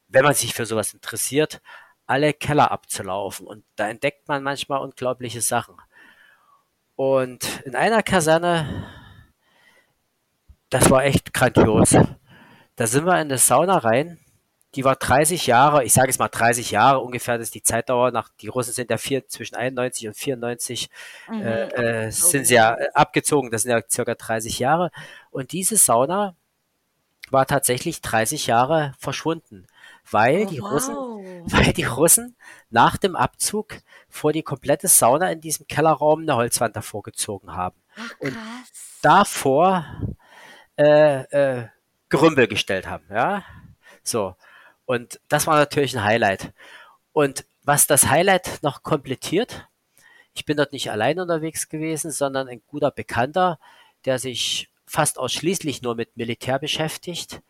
wenn 0.08 0.24
man 0.24 0.34
sich 0.34 0.54
für 0.54 0.66
sowas 0.66 0.94
interessiert, 0.94 1.62
alle 2.08 2.34
Keller 2.34 2.72
abzulaufen. 2.72 3.48
Und 3.48 3.64
da 3.76 3.88
entdeckt 3.90 4.28
man 4.28 4.44
manchmal 4.44 4.82
unglaubliche 4.82 5.42
Sachen. 5.42 5.76
Und 6.96 7.62
in 7.66 7.76
einer 7.76 8.04
Kaserne, 8.04 8.88
das 10.70 10.90
war 10.90 11.06
echt 11.06 11.34
grandios. 11.34 11.96
Da 12.76 12.88
sind 12.88 13.06
wir 13.06 13.14
in 13.14 13.28
eine 13.28 13.38
Sauna 13.38 13.78
rein 13.78 14.23
die 14.76 14.84
war 14.84 14.96
30 14.96 15.46
Jahre, 15.46 15.84
ich 15.84 15.94
sage 15.94 16.10
es 16.10 16.18
mal 16.18 16.30
30 16.30 16.72
Jahre 16.72 17.00
ungefähr, 17.00 17.38
das 17.38 17.48
ist 17.48 17.56
die 17.56 17.62
Zeitdauer 17.62 18.12
nach, 18.12 18.30
die 18.42 18.48
Russen 18.48 18.74
sind 18.74 18.90
ja 18.90 18.98
vier, 18.98 19.28
zwischen 19.28 19.56
91 19.56 20.08
und 20.08 20.16
94 20.16 20.90
mhm. 21.30 21.42
äh, 21.42 22.06
äh, 22.06 22.12
sind 22.12 22.48
sie 22.48 22.56
ja 22.56 22.76
äh, 22.76 22.88
abgezogen, 22.94 23.52
das 23.52 23.64
sind 23.64 23.72
ja 23.72 23.82
circa 23.88 24.16
30 24.16 24.60
Jahre. 24.60 24.92
Und 25.30 25.52
diese 25.52 25.78
Sauna 25.78 26.36
war 27.30 27.46
tatsächlich 27.46 28.02
30 28.02 28.48
Jahre 28.48 28.94
verschwunden, 28.98 29.68
weil 30.10 30.44
oh, 30.44 30.50
die 30.50 30.60
Russen, 30.60 30.96
weil 31.46 31.74
die 31.74 31.84
Russen 31.84 32.36
nach 32.72 32.98
dem 32.98 33.16
Abzug 33.16 33.76
vor 34.10 34.34
die 34.34 34.44
komplette 34.44 34.88
Sauna 34.88 35.32
in 35.32 35.42
diesem 35.42 35.68
Kellerraum 35.68 36.22
eine 36.22 36.36
Holzwand 36.36 36.76
davor 36.76 37.04
gezogen 37.04 37.56
haben. 37.56 37.76
Ach, 37.96 38.12
und 38.20 38.38
davor 39.04 39.86
äh, 40.78 41.22
äh, 41.22 41.68
Gerümpel 42.10 42.48
gestellt 42.48 42.88
haben, 42.88 43.06
ja. 43.12 43.44
So. 44.04 44.36
Und 44.86 45.20
das 45.30 45.48
war 45.48 45.58
natürlich 45.58 45.96
ein 45.96 46.04
Highlight. 46.04 46.54
Und 47.14 47.46
was 47.64 47.88
das 47.88 48.10
Highlight 48.10 48.60
noch 48.62 48.84
komplettiert, 48.84 49.68
ich 50.34 50.46
bin 50.46 50.58
dort 50.58 50.74
nicht 50.74 50.92
allein 50.92 51.20
unterwegs 51.20 51.70
gewesen, 51.70 52.12
sondern 52.12 52.48
ein 52.48 52.62
guter 52.68 52.92
Bekannter, 52.92 53.60
der 54.06 54.20
sich 54.20 54.70
fast 54.86 55.18
ausschließlich 55.18 55.82
nur 55.82 55.96
mit 55.96 56.18
Militär 56.18 56.60
beschäftigt. 56.60 57.42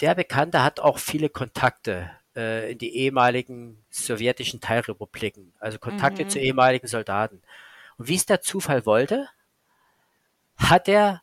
Der 0.00 0.14
Bekannte 0.14 0.62
hat 0.62 0.80
auch 0.80 0.98
viele 0.98 1.28
Kontakte 1.28 2.10
äh, 2.36 2.72
in 2.72 2.78
die 2.78 2.96
ehemaligen 2.96 3.82
sowjetischen 3.90 4.60
Teilrepubliken, 4.60 5.52
also 5.60 5.78
Kontakte 5.78 6.24
mhm. 6.24 6.28
zu 6.28 6.38
ehemaligen 6.40 6.88
Soldaten. 6.88 7.42
Und 7.98 8.08
wie 8.08 8.16
es 8.16 8.26
der 8.26 8.42
Zufall 8.42 8.84
wollte, 8.84 9.28
hat 10.56 10.88
er 10.88 11.22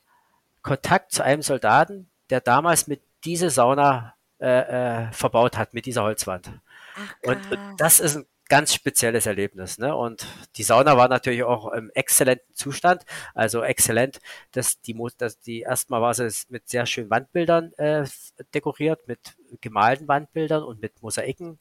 Kontakt 0.61 1.11
zu 1.11 1.23
einem 1.23 1.41
Soldaten, 1.41 2.09
der 2.29 2.41
damals 2.41 2.87
mit 2.87 3.01
dieser 3.23 3.49
Sauna 3.49 4.13
äh, 4.39 5.07
äh, 5.07 5.11
verbaut 5.11 5.57
hat 5.57 5.73
mit 5.73 5.85
dieser 5.85 6.03
Holzwand. 6.03 6.51
Ach, 6.95 7.15
und, 7.27 7.51
und, 7.51 7.59
das 7.77 7.99
ist 7.99 8.17
ein 8.17 8.25
ganz 8.49 8.73
spezielles 8.73 9.25
Erlebnis. 9.25 9.77
Ne? 9.77 9.95
Und 9.95 10.25
die 10.55 10.63
Sauna 10.63 10.97
war 10.97 11.07
natürlich 11.07 11.43
auch 11.43 11.71
im 11.71 11.91
exzellenten 11.93 12.53
Zustand. 12.53 13.05
Also 13.33 13.63
exzellent, 13.63 14.19
dass 14.51 14.81
die, 14.81 14.97
dass 15.17 15.39
die 15.39 15.61
erstmal 15.61 16.01
war 16.01 16.13
sie 16.13 16.29
mit 16.49 16.67
sehr 16.67 16.85
schönen 16.85 17.09
Wandbildern 17.09 17.73
äh, 17.73 18.05
dekoriert, 18.53 19.07
mit 19.07 19.35
gemalten 19.61 20.07
Wandbildern 20.07 20.63
und 20.63 20.81
mit 20.81 21.01
Mosaiken. 21.01 21.59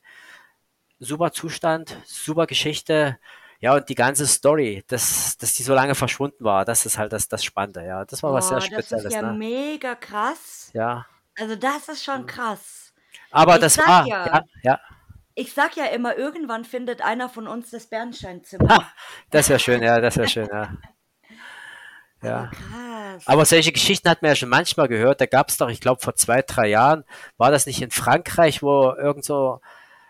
Super 0.98 1.30
Zustand, 1.30 1.96
super 2.06 2.46
Geschichte. 2.46 3.18
Ja, 3.60 3.74
und 3.74 3.88
die 3.88 3.94
ganze 3.94 4.26
Story, 4.26 4.84
dass, 4.86 5.36
dass 5.36 5.54
die 5.54 5.64
so 5.64 5.74
lange 5.74 5.94
verschwunden 5.94 6.44
war, 6.44 6.64
das 6.64 6.86
ist 6.86 6.96
halt 6.96 7.12
das, 7.12 7.28
das 7.28 7.44
Spannende, 7.44 7.84
ja. 7.84 8.04
Das 8.04 8.22
war 8.22 8.30
oh, 8.30 8.34
was 8.34 8.48
sehr 8.48 8.60
Spezielles. 8.60 8.88
Das 8.88 9.04
ist 9.04 9.14
ja 9.14 9.22
ne? 9.22 9.36
mega 9.36 9.94
krass. 9.94 10.70
Ja. 10.74 11.06
Also 11.38 11.56
das 11.56 11.88
ist 11.88 12.04
schon 12.04 12.26
krass. 12.26 12.92
Aber 13.30 13.54
ich 13.56 13.60
das 13.60 13.78
war, 13.78 14.06
ja, 14.06 14.26
ja, 14.26 14.42
ja. 14.62 14.80
Ich 15.34 15.52
sag 15.52 15.76
ja 15.76 15.86
immer, 15.86 16.16
irgendwann 16.16 16.64
findet 16.64 17.00
einer 17.00 17.28
von 17.28 17.46
uns 17.46 17.70
das 17.70 17.86
Bernsteinzimmer. 17.86 18.68
Ha, 18.68 18.92
das 19.30 19.48
wäre 19.48 19.60
schön, 19.60 19.82
ja, 19.82 20.00
das 20.00 20.16
wäre 20.16 20.28
schön, 20.28 20.48
ja. 20.50 20.72
Ja. 22.20 22.50
Oh, 22.74 23.20
Aber 23.26 23.44
solche 23.44 23.70
Geschichten 23.70 24.10
hat 24.10 24.22
man 24.22 24.30
ja 24.30 24.34
schon 24.34 24.48
manchmal 24.48 24.88
gehört. 24.88 25.20
Da 25.20 25.26
gab 25.26 25.50
es 25.50 25.56
doch, 25.56 25.68
ich 25.68 25.80
glaube, 25.80 26.00
vor 26.00 26.16
zwei, 26.16 26.42
drei 26.42 26.66
Jahren, 26.66 27.04
war 27.36 27.52
das 27.52 27.64
nicht 27.64 27.80
in 27.80 27.92
Frankreich, 27.92 28.60
wo 28.60 28.92
irgend 28.92 29.24
so 29.24 29.60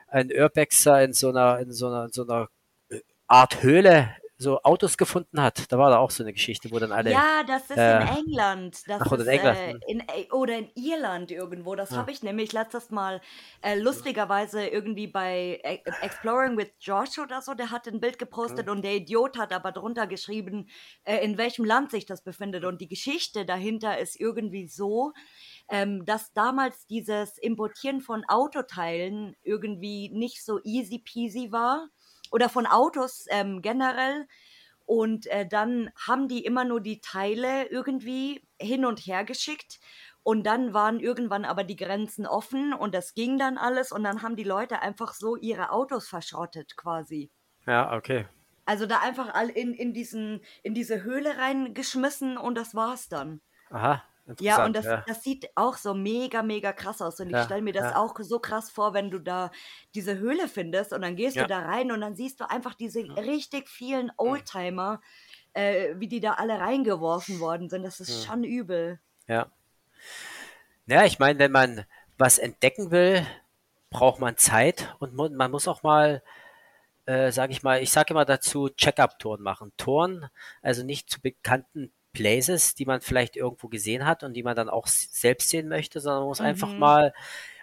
ein 0.06 0.30
Urbexer 0.32 1.02
in 1.02 1.12
so 1.12 1.28
einer, 1.28 1.58
in 1.58 1.70
so 1.70 1.88
einer, 1.88 2.04
in 2.04 2.12
so 2.12 2.22
einer 2.26 2.48
Art 3.26 3.62
Höhle 3.62 4.16
so 4.40 4.62
Autos 4.62 4.96
gefunden 4.96 5.42
hat. 5.42 5.70
Da 5.70 5.78
war 5.78 5.90
da 5.90 5.98
auch 5.98 6.12
so 6.12 6.22
eine 6.22 6.32
Geschichte, 6.32 6.70
wo 6.70 6.78
dann 6.78 6.92
alle. 6.92 7.10
Ja, 7.10 7.42
das 7.44 7.64
ist 7.64 7.76
äh, 7.76 8.00
in 8.00 8.08
England. 8.08 8.82
Das 8.86 9.02
ach, 9.02 9.10
oder 9.10 9.24
in 9.24 9.28
England. 9.28 9.58
Äh, 9.58 9.78
in, 9.88 10.00
äh, 10.00 10.30
oder 10.30 10.56
in 10.56 10.70
Irland 10.76 11.32
irgendwo. 11.32 11.74
Das 11.74 11.90
ja. 11.90 11.96
habe 11.96 12.12
ich 12.12 12.22
nämlich 12.22 12.52
letztes 12.52 12.90
Mal 12.90 13.20
äh, 13.62 13.76
lustigerweise 13.76 14.64
irgendwie 14.64 15.08
bei 15.08 15.60
e-, 15.64 15.80
Exploring 16.02 16.56
with 16.56 16.70
Josh 16.78 17.18
oder 17.18 17.42
so. 17.42 17.54
Der 17.54 17.72
hat 17.72 17.88
ein 17.88 18.00
Bild 18.00 18.20
gepostet 18.20 18.66
mhm. 18.66 18.72
und 18.72 18.82
der 18.82 18.94
Idiot 18.94 19.36
hat 19.36 19.52
aber 19.52 19.72
drunter 19.72 20.06
geschrieben, 20.06 20.68
äh, 21.02 21.16
in 21.24 21.36
welchem 21.36 21.64
Land 21.64 21.90
sich 21.90 22.06
das 22.06 22.22
befindet. 22.22 22.64
Und 22.64 22.80
die 22.80 22.88
Geschichte 22.88 23.44
dahinter 23.44 23.98
ist 23.98 24.20
irgendwie 24.20 24.68
so, 24.68 25.14
ähm, 25.68 26.04
dass 26.06 26.32
damals 26.32 26.86
dieses 26.86 27.38
Importieren 27.38 28.00
von 28.00 28.24
Autoteilen 28.28 29.34
irgendwie 29.42 30.10
nicht 30.10 30.44
so 30.44 30.60
easy 30.62 31.00
peasy 31.00 31.50
war 31.50 31.88
oder 32.30 32.48
von 32.48 32.66
Autos 32.66 33.26
ähm, 33.30 33.62
generell. 33.62 34.26
Und 34.86 35.26
äh, 35.26 35.46
dann 35.46 35.90
haben 36.06 36.28
die 36.28 36.44
immer 36.44 36.64
nur 36.64 36.80
die 36.80 37.00
Teile 37.00 37.66
irgendwie 37.66 38.42
hin 38.58 38.86
und 38.86 39.00
her 39.00 39.24
geschickt. 39.24 39.80
Und 40.22 40.44
dann 40.44 40.74
waren 40.74 41.00
irgendwann 41.00 41.44
aber 41.44 41.64
die 41.64 41.76
Grenzen 41.76 42.26
offen 42.26 42.72
und 42.72 42.94
das 42.94 43.14
ging 43.14 43.38
dann 43.38 43.58
alles. 43.58 43.92
Und 43.92 44.04
dann 44.04 44.22
haben 44.22 44.36
die 44.36 44.44
Leute 44.44 44.80
einfach 44.82 45.14
so 45.14 45.36
ihre 45.36 45.70
Autos 45.70 46.08
verschrottet 46.08 46.76
quasi. 46.76 47.30
Ja, 47.66 47.94
okay. 47.94 48.26
Also 48.64 48.84
da 48.86 49.00
einfach 49.00 49.32
all 49.32 49.48
in, 49.48 49.72
in, 49.72 49.94
diesen, 49.94 50.40
in 50.62 50.74
diese 50.74 51.02
Höhle 51.02 51.38
reingeschmissen 51.38 52.36
und 52.36 52.54
das 52.56 52.74
war's 52.74 53.08
dann. 53.08 53.40
Aha, 53.70 54.02
ja, 54.40 54.64
und 54.64 54.74
das, 54.74 54.84
ja. 54.84 55.04
das 55.06 55.22
sieht 55.22 55.48
auch 55.54 55.76
so 55.76 55.94
mega, 55.94 56.42
mega 56.42 56.72
krass 56.72 57.00
aus. 57.00 57.20
Und 57.20 57.30
ich 57.30 57.42
stelle 57.44 57.62
mir 57.62 57.72
das 57.72 57.92
ja. 57.92 57.96
auch 57.96 58.14
so 58.18 58.38
krass 58.38 58.70
vor, 58.70 58.94
wenn 58.94 59.10
du 59.10 59.18
da 59.18 59.50
diese 59.94 60.18
Höhle 60.18 60.48
findest 60.48 60.92
und 60.92 61.02
dann 61.02 61.16
gehst 61.16 61.36
du 61.36 61.46
da 61.46 61.60
rein 61.60 61.92
und 61.92 62.00
dann 62.00 62.14
siehst 62.14 62.40
du 62.40 62.50
einfach 62.50 62.74
diese 62.74 63.00
richtig 63.16 63.68
vielen 63.68 64.12
Oldtimer, 64.16 65.00
äh, 65.54 65.94
wie 65.96 66.08
die 66.08 66.20
da 66.20 66.34
alle 66.34 66.58
reingeworfen 66.58 67.40
worden 67.40 67.68
sind. 67.70 67.82
Das 67.82 68.00
ist 68.00 68.26
schon 68.26 68.44
übel. 68.44 69.00
Ja. 69.26 69.46
Ja, 70.86 71.04
ich 71.04 71.18
meine, 71.18 71.38
wenn 71.38 71.52
man 71.52 71.84
was 72.16 72.38
entdecken 72.38 72.90
will, 72.90 73.26
braucht 73.90 74.20
man 74.20 74.36
Zeit 74.36 74.94
und 74.98 75.14
man 75.14 75.50
muss 75.50 75.68
auch 75.68 75.82
mal 75.82 76.22
äh, 77.08 77.32
sage 77.32 77.52
ich 77.52 77.62
mal, 77.62 77.82
ich 77.82 77.90
sage 77.90 78.12
immer 78.12 78.26
dazu, 78.26 78.68
Check-up-Touren 78.68 79.40
machen. 79.40 79.72
Touren, 79.78 80.28
also 80.60 80.84
nicht 80.84 81.08
zu 81.08 81.22
bekannten 81.22 81.90
Places, 82.18 82.74
die 82.74 82.84
man 82.84 83.00
vielleicht 83.00 83.36
irgendwo 83.36 83.68
gesehen 83.68 84.04
hat 84.04 84.24
und 84.24 84.34
die 84.34 84.42
man 84.42 84.56
dann 84.56 84.68
auch 84.68 84.88
selbst 84.88 85.50
sehen 85.50 85.68
möchte, 85.68 86.00
sondern 86.00 86.22
man 86.22 86.28
muss 86.30 86.40
mhm. 86.40 86.46
einfach 86.46 86.72
mal 86.72 87.14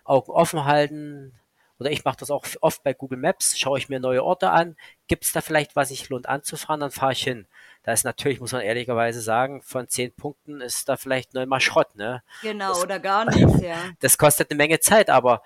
Augen 0.06 0.32
offen 0.32 0.64
halten. 0.64 1.34
Oder 1.78 1.92
ich 1.92 2.06
mache 2.06 2.16
das 2.18 2.32
auch 2.32 2.46
oft 2.62 2.82
bei 2.84 2.94
Google 2.94 3.18
Maps, 3.18 3.60
schaue 3.60 3.78
ich 3.78 3.90
mir 3.90 4.00
neue 4.00 4.24
Orte 4.24 4.52
an. 4.52 4.78
Gibt 5.08 5.26
es 5.26 5.34
da 5.34 5.42
vielleicht, 5.42 5.76
was 5.76 5.90
sich 5.90 6.08
lohnt 6.08 6.30
anzufahren, 6.30 6.80
dann 6.80 6.92
fahre 6.92 7.12
ich 7.12 7.22
hin. 7.22 7.48
Da 7.84 7.92
ist 7.92 8.06
natürlich, 8.06 8.40
muss 8.40 8.54
man 8.54 8.62
ehrlicherweise 8.62 9.20
sagen, 9.20 9.62
von 9.62 9.90
zehn 9.90 10.14
Punkten 10.14 10.62
ist 10.62 10.88
da 10.88 10.96
vielleicht 10.96 11.34
neunmal 11.34 11.60
Schrott, 11.60 11.94
ne? 11.98 12.24
Genau, 12.42 12.70
das, 12.70 12.82
oder 12.82 13.00
gar 13.00 13.26
nichts, 13.30 13.62
ja. 13.62 13.76
Das 14.00 14.18
kostet 14.18 14.52
eine 14.52 14.58
Menge 14.58 14.80
Zeit, 14.80 15.10
aber 15.10 15.44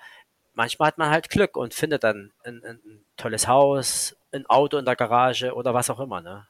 manchmal 0.54 0.86
hat 0.86 0.98
man 0.98 1.10
halt 1.10 1.30
Glück 1.30 1.56
und 1.56 1.74
findet 1.74 2.04
dann 2.04 2.30
ein, 2.44 2.62
ein 2.64 3.04
tolles 3.16 3.48
Haus, 3.48 4.16
ein 4.32 4.46
Auto 4.46 4.78
in 4.78 4.84
der 4.84 4.94
Garage 4.94 5.52
oder 5.52 5.74
was 5.74 5.90
auch 5.90 5.98
immer, 5.98 6.20
ne? 6.20 6.46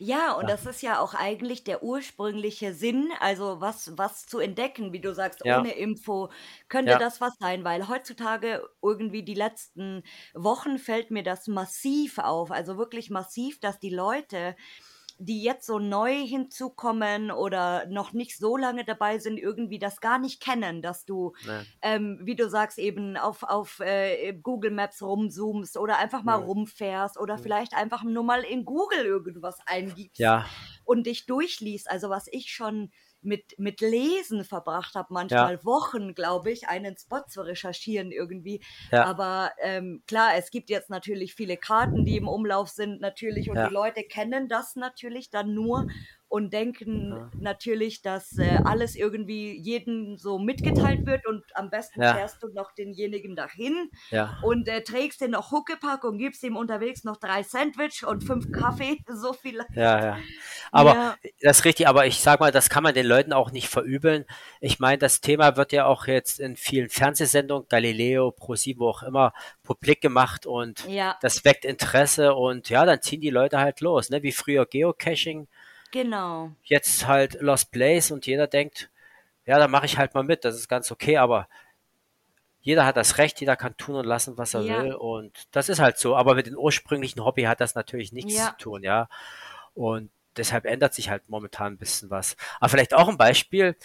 Ja, 0.00 0.32
und 0.34 0.48
das 0.48 0.66
ist 0.66 0.82
ja 0.82 1.00
auch 1.00 1.14
eigentlich 1.14 1.64
der 1.64 1.82
ursprüngliche 1.82 2.74
Sinn, 2.74 3.08
also 3.20 3.60
was 3.60 3.92
was 3.96 4.26
zu 4.26 4.38
entdecken, 4.38 4.92
wie 4.92 5.00
du 5.00 5.14
sagst, 5.14 5.42
Ja. 5.42 5.66
ohne 5.66 5.72
Info 5.74 6.30
könnte 6.68 6.96
Ja. 6.96 6.98
das 6.98 7.20
was 7.20 7.34
sein, 7.38 7.64
weil 7.64 7.88
heutzutage 7.88 8.68
irgendwie 8.82 9.22
die 9.24 9.34
letzten 9.34 10.02
Wochen 10.34 10.78
fällt 10.78 11.10
mir 11.10 11.22
das 11.22 11.46
massiv 11.46 12.18
auf, 12.18 12.50
also 12.50 12.76
wirklich 12.78 13.10
massiv, 13.10 13.58
dass 13.60 13.78
die 13.78 13.90
Leute 13.90 14.56
die 15.18 15.42
jetzt 15.42 15.66
so 15.66 15.78
neu 15.78 16.14
hinzukommen 16.26 17.30
oder 17.30 17.86
noch 17.86 18.12
nicht 18.12 18.36
so 18.38 18.56
lange 18.56 18.84
dabei 18.84 19.18
sind, 19.18 19.38
irgendwie 19.38 19.78
das 19.78 20.00
gar 20.00 20.18
nicht 20.18 20.40
kennen, 20.42 20.82
dass 20.82 21.04
du, 21.04 21.32
Ne. 21.42 21.66
ähm, 21.82 22.20
wie 22.22 22.36
du 22.36 22.48
sagst, 22.48 22.78
eben 22.78 23.16
auf, 23.16 23.42
auf 23.42 23.80
äh, 23.80 24.32
Google 24.34 24.70
Maps 24.70 25.02
rumzoomst 25.02 25.76
oder 25.78 25.98
einfach 25.98 26.22
mal 26.22 26.34
Mhm. 26.34 26.36
rumfährst 26.36 27.18
oder 27.18 27.36
Mhm. 27.36 27.38
vielleicht 27.38 27.74
einfach 27.74 28.02
nur 28.04 28.24
mal 28.24 28.42
in 28.42 28.64
Google 28.64 29.04
irgendwas 29.06 29.58
eingibst 29.66 30.18
Ja. 30.18 30.46
und 30.84 31.06
dich 31.06 31.26
durchliest. 31.26 31.90
Also 31.90 32.10
was 32.10 32.26
ich 32.30 32.52
schon 32.52 32.90
mit, 33.22 33.58
mit 33.58 33.80
Lesen 33.80 34.44
verbracht 34.44 34.94
habe, 34.94 35.12
manchmal 35.12 35.62
Ja. 35.62 35.64
Wochen, 35.64 36.14
glaube 36.14 36.50
ich, 36.52 36.68
einen 36.68 36.96
Spot 36.96 37.22
zu 37.28 37.42
recherchieren 37.42 38.12
irgendwie. 38.12 38.62
Ja. 38.92 39.06
Aber 39.06 39.52
ähm, 39.60 40.02
klar, 40.06 40.36
es 40.36 40.50
gibt 40.50 40.70
jetzt 40.70 40.90
natürlich 40.90 41.34
viele 41.34 41.56
Karten, 41.56 42.04
die 42.04 42.16
im 42.16 42.28
Umlauf 42.28 42.68
sind, 42.70 43.00
natürlich, 43.00 43.50
und 43.50 43.62
Ja. 43.62 43.64
die 43.64 43.70
Leute 43.70 44.04
kennen 44.04 44.48
das 44.48 44.76
natürlich 44.76 45.30
dann 45.30 45.54
nur 45.54 45.86
und 46.28 46.52
denken 46.52 47.12
Ja. 47.12 47.30
natürlich, 47.38 48.02
dass 48.02 48.36
äh, 48.38 48.58
alles 48.64 48.96
irgendwie 48.96 49.52
jedem 49.60 50.16
so 50.18 50.38
mitgeteilt 50.38 51.06
wird 51.06 51.26
und 51.26 51.42
am 51.54 51.70
besten 51.70 52.02
Ja. 52.02 52.14
fährst 52.14 52.42
du 52.42 52.48
noch 52.48 52.72
denjenigen 52.72 53.36
dahin 53.36 53.90
Ja. 54.10 54.36
und 54.42 54.68
äh, 54.68 54.82
trägst 54.82 55.20
dir 55.20 55.28
noch 55.28 55.50
Huckepack 55.52 56.04
und 56.04 56.18
gibst 56.18 56.42
ihm 56.42 56.56
unterwegs 56.56 57.04
noch 57.04 57.16
drei 57.16 57.42
Sandwich 57.42 58.04
und 58.06 58.24
fünf 58.24 58.50
Kaffee, 58.50 58.98
so 59.08 59.32
viel. 59.32 59.64
Ja, 59.74 60.04
ja. 60.04 60.18
Aber 60.72 61.16
das 61.42 61.58
ist 61.58 61.64
richtig, 61.64 61.86
aber 61.88 62.06
ich 62.06 62.20
sag 62.20 62.40
mal, 62.40 62.50
das 62.52 62.68
kann 62.68 62.82
man 62.82 62.94
den 62.94 63.06
Leuten 63.06 63.32
auch 63.32 63.50
nicht 63.52 63.68
verübeln. 63.68 64.24
Ich 64.60 64.78
meine, 64.80 64.98
das 64.98 65.20
Thema 65.20 65.56
wird 65.56 65.72
ja 65.72 65.86
auch 65.86 66.06
jetzt 66.06 66.40
in 66.40 66.56
vielen 66.56 66.88
Fernsehsendungen, 66.88 67.68
Galileo, 67.68 68.30
ProSieben, 68.32 68.80
wo 68.80 68.88
auch 68.88 69.02
immer, 69.02 69.32
publik 69.62 70.00
gemacht 70.00 70.46
und 70.46 70.84
das 71.20 71.44
weckt 71.44 71.64
Interesse 71.64 72.34
und 72.34 72.68
ja, 72.68 72.84
dann 72.84 73.00
ziehen 73.02 73.20
die 73.20 73.30
Leute 73.30 73.58
halt 73.58 73.80
los, 73.80 74.10
ne? 74.10 74.22
Wie 74.22 74.32
früher 74.32 74.66
Geocaching, 74.66 75.48
genau. 75.90 76.52
jetzt 76.64 77.06
halt 77.06 77.40
Lost 77.40 77.70
Place 77.72 78.10
und 78.10 78.26
jeder 78.26 78.46
denkt, 78.46 78.90
ja, 79.44 79.58
da 79.58 79.68
mache 79.68 79.86
ich 79.86 79.98
halt 79.98 80.14
mal 80.14 80.24
mit, 80.24 80.44
das 80.44 80.56
ist 80.56 80.68
ganz 80.68 80.90
okay, 80.90 81.16
aber 81.18 81.48
jeder 82.60 82.84
hat 82.84 82.96
das 82.96 83.18
Recht, 83.18 83.38
jeder 83.40 83.54
kann 83.56 83.76
tun 83.76 83.94
und 83.94 84.04
lassen, 84.06 84.36
was 84.38 84.54
er 84.54 84.62
Ja. 84.62 84.82
will 84.82 84.94
und 84.94 85.32
das 85.52 85.68
ist 85.68 85.78
halt 85.78 85.98
so, 85.98 86.16
aber 86.16 86.34
mit 86.34 86.46
dem 86.46 86.56
ursprünglichen 86.58 87.24
Hobby 87.24 87.44
hat 87.44 87.60
das 87.60 87.74
natürlich 87.76 88.12
nichts 88.12 88.34
Ja. 88.36 88.50
zu 88.50 88.64
tun, 88.64 88.82
ja. 88.82 89.08
Und 89.74 90.10
deshalb 90.36 90.64
ändert 90.64 90.94
sich 90.94 91.10
halt 91.10 91.28
momentan 91.28 91.74
ein 91.74 91.78
bisschen 91.78 92.10
was. 92.10 92.36
Aber 92.60 92.70
vielleicht 92.70 92.94
auch 92.94 93.08
ein 93.08 93.18
Beispiel. 93.18 93.76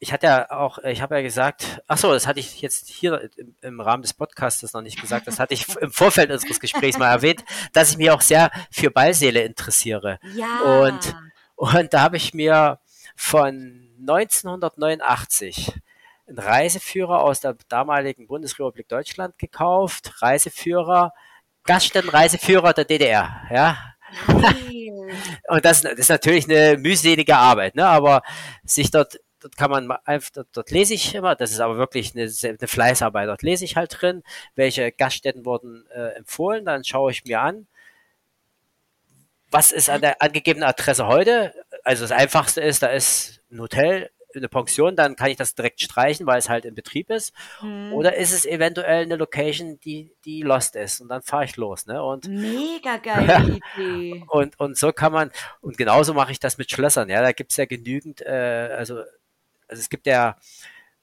Ich 0.00 0.12
hatte 0.12 0.26
ja 0.26 0.50
auch, 0.50 0.78
ich 0.78 1.02
habe 1.02 1.16
ja 1.16 1.22
gesagt, 1.22 1.80
ach 1.88 1.98
so, 1.98 2.12
das 2.12 2.26
hatte 2.26 2.38
ich 2.38 2.60
jetzt 2.60 2.88
hier 2.88 3.30
im, 3.62 3.80
Rahmen 3.80 4.02
des 4.02 4.14
Podcasts 4.14 4.72
noch 4.72 4.82
nicht 4.82 5.00
gesagt, 5.00 5.26
das 5.26 5.40
hatte 5.40 5.54
ich 5.54 5.66
im 5.76 5.90
Vorfeld 5.90 6.30
unseres 6.30 6.60
Gesprächs 6.60 6.98
mal 6.98 7.10
erwähnt, 7.10 7.44
dass 7.72 7.90
ich 7.90 7.96
mich 7.96 8.10
auch 8.10 8.20
sehr 8.20 8.50
für 8.70 8.90
Ballseele 8.90 9.42
interessiere. 9.42 10.20
Ja. 10.34 10.84
Und, 10.84 11.16
und 11.58 11.92
da 11.92 12.02
habe 12.02 12.16
ich 12.16 12.34
mir 12.34 12.78
von 13.16 13.90
1989 13.98 15.72
einen 16.28 16.38
Reiseführer 16.38 17.20
aus 17.20 17.40
der 17.40 17.56
damaligen 17.68 18.28
Bundesrepublik 18.28 18.88
Deutschland 18.88 19.38
gekauft. 19.38 20.22
Reiseführer, 20.22 21.12
Gaststättenreiseführer 21.64 22.72
der 22.74 22.84
DDR, 22.84 23.42
ja. 23.50 23.76
Und 25.48 25.64
das, 25.64 25.82
das 25.82 25.98
ist 25.98 26.08
natürlich 26.10 26.44
eine 26.48 26.78
mühselige 26.78 27.36
Arbeit, 27.36 27.74
ne? 27.74 27.86
Aber 27.86 28.22
sich 28.64 28.92
dort, 28.92 29.18
dort 29.40 29.56
kann 29.56 29.70
man 29.72 29.90
einfach, 30.04 30.30
dort, 30.30 30.48
dort 30.52 30.70
lese 30.70 30.94
ich 30.94 31.12
immer, 31.12 31.34
das 31.34 31.50
ist 31.50 31.60
aber 31.60 31.76
wirklich 31.76 32.14
eine, 32.14 32.30
eine 32.42 32.68
Fleißarbeit. 32.68 33.28
Dort 33.28 33.42
lese 33.42 33.64
ich 33.64 33.74
halt 33.74 34.00
drin, 34.00 34.22
welche 34.54 34.92
Gaststätten 34.92 35.44
wurden 35.44 35.86
äh, 35.90 36.10
empfohlen, 36.10 36.64
dann 36.64 36.84
schaue 36.84 37.10
ich 37.10 37.24
mir 37.24 37.40
an, 37.40 37.66
was 39.50 39.72
ist 39.72 39.90
an 39.90 40.00
der 40.00 40.20
angegebenen 40.22 40.68
Adresse 40.68 41.06
heute. 41.06 41.54
Also 41.84 42.04
das 42.04 42.12
Einfachste 42.12 42.60
ist, 42.60 42.82
da 42.82 42.88
ist 42.88 43.40
ein 43.50 43.60
Hotel, 43.60 44.10
eine 44.34 44.48
Pension, 44.48 44.94
dann 44.94 45.16
kann 45.16 45.30
ich 45.30 45.36
das 45.36 45.54
direkt 45.54 45.80
streichen, 45.80 46.26
weil 46.26 46.38
es 46.38 46.48
halt 46.48 46.64
in 46.64 46.74
Betrieb 46.74 47.10
ist. 47.10 47.32
Hm. 47.60 47.92
Oder 47.92 48.16
ist 48.16 48.32
es 48.32 48.44
eventuell 48.44 49.02
eine 49.02 49.16
Location, 49.16 49.80
die, 49.80 50.14
die 50.24 50.42
lost 50.42 50.76
ist 50.76 51.00
und 51.00 51.08
dann 51.08 51.22
fahre 51.22 51.44
ich 51.44 51.56
los, 51.56 51.86
ne? 51.86 52.02
Und 52.02 52.28
Mega 52.28 52.96
geile 53.02 53.58
Idee. 53.76 54.24
und, 54.28 54.58
und 54.60 54.76
so 54.76 54.92
kann 54.92 55.12
man, 55.12 55.30
und 55.60 55.78
genauso 55.78 56.14
mache 56.14 56.32
ich 56.32 56.40
das 56.40 56.58
mit 56.58 56.70
Schlössern, 56.70 57.08
ja, 57.08 57.22
da 57.22 57.32
gibt 57.32 57.52
es 57.52 57.56
ja 57.56 57.64
genügend, 57.64 58.20
äh, 58.20 58.74
also, 58.76 58.98
also 59.66 59.80
es 59.80 59.88
gibt 59.88 60.06
ja, 60.06 60.36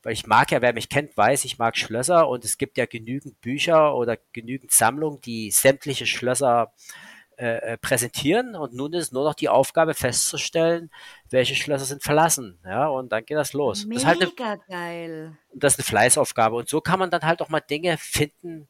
weil 0.04 0.14
ich 0.14 0.28
mag 0.28 0.52
ja, 0.52 0.62
wer 0.62 0.74
mich 0.74 0.90
kennt, 0.90 1.18
weiß, 1.18 1.46
ich 1.46 1.58
mag 1.58 1.78
Schlösser 1.78 2.30
und 2.30 2.46
es 2.46 2.58
gibt 2.58 2.78
ja 2.78 2.86
genügend 2.86 3.42
Bücher 3.42 3.96
oder 3.96 4.18
genügend 4.34 4.72
Sammlungen, 4.72 5.20
die 5.22 5.50
sämtliche 5.50 6.06
Schlösser 6.06 6.74
äh, 6.74 7.15
äh, 7.38 7.78
präsentieren 7.78 8.56
und 8.56 8.74
nun 8.74 8.94
ist 8.94 9.14
nur 9.14 9.24
noch 9.24 9.34
die 9.36 9.50
Aufgabe 9.50 9.94
festzustellen, 9.94 10.90
welche 11.30 11.56
Schlösser 11.56 11.86
sind 11.86 12.04
verlassen, 12.04 12.60
ja, 12.66 12.88
und 12.88 13.12
dann 13.12 13.26
geht 13.26 13.38
das 13.38 13.54
los. 13.54 13.88
Das 13.88 13.98
ist 13.98 14.06
halt 14.06 14.22
eine, 14.22 14.30
Mega 14.30 14.56
geil. 14.68 15.38
das 15.54 15.74
ist 15.74 15.80
eine 15.80 15.86
Fleißaufgabe 15.86 16.56
und 16.56 16.70
so 16.70 16.82
kann 16.82 17.00
man 17.00 17.10
dann 17.10 17.22
halt 17.24 17.42
auch 17.42 17.50
mal 17.50 17.60
Dinge 17.62 17.98
finden, 17.98 18.68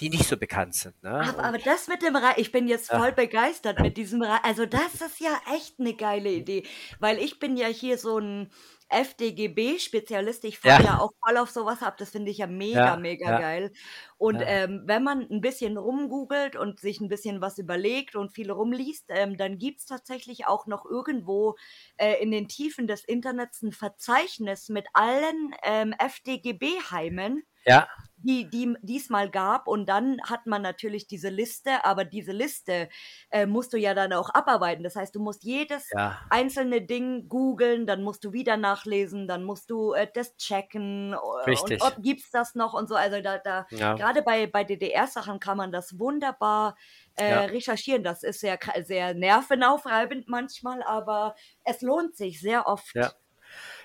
die 0.00 0.10
nicht 0.10 0.28
so 0.28 0.36
bekannt 0.36 0.74
sind, 0.76 1.02
ne? 1.02 1.10
Aber, 1.10 1.42
aber 1.42 1.58
das 1.58 1.88
mit 1.88 2.02
dem 2.02 2.14
Rei 2.14 2.34
ich 2.36 2.52
bin 2.52 2.68
jetzt 2.68 2.90
Ja. 2.90 2.98
voll 3.00 3.12
begeistert 3.12 3.80
mit 3.80 3.96
diesem 3.96 4.22
Rei 4.22 4.38
also 4.44 4.64
das 4.64 4.94
ist 4.94 5.18
ja 5.20 5.36
echt 5.56 5.80
eine 5.80 5.94
geile 5.94 6.30
Idee, 6.30 6.62
weil 7.00 7.18
ich 7.18 7.40
bin 7.40 7.56
ja 7.56 7.66
hier 7.66 7.98
so 7.98 8.18
ein 8.18 8.50
FDGB-Spezialist. 8.88 10.44
Ich 10.44 10.58
fahre 10.58 10.82
Ja. 10.82 10.90
ja 10.94 10.98
auch 11.00 11.12
voll 11.24 11.36
auf 11.36 11.50
sowas 11.50 11.82
ab. 11.82 11.96
Das 11.98 12.10
finde 12.10 12.30
ich 12.30 12.38
ja 12.38 12.46
mega, 12.46 12.86
ja, 12.86 12.96
mega 12.96 13.30
ja, 13.32 13.38
geil. 13.38 13.72
Und 14.16 14.42
ähm, 14.44 14.82
wenn 14.86 15.02
man 15.04 15.20
ein 15.30 15.40
bisschen 15.40 15.76
rumgoogelt 15.76 16.56
und 16.56 16.80
sich 16.80 17.00
ein 17.00 17.08
bisschen 17.08 17.40
was 17.40 17.58
überlegt 17.58 18.16
und 18.16 18.32
viel 18.32 18.50
rumliest, 18.50 19.06
ähm, 19.10 19.36
dann 19.36 19.58
gibt's 19.58 19.86
tatsächlich 19.86 20.46
auch 20.46 20.66
noch 20.66 20.84
irgendwo 20.84 21.56
äh, 21.96 22.14
in 22.22 22.30
den 22.30 22.48
Tiefen 22.48 22.86
des 22.86 23.04
Internets 23.04 23.62
ein 23.62 23.72
Verzeichnis 23.72 24.68
mit 24.68 24.86
allen 24.94 25.54
ähm, 25.62 25.94
FDGB-Heimen, 25.98 27.44
ja, 27.66 27.88
die 28.16 28.50
die 28.50 28.74
diesmal 28.82 29.30
gab 29.30 29.68
und 29.68 29.86
dann 29.88 30.20
hat 30.22 30.46
man 30.46 30.62
natürlich 30.62 31.06
diese 31.06 31.28
Liste, 31.28 31.84
aber 31.84 32.04
diese 32.04 32.32
Liste 32.32 32.88
äh, 33.30 33.46
musst 33.46 33.72
du 33.72 33.76
ja 33.78 33.94
dann 33.94 34.12
auch 34.12 34.30
abarbeiten. 34.30 34.82
Das 34.82 34.96
heißt, 34.96 35.14
du 35.14 35.20
musst 35.20 35.44
jedes 35.44 35.88
ja, 35.92 36.18
einzelne 36.30 36.82
Ding 36.82 37.28
googeln, 37.28 37.86
dann 37.86 38.02
musst 38.02 38.24
du 38.24 38.32
wieder 38.32 38.56
nachlesen, 38.78 39.26
dann 39.26 39.44
musst 39.44 39.70
du 39.70 39.92
äh, 39.92 40.06
das 40.12 40.36
checken 40.36 41.12
äh, 41.12 41.16
und 41.16 41.46
richtig, 41.46 41.82
ob 41.82 41.96
gibt's 41.98 42.30
das 42.30 42.54
noch 42.54 42.74
und 42.74 42.88
so. 42.88 42.94
Also 42.94 43.20
da, 43.20 43.38
da 43.38 43.66
ja, 43.70 43.94
gerade 43.94 44.22
bei 44.22 44.46
bei 44.46 44.64
DDR-Sachen 44.64 45.40
kann 45.40 45.56
man 45.56 45.72
das 45.72 45.98
wunderbar 45.98 46.76
äh, 47.16 47.30
ja. 47.30 47.40
recherchieren. 47.42 48.02
Das 48.02 48.22
ist 48.22 48.40
sehr 48.40 48.58
sehr 48.82 49.14
nervenaufreibend 49.14 50.28
manchmal, 50.28 50.82
aber 50.82 51.34
es 51.64 51.82
lohnt 51.82 52.16
sich 52.16 52.40
sehr 52.40 52.66
oft. 52.66 52.94
Ja. 52.94 53.12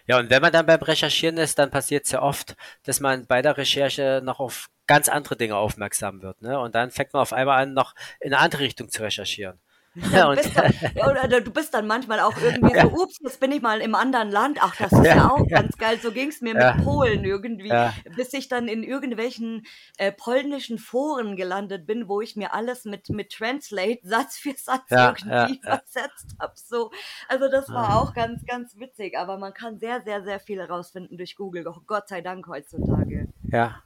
Ja, 0.06 0.20
und 0.20 0.30
wenn 0.30 0.42
man 0.42 0.52
dann 0.52 0.66
beim 0.66 0.82
Recherchieren 0.82 1.38
ist, 1.38 1.58
dann 1.58 1.72
passiert 1.72 2.04
es 2.04 2.12
ja 2.12 2.22
oft, 2.22 2.58
dass 2.84 3.00
man 3.00 3.26
bei 3.26 3.42
der 3.42 3.56
Recherche 3.56 4.22
noch 4.22 4.42
auf 4.42 4.70
ganz 4.86 5.08
andere 5.08 5.38
Dinge 5.38 5.56
aufmerksam 5.56 6.22
wird, 6.22 6.42
ne? 6.42 6.60
Und 6.60 6.76
dann 6.76 6.92
fängt 6.92 7.14
man 7.14 7.22
auf 7.22 7.32
einmal 7.32 7.64
an, 7.64 7.74
noch 7.74 7.96
in 8.20 8.34
eine 8.34 8.44
andere 8.44 8.64
Richtung 8.64 8.90
zu 8.90 9.02
recherchieren. 9.02 9.62
Du 10.14 10.28
Und 10.30 10.36
bist 10.42 10.58
dann, 10.58 10.74
ja, 10.96 11.08
oder 11.10 11.42
du 11.42 11.52
bist 11.52 11.74
dann 11.74 11.86
manchmal 11.88 12.20
auch 12.20 12.36
irgendwie 12.42 12.80
so, 12.80 12.88
ups, 12.88 13.20
jetzt 13.22 13.40
bin 13.40 13.52
ich 13.52 13.62
mal 13.62 13.80
im 13.80 13.94
anderen 13.96 14.32
Land. 14.32 14.58
Ach, 14.62 14.76
das 14.76 14.92
ist 14.92 15.06
ja 15.06 15.16
ja, 15.16 15.30
auch 15.32 15.48
ganz 15.48 15.78
geil. 15.78 16.00
So 16.02 16.12
ging's 16.12 16.42
mir 16.42 16.56
ja, 16.56 16.74
mit 16.74 16.84
Polen 16.84 17.24
irgendwie, 17.24 17.68
ja, 17.70 17.94
bis 18.16 18.34
ich 18.34 18.48
dann 18.48 18.68
in 18.68 18.84
irgendwelchen 18.84 19.66
äh, 19.98 20.12
polnischen 20.12 20.80
Foren 20.80 21.36
gelandet 21.36 21.86
bin, 21.86 22.08
wo 22.08 22.22
ich 22.22 22.36
mir 22.36 22.54
alles 22.54 22.86
mit, 22.86 23.10
mit 23.10 23.32
Translate 23.32 24.00
Satz 24.04 24.38
für 24.38 24.54
Satz 24.58 24.90
irgendwie 24.90 25.60
übersetzt 25.64 26.36
habe. 26.40 26.54
So. 26.56 26.92
Also 27.28 27.50
das 27.50 27.70
war 27.70 27.90
Ah. 27.90 28.00
auch 28.00 28.14
ganz, 28.14 28.44
ganz 28.46 28.78
witzig. 28.80 29.18
Aber 29.18 29.38
man 29.38 29.54
kann 29.54 29.78
sehr, 29.78 30.02
sehr, 30.02 30.24
sehr 30.24 30.40
viel 30.40 30.60
herausfinden 30.60 31.18
durch 31.18 31.36
Google. 31.36 31.64
Gott 31.86 32.08
sei 32.08 32.22
Dank 32.22 32.48
heutzutage. 32.48 33.28
Ja, 33.52 33.84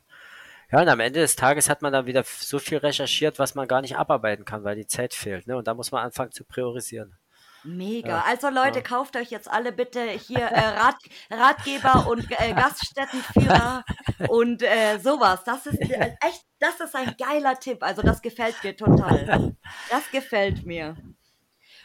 Ja, 0.72 0.82
und 0.82 0.90
am 0.90 1.00
Ende 1.00 1.22
des 1.22 1.36
Tages 1.36 1.70
hat 1.70 1.82
man 1.82 1.94
dann 1.94 2.08
wieder 2.08 2.24
so 2.26 2.60
viel 2.60 2.80
recherchiert, 2.80 3.40
was 3.40 3.56
man 3.56 3.68
gar 3.68 3.82
nicht 3.82 3.98
abarbeiten 3.98 4.44
kann, 4.44 4.64
weil 4.64 4.76
die 4.76 4.88
Zeit 4.88 5.14
fehlt. 5.14 5.48
Ne? 5.48 5.56
Und 5.56 5.68
da 5.68 5.74
muss 5.74 5.92
man 5.92 6.04
anfangen 6.04 6.32
zu 6.32 6.44
priorisieren. 6.44 7.16
Mega. 7.64 8.10
Ja, 8.10 8.24
also 8.26 8.50
Leute, 8.50 8.80
ja. 8.80 8.84
kauft 8.84 9.16
euch 9.16 9.30
jetzt 9.30 9.50
alle 9.50 9.72
bitte 9.72 10.02
hier 10.02 10.40
äh, 10.40 10.60
Rat, 10.60 10.98
Ratgeber 11.30 12.08
und 12.10 12.30
äh, 12.32 12.54
Gaststättenführer 12.54 13.84
und 14.30 14.62
äh, 14.62 15.00
sowas. 15.00 15.44
Das 15.46 15.66
ist 15.66 15.80
äh, 15.80 16.16
echt, 16.22 16.46
das 16.60 16.80
ist 16.80 16.96
ein 16.96 17.16
geiler 17.18 17.60
Tipp. 17.60 17.84
Also 17.84 18.02
das 18.02 18.22
gefällt 18.22 18.62
mir 18.64 18.76
total. 18.76 19.56
Das 19.90 20.10
gefällt 20.12 20.66
mir. 20.66 20.96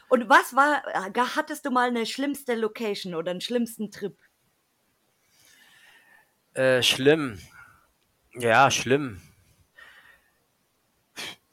Und 0.09 0.29
was 0.29 0.55
war, 0.55 0.83
äh, 0.89 1.21
hattest 1.37 1.65
du 1.65 1.71
mal 1.71 1.89
eine 1.89 2.05
schlimmste 2.05 2.55
Location 2.55 3.15
oder 3.15 3.31
einen 3.31 3.41
schlimmsten 3.41 3.91
Trip? 3.91 4.17
Äh, 6.55 6.83
schlimm. 6.83 7.41
Ja, 8.35 8.71
schlimm. 8.71 9.21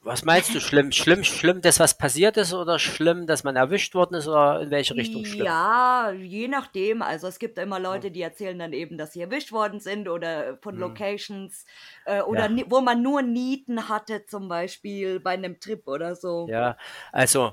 Was 0.02 0.24
meinst 0.24 0.54
du, 0.54 0.60
schlimm? 0.60 0.92
Schlimm, 0.92 1.24
schlimm, 1.24 1.60
das 1.60 1.78
was 1.78 1.98
passiert 1.98 2.38
ist 2.38 2.54
oder 2.54 2.78
schlimm, 2.78 3.26
dass 3.26 3.44
man 3.44 3.56
erwischt 3.56 3.94
worden 3.94 4.14
ist 4.14 4.28
oder 4.28 4.62
in 4.62 4.70
welche 4.70 4.96
Richtung 4.96 5.26
schlimm? 5.26 5.44
Ja, 5.44 6.10
je 6.10 6.48
nachdem. 6.48 7.02
Also 7.02 7.26
es 7.26 7.38
gibt 7.38 7.58
immer 7.58 7.78
Leute, 7.78 8.10
die 8.10 8.22
erzählen 8.22 8.58
dann 8.58 8.72
eben, 8.72 8.96
dass 8.96 9.12
sie 9.12 9.20
erwischt 9.20 9.52
worden 9.52 9.78
sind 9.78 10.08
oder 10.08 10.56
von 10.62 10.74
hm. 10.74 10.80
Locations 10.80 11.66
äh, 12.06 12.22
oder 12.22 12.50
ja. 12.50 12.64
wo 12.68 12.80
man 12.80 13.02
nur 13.02 13.20
Nieten 13.20 13.90
hatte, 13.90 14.24
zum 14.24 14.48
Beispiel 14.48 15.20
bei 15.20 15.32
einem 15.32 15.60
Trip 15.60 15.86
oder 15.86 16.16
so. 16.16 16.48
Ja, 16.48 16.78
also 17.12 17.52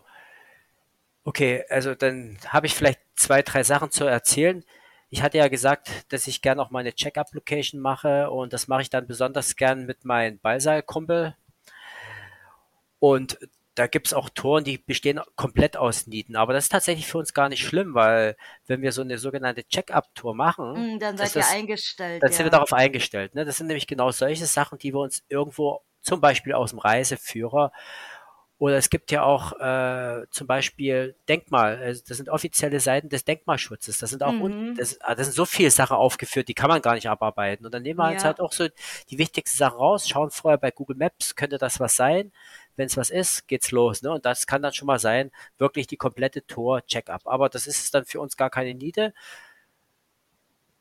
okay, 1.26 1.66
also 1.70 1.96
dann 1.96 2.38
habe 2.48 2.68
ich 2.68 2.76
vielleicht 2.76 3.02
zwei, 3.16 3.42
drei 3.42 3.64
Sachen 3.64 3.92
zu 3.92 4.06
erzählen. 4.06 4.64
Ich 5.10 5.22
hatte 5.22 5.38
ja 5.38 5.48
gesagt, 5.48 5.90
dass 6.10 6.28
ich 6.28 6.42
gerne 6.42 6.62
auch 6.62 6.70
meine 6.70 6.94
Check-up-Location 6.94 7.80
mache 7.80 8.30
und 8.30 8.54
das 8.54 8.68
mache 8.68 8.82
ich 8.82 8.90
dann 8.90 9.08
besonders 9.08 9.56
gern 9.56 9.86
mit 9.86 10.06
meinem 10.06 10.40
Ballsaal-Kumpel 10.40 11.36
und 13.00 13.38
da 13.78 13.86
gibt 13.86 14.08
es 14.08 14.14
auch 14.14 14.30
Toren, 14.30 14.64
die 14.64 14.80
bestehen 14.80 15.22
komplett 15.36 15.78
aus 15.78 16.08
Nieten. 16.08 16.36
Aber 16.36 16.54
das 16.54 16.66
ist 16.66 16.72
tatsächlich 16.72 17.06
für 17.06 17.20
uns 17.20 17.34
gar 17.34 17.48
nicht 17.48 17.64
schlimm, 17.64 17.94
weil 17.94 18.36
wenn 18.66 18.82
wir 18.82 18.92
so 18.92 19.04
eine 19.04 19.20
sogenannte 19.20 19.68
Check-up-Tour 19.68 20.34
machen, 20.34 20.96
mm, 20.96 21.00
dann 21.00 21.16
seid 21.16 21.36
ihr 21.36 21.48
eingestellt. 21.48 22.24
Dann 22.24 22.32
ja. 22.32 22.36
sind 22.36 22.46
wir 22.48 22.52
darauf 22.52 22.74
eingestellt. 22.74 23.36
Ne? 23.36 23.46
Das 23.46 23.58
sind 23.58 23.68
nämlich 23.68 23.86
genau 23.86 24.10
solche 24.10 24.48
Sachen, 24.48 24.80
die 24.80 24.94
wir 24.94 25.00
uns 25.00 25.24
irgendwo, 25.30 25.82
zum 26.02 26.22
Beispiel 26.22 26.54
aus 26.54 26.72
dem 26.72 26.80
Reiseführer, 26.80 27.72
oder 28.60 28.78
es 28.78 28.90
gibt 28.90 29.12
ja 29.12 29.24
auch 29.24 29.54
äh, 29.60 30.26
zum 30.32 30.48
Beispiel 30.48 31.16
Denkmal, 31.30 31.78
also 31.78 32.02
das 32.08 32.18
sind 32.18 32.30
offizielle 32.30 32.80
Seiten 32.80 33.10
des 33.10 33.24
Denkmalschutzes. 33.24 34.00
Das 34.00 34.10
sind 34.10 34.24
auch 34.24 34.32
mhm. 34.32 34.76
das, 34.76 35.00
ah, 35.02 35.14
das 35.14 35.28
sind 35.28 35.36
so 35.36 35.46
viele 35.46 35.70
Sachen 35.70 35.96
aufgeführt, 35.96 36.48
die 36.48 36.56
kann 36.56 36.70
man 36.70 36.82
gar 36.82 36.96
nicht 36.96 37.08
abarbeiten. 37.08 37.66
Und 37.66 37.74
dann 37.74 37.84
nehmen 37.84 38.00
wir 38.00 38.08
ja. 38.08 38.14
uns 38.14 38.26
halt 38.26 38.40
auch 38.40 38.52
so 38.52 38.68
die 39.10 39.18
wichtigsten 39.18 39.58
Sachen 39.58 39.78
raus, 39.78 40.10
schauen 40.10 40.32
vorher 40.32 40.58
bei 40.58 40.72
Google 40.72 40.98
Maps, 40.98 41.36
könnte 41.36 41.58
das 41.58 41.80
was 41.80 41.96
sein? 41.96 42.32
wenn 42.78 42.86
es 42.86 42.96
was 42.96 43.10
ist, 43.10 43.48
geht's 43.48 43.72
los. 43.72 44.02
Ne? 44.04 44.12
Und 44.12 44.26
das 44.26 44.48
kann 44.48 44.62
dann 44.62 44.72
schon 44.72 44.86
mal 44.86 45.00
sein, 45.00 45.32
wirklich 45.58 45.88
die 45.88 45.98
komplette 45.98 46.46
Tor-Check-up. 46.46 47.24
Aber 47.26 47.50
das 47.50 47.68
ist 47.68 47.94
dann 47.94 48.06
für 48.06 48.22
uns 48.22 48.38
gar 48.38 48.50
keine 48.50 48.74
Niete. 48.74 49.14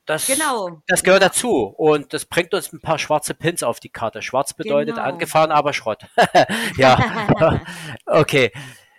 Das, 0.07 0.27
genau. 0.27 0.83
das 0.87 1.03
gehört 1.03 1.23
ja. 1.23 1.29
dazu 1.29 1.67
und 1.67 2.13
das 2.13 2.25
bringt 2.25 2.55
uns 2.55 2.73
ein 2.73 2.81
paar 2.81 2.99
schwarze 2.99 3.35
Pins 3.35 3.63
auf 3.63 3.81
die 3.81 3.89
Karte. 3.89 4.23
Schwarz 4.23 4.55
bedeutet 4.55 4.95
genau. 4.95 5.07
angefahren, 5.07 5.51
aber 5.51 5.73
Schrott. 5.73 6.07
ja, 6.77 7.61
okay. 8.07 8.53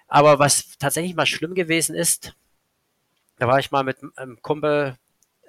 Aber 0.10 0.38
was 0.40 0.78
tatsächlich 0.78 1.16
mal 1.16 1.26
schlimm 1.26 1.56
gewesen 1.56 1.96
ist, 1.96 2.36
da 3.40 3.48
war 3.48 3.60
ich 3.60 3.72
mal 3.72 3.84
mit 3.84 3.98
einem 4.18 4.42
Kumpel 4.42 4.98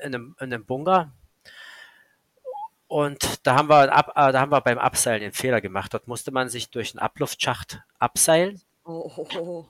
in 0.00 0.14
einem, 0.14 0.36
in 0.38 0.52
einem 0.52 0.64
Bunker 0.64 1.12
und 2.88 3.46
da 3.46 3.54
haben 3.54 3.68
wir, 3.68 3.92
ab, 3.92 4.12
äh, 4.16 4.32
da 4.32 4.40
haben 4.40 4.50
wir 4.50 4.62
beim 4.62 4.78
Abseilen 4.78 5.20
den 5.20 5.32
Fehler 5.32 5.60
gemacht. 5.60 5.92
Dort 5.92 6.08
musste 6.08 6.30
man 6.30 6.48
sich 6.48 6.70
durch 6.70 6.92
einen 6.92 7.00
Abluftschacht 7.00 7.82
abseilen. 7.98 8.62
Oh, 8.84 9.12
oh, 9.16 9.28
oh. 9.38 9.66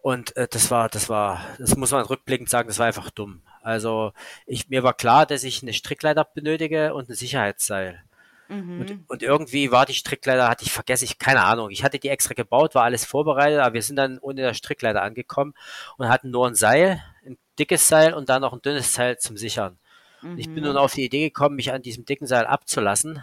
Und 0.00 0.36
äh, 0.36 0.46
das 0.48 0.70
war, 0.70 0.88
das 0.88 1.08
war, 1.08 1.40
das 1.58 1.76
muss 1.76 1.90
man 1.90 2.04
rückblickend 2.04 2.48
sagen, 2.48 2.68
das 2.68 2.78
war 2.78 2.86
einfach 2.86 3.10
dumm. 3.10 3.42
Also 3.62 4.12
ich, 4.46 4.68
mir 4.68 4.82
war 4.82 4.94
klar, 4.94 5.26
dass 5.26 5.44
ich 5.44 5.62
eine 5.62 5.72
Strickleiter 5.72 6.24
benötige 6.24 6.94
und 6.94 7.08
ein 7.08 7.14
Sicherheitsseil. 7.14 8.02
Mhm. 8.48 8.80
Und, 8.80 9.10
und, 9.10 9.22
irgendwie 9.22 9.70
war 9.70 9.84
die 9.84 9.94
Strickleiter, 9.94 10.48
hatte 10.48 10.64
ich 10.64 10.72
vergessen, 10.72 11.04
ich 11.04 11.18
keine 11.18 11.44
Ahnung. 11.44 11.70
Ich 11.70 11.84
hatte 11.84 11.98
die 11.98 12.08
extra 12.08 12.34
gebaut, 12.34 12.74
war 12.74 12.84
alles 12.84 13.04
vorbereitet, 13.04 13.60
aber 13.60 13.74
wir 13.74 13.82
sind 13.82 13.96
dann 13.96 14.18
ohne 14.18 14.40
der 14.40 14.54
Strickleiter 14.54 15.02
angekommen 15.02 15.54
und 15.98 16.08
hatten 16.08 16.30
nur 16.30 16.46
ein 16.46 16.54
Seil, 16.54 17.02
ein 17.26 17.36
dickes 17.58 17.86
Seil 17.88 18.14
und 18.14 18.28
dann 18.30 18.40
noch 18.40 18.54
ein 18.54 18.62
dünnes 18.62 18.94
Seil 18.94 19.18
zum 19.18 19.36
Sichern. 19.36 19.78
Mhm. 20.22 20.38
Ich 20.38 20.46
bin 20.48 20.64
nun 20.64 20.72
mhm. 20.72 20.78
auf 20.78 20.94
die 20.94 21.04
Idee 21.04 21.28
gekommen, 21.28 21.56
mich 21.56 21.72
an 21.72 21.82
diesem 21.82 22.06
dicken 22.06 22.26
Seil 22.26 22.46
abzulassen. 22.46 23.22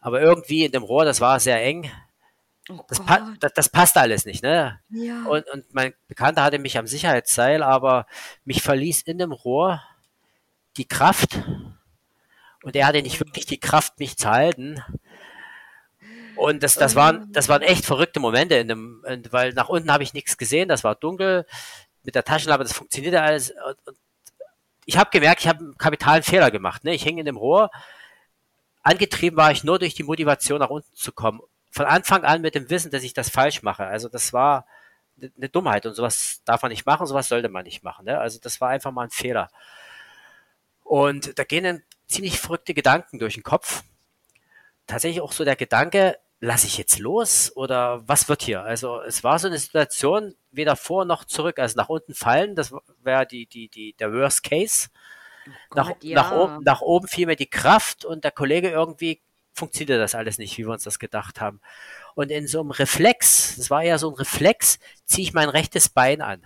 Aber 0.00 0.20
irgendwie 0.20 0.64
in 0.64 0.72
dem 0.72 0.82
Rohr, 0.82 1.04
das 1.04 1.20
war 1.20 1.40
sehr 1.40 1.62
eng. 1.62 1.90
Oh 2.70 2.84
das, 2.88 3.00
pa 3.00 3.34
das, 3.40 3.52
das, 3.54 3.68
passt 3.68 3.96
alles 3.96 4.26
nicht, 4.26 4.42
ne? 4.42 4.80
Ja. 4.90 5.24
Und, 5.24 5.48
und 5.50 5.72
mein 5.72 5.94
Bekannter 6.06 6.42
hatte 6.42 6.58
mich 6.58 6.76
am 6.76 6.86
Sicherheitsseil, 6.86 7.62
aber 7.62 8.06
mich 8.44 8.62
verließ 8.62 9.02
in 9.02 9.18
dem 9.18 9.32
Rohr 9.32 9.82
die 10.76 10.86
Kraft. 10.86 11.40
Und 12.62 12.76
er 12.76 12.86
hatte 12.86 13.02
nicht 13.02 13.20
wirklich 13.20 13.46
die 13.46 13.60
Kraft, 13.60 13.98
mich 13.98 14.16
zu 14.16 14.28
halten. 14.28 14.82
Und 16.36 16.62
das, 16.62 16.74
das, 16.74 16.94
waren, 16.94 17.32
das 17.32 17.48
waren 17.48 17.62
echt 17.62 17.84
verrückte 17.84 18.20
Momente, 18.20 18.54
in 18.56 18.68
dem, 18.68 19.04
weil 19.30 19.52
nach 19.54 19.68
unten 19.68 19.92
habe 19.92 20.04
ich 20.04 20.14
nichts 20.14 20.36
gesehen, 20.36 20.68
das 20.68 20.84
war 20.84 20.94
dunkel. 20.94 21.46
Mit 22.04 22.14
der 22.14 22.24
Taschenlampe, 22.24 22.64
das 22.64 22.74
funktionierte 22.74 23.20
alles. 23.20 23.50
Und, 23.50 23.96
ich 24.84 24.96
habe 24.96 25.10
gemerkt, 25.10 25.42
ich 25.42 25.48
habe 25.48 25.58
einen 25.58 25.76
kapitalen 25.76 26.22
Fehler 26.22 26.50
gemacht. 26.50 26.84
Ne? 26.84 26.94
Ich 26.94 27.02
hing 27.02 27.18
in 27.18 27.26
dem 27.26 27.36
Rohr. 27.36 27.70
Angetrieben 28.82 29.36
war 29.36 29.50
ich 29.50 29.64
nur 29.64 29.78
durch 29.78 29.94
die 29.94 30.02
Motivation, 30.02 30.60
nach 30.60 30.70
unten 30.70 30.94
zu 30.94 31.12
kommen. 31.12 31.40
Von 31.70 31.86
Anfang 31.86 32.24
an 32.24 32.40
mit 32.40 32.54
dem 32.54 32.70
Wissen, 32.70 32.90
dass 32.90 33.02
ich 33.02 33.14
das 33.14 33.30
falsch 33.30 33.62
mache. 33.62 33.86
Also 33.86 34.08
das 34.08 34.32
war 34.32 34.66
eine 35.20 35.48
Dummheit 35.48 35.86
und 35.86 35.94
sowas 35.94 36.42
darf 36.44 36.62
man 36.62 36.70
nicht 36.70 36.86
machen, 36.86 37.06
sowas 37.06 37.28
sollte 37.28 37.48
man 37.48 37.64
nicht 37.64 37.82
machen. 37.82 38.06
Ne? 38.06 38.18
Also 38.18 38.38
das 38.40 38.60
war 38.60 38.68
einfach 38.70 38.92
mal 38.92 39.04
ein 39.04 39.10
Fehler. 39.10 39.48
Und 40.84 41.38
da 41.38 41.44
gehen 41.44 41.64
dann 41.64 41.82
ziemlich 42.06 42.38
verrückte 42.38 42.74
Gedanken 42.74 43.18
durch 43.18 43.34
den 43.34 43.42
Kopf. 43.42 43.82
Tatsächlich 44.86 45.20
auch 45.20 45.32
so 45.32 45.44
der 45.44 45.56
Gedanke, 45.56 46.18
lasse 46.40 46.66
ich 46.66 46.78
jetzt 46.78 46.98
los 46.98 47.52
oder 47.54 48.06
was 48.08 48.28
wird 48.28 48.42
hier? 48.42 48.62
Also 48.62 49.00
es 49.02 49.24
war 49.24 49.38
so 49.38 49.48
eine 49.48 49.58
Situation, 49.58 50.34
weder 50.50 50.76
vor 50.76 51.04
noch 51.04 51.24
zurück, 51.24 51.58
also 51.58 51.76
nach 51.76 51.88
unten 51.88 52.14
fallen, 52.14 52.54
das 52.54 52.72
wäre 53.02 53.26
die, 53.26 53.46
die, 53.46 53.68
die, 53.68 53.94
der 53.94 54.12
Worst 54.12 54.44
Case. 54.44 54.88
Oh 55.46 55.50
Gott, 55.70 55.76
nach, 55.76 56.02
ja. 56.02 56.14
nach, 56.14 56.32
oben, 56.32 56.62
nach 56.62 56.80
oben 56.80 57.08
fiel 57.08 57.26
mir 57.26 57.36
die 57.36 57.50
Kraft 57.50 58.04
und 58.04 58.24
der 58.24 58.30
Kollege 58.30 58.70
irgendwie 58.70 59.20
funktionierte 59.58 59.98
das 59.98 60.14
alles 60.14 60.38
nicht, 60.38 60.56
wie 60.58 60.66
wir 60.66 60.72
uns 60.72 60.84
das 60.84 60.98
gedacht 60.98 61.40
haben. 61.40 61.60
Und 62.14 62.30
in 62.30 62.46
so 62.46 62.60
einem 62.60 62.70
Reflex, 62.70 63.56
das 63.56 63.70
war 63.70 63.82
ja 63.82 63.98
so 63.98 64.10
ein 64.10 64.14
Reflex, 64.14 64.78
ziehe 65.04 65.26
ich 65.26 65.34
mein 65.34 65.48
rechtes 65.48 65.88
Bein 65.88 66.22
an. 66.22 66.42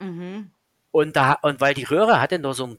Mhm. 0.00 0.50
Und 0.90 1.16
da, 1.16 1.34
und 1.42 1.60
weil 1.60 1.74
die 1.74 1.84
Röhre 1.84 2.20
hatte 2.20 2.38
nur 2.38 2.54
so 2.54 2.66
ein 2.66 2.78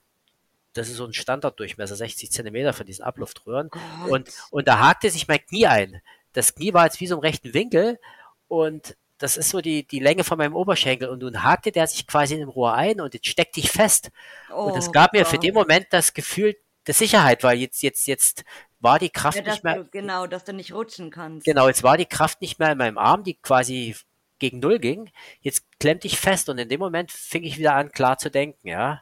das 0.74 0.88
ist 0.88 0.98
so 0.98 1.06
ein 1.06 1.14
Standarddurchmesser, 1.14 1.96
60 1.96 2.32
Zentimeter 2.32 2.74
von 2.74 2.86
diesen 2.86 3.04
Abluftröhren. 3.04 3.72
Oh 3.74 4.14
und, 4.14 4.30
und 4.52 4.68
da 4.68 4.78
hakte 4.78 5.10
sich 5.10 5.28
mein 5.28 5.44
Knie 5.44 5.66
ein 5.66 6.00
das 6.34 6.56
Knie 6.56 6.74
war 6.74 6.86
jetzt 6.86 7.00
wie 7.00 7.08
so 7.08 7.16
im 7.16 7.22
rechten 7.22 7.54
Winkel 7.54 8.00
und 8.48 8.96
das 9.18 9.36
ist 9.36 9.50
so 9.50 9.60
die, 9.60 9.86
die 9.86 10.00
Länge 10.00 10.24
von 10.24 10.38
meinem 10.38 10.56
Oberschenkel 10.56 11.10
und 11.10 11.22
nun 11.22 11.44
hakte 11.44 11.72
der 11.72 11.88
sich 11.88 12.08
quasi 12.08 12.36
in 12.36 12.40
dem 12.40 12.50
Rohr 12.50 12.74
ein 12.74 13.02
und 13.02 13.14
jetzt 13.14 13.28
steckt 13.28 13.58
dich 13.58 13.70
fest. 13.70 14.12
Oh, 14.50 14.66
und 14.66 14.78
das 14.78 14.92
gab 14.92 15.14
mir 15.14 15.26
für 15.26 15.38
den 15.38 15.54
Moment 15.54 15.88
das 15.90 16.14
Gefühl 16.14 16.56
der 16.88 16.94
Sicherheit, 16.94 17.44
weil 17.44 17.58
jetzt, 17.58 17.84
jetzt, 17.84 18.08
jetzt 18.08 18.46
war 18.80 19.00
die 19.00 19.10
Kraft 19.10 19.38
ja, 19.38 19.44
nicht 19.44 19.64
mehr. 19.64 19.84
Du, 19.84 19.90
genau, 19.90 20.28
dass 20.28 20.44
du 20.44 20.54
nicht 20.54 20.74
rutschen 20.74 21.12
kannst. 21.12 21.46
Genau, 21.46 21.68
jetzt 21.68 21.84
war 21.84 21.98
die 21.98 22.06
Kraft 22.06 22.42
nicht 22.42 22.60
mehr 22.60 22.72
in 22.72 22.78
meinem 22.78 22.98
Arm, 22.98 23.24
die 23.24 23.36
quasi 23.36 23.96
gegen 24.40 24.60
Null 24.60 24.80
ging. 24.80 25.12
Jetzt 25.42 25.66
klemmte 25.80 26.08
ich 26.08 26.20
fest 26.20 26.50
und 26.50 26.58
in 26.58 26.70
dem 26.70 26.80
Moment 26.80 27.12
fing 27.12 27.44
ich 27.44 27.58
wieder 27.58 27.76
an, 27.76 27.92
klar 27.92 28.18
zu 28.18 28.32
denken, 28.32 28.68
ja. 28.68 29.02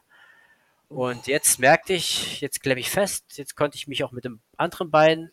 Und 0.89 1.27
jetzt 1.27 1.59
merkte 1.59 1.93
ich, 1.93 2.41
jetzt 2.41 2.61
klemme 2.61 2.79
ich 2.79 2.89
fest, 2.89 3.37
jetzt 3.37 3.55
konnte 3.55 3.77
ich 3.77 3.87
mich 3.87 4.03
auch 4.03 4.11
mit 4.11 4.25
dem 4.25 4.39
anderen 4.55 4.89
Bein 4.89 5.31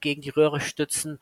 gegen 0.00 0.22
die 0.22 0.30
Röhre 0.30 0.60
stützen. 0.60 1.20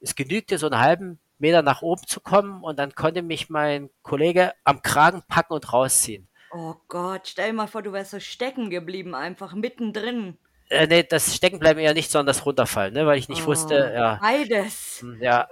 Es 0.00 0.14
genügte, 0.14 0.58
so 0.58 0.66
einen 0.66 0.80
halben 0.80 1.18
Meter 1.38 1.62
nach 1.62 1.82
oben 1.82 2.06
zu 2.06 2.20
kommen 2.20 2.64
und 2.64 2.78
dann 2.78 2.94
konnte 2.94 3.22
mich 3.22 3.50
mein 3.50 3.90
Kollege 4.02 4.54
am 4.64 4.82
Kragen 4.82 5.22
packen 5.28 5.52
und 5.52 5.72
rausziehen. 5.72 6.28
Oh 6.52 6.74
Gott, 6.88 7.28
stell 7.28 7.50
dir 7.50 7.56
mal 7.56 7.66
vor, 7.66 7.82
du 7.82 7.92
wärst 7.92 8.12
so 8.12 8.20
stecken 8.20 8.70
geblieben, 8.70 9.14
einfach 9.14 9.54
mittendrin. 9.54 10.38
Äh, 10.68 10.86
nee, 10.86 11.02
das 11.02 11.34
Steckenbleiben 11.34 11.82
eher 11.82 11.94
nicht, 11.94 12.10
sondern 12.10 12.26
das 12.26 12.44
Runterfallen, 12.44 12.94
ne, 12.94 13.06
weil 13.06 13.18
ich 13.18 13.28
nicht 13.28 13.42
oh, 13.42 13.46
wusste, 13.46 13.92
ja. 13.94 14.18
Beides. 14.20 14.98
Hm, 15.00 15.22
ja. 15.22 15.48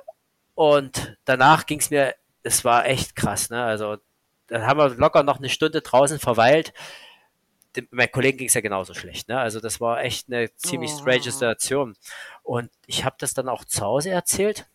Und 0.54 1.16
danach 1.24 1.66
ging 1.66 1.80
es 1.80 1.90
mir, 1.90 2.14
es 2.42 2.64
war 2.64 2.86
echt 2.86 3.16
krass, 3.16 3.50
ne, 3.50 3.62
also 3.62 3.96
dann 4.48 4.66
haben 4.66 4.78
wir 4.78 4.90
locker 4.90 5.22
noch 5.22 5.38
eine 5.38 5.48
Stunde 5.48 5.80
draußen 5.80 6.18
verweilt 6.18 6.72
dem, 7.76 7.88
meinen 7.90 8.10
Kollegen 8.10 8.38
ging 8.38 8.48
es 8.48 8.54
ja 8.54 8.60
genauso 8.60 8.94
schlecht. 8.94 9.28
Ne? 9.28 9.38
Also 9.38 9.60
das 9.60 9.80
war 9.80 10.02
echt 10.02 10.28
eine 10.28 10.54
ziemlich 10.56 10.92
oh. 10.94 10.98
strange 10.98 11.22
Situation. 11.22 11.96
Und 12.42 12.70
ich 12.86 13.04
habe 13.04 13.16
das 13.18 13.34
dann 13.34 13.48
auch 13.48 13.64
zu 13.64 13.82
Hause 13.82 14.10
erzählt. 14.10 14.66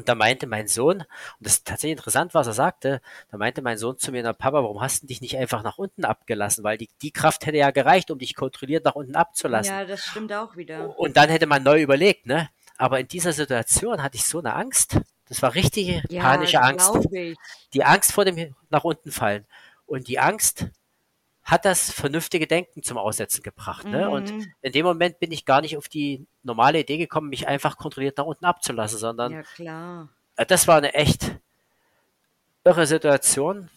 Und 0.00 0.08
da 0.08 0.14
meinte 0.14 0.46
mein 0.46 0.66
Sohn, 0.66 1.00
und 1.00 1.06
das 1.40 1.56
ist 1.56 1.66
tatsächlich 1.66 1.98
interessant, 1.98 2.32
was 2.32 2.46
er 2.46 2.54
sagte, 2.54 3.02
da 3.30 3.36
meinte 3.36 3.60
mein 3.60 3.76
Sohn 3.76 3.98
zu 3.98 4.12
mir, 4.12 4.22
na 4.22 4.32
Papa, 4.32 4.62
warum 4.62 4.80
hast 4.80 5.02
du 5.02 5.06
dich 5.08 5.20
nicht 5.20 5.36
einfach 5.36 5.62
nach 5.62 5.76
unten 5.76 6.06
abgelassen? 6.06 6.64
Weil 6.64 6.78
die, 6.78 6.88
die 7.02 7.10
Kraft 7.10 7.44
hätte 7.44 7.58
ja 7.58 7.70
gereicht, 7.70 8.10
um 8.10 8.18
dich 8.18 8.34
kontrolliert 8.34 8.86
nach 8.86 8.94
unten 8.94 9.14
abzulassen. 9.14 9.74
Ja, 9.74 9.84
das 9.84 10.00
stimmt 10.00 10.32
auch 10.32 10.56
wieder. 10.56 10.98
Und 10.98 11.18
dann 11.18 11.28
hätte 11.28 11.46
man 11.46 11.62
neu 11.62 11.82
überlegt, 11.82 12.24
ne? 12.24 12.48
Aber 12.78 12.98
in 12.98 13.08
dieser 13.08 13.34
Situation 13.34 14.02
hatte 14.02 14.16
ich 14.16 14.24
so 14.24 14.38
eine 14.38 14.54
Angst. 14.54 14.96
Das 15.28 15.42
war 15.42 15.54
richtige 15.54 16.02
Ja, 16.08 16.22
panische 16.22 16.62
Angst. 16.62 16.90
ich. 17.12 17.36
Die 17.74 17.84
Angst 17.84 18.12
vor 18.12 18.24
dem 18.24 18.54
nach 18.70 18.84
unten 18.84 19.12
fallen. 19.12 19.44
Und 19.84 20.08
die 20.08 20.18
Angst 20.18 20.64
hat 21.50 21.64
das 21.64 21.90
vernünftige 21.90 22.46
Denken 22.46 22.82
zum 22.82 22.96
Aussetzen 22.98 23.42
gebracht. 23.42 23.84
Ne? 23.86 24.08
Und 24.08 24.32
Mhm. 24.32 24.52
in 24.62 24.72
dem 24.72 24.86
Moment 24.86 25.18
bin 25.18 25.32
ich 25.32 25.44
gar 25.44 25.60
nicht 25.60 25.76
auf 25.76 25.88
die 25.88 26.26
normale 26.42 26.80
Idee 26.80 26.96
gekommen, 26.98 27.28
mich 27.28 27.48
einfach 27.48 27.76
kontrolliert 27.76 28.18
nach 28.18 28.24
unten 28.26 28.44
abzulassen, 28.44 28.98
sondern 28.98 29.32
Ja, 29.32 29.42
klar. 29.42 30.08
äh, 30.36 30.46
das 30.46 30.68
war 30.68 30.76
eine 30.76 30.94
echt 30.94 31.36
irre 32.64 32.86
Situation. 32.86 33.70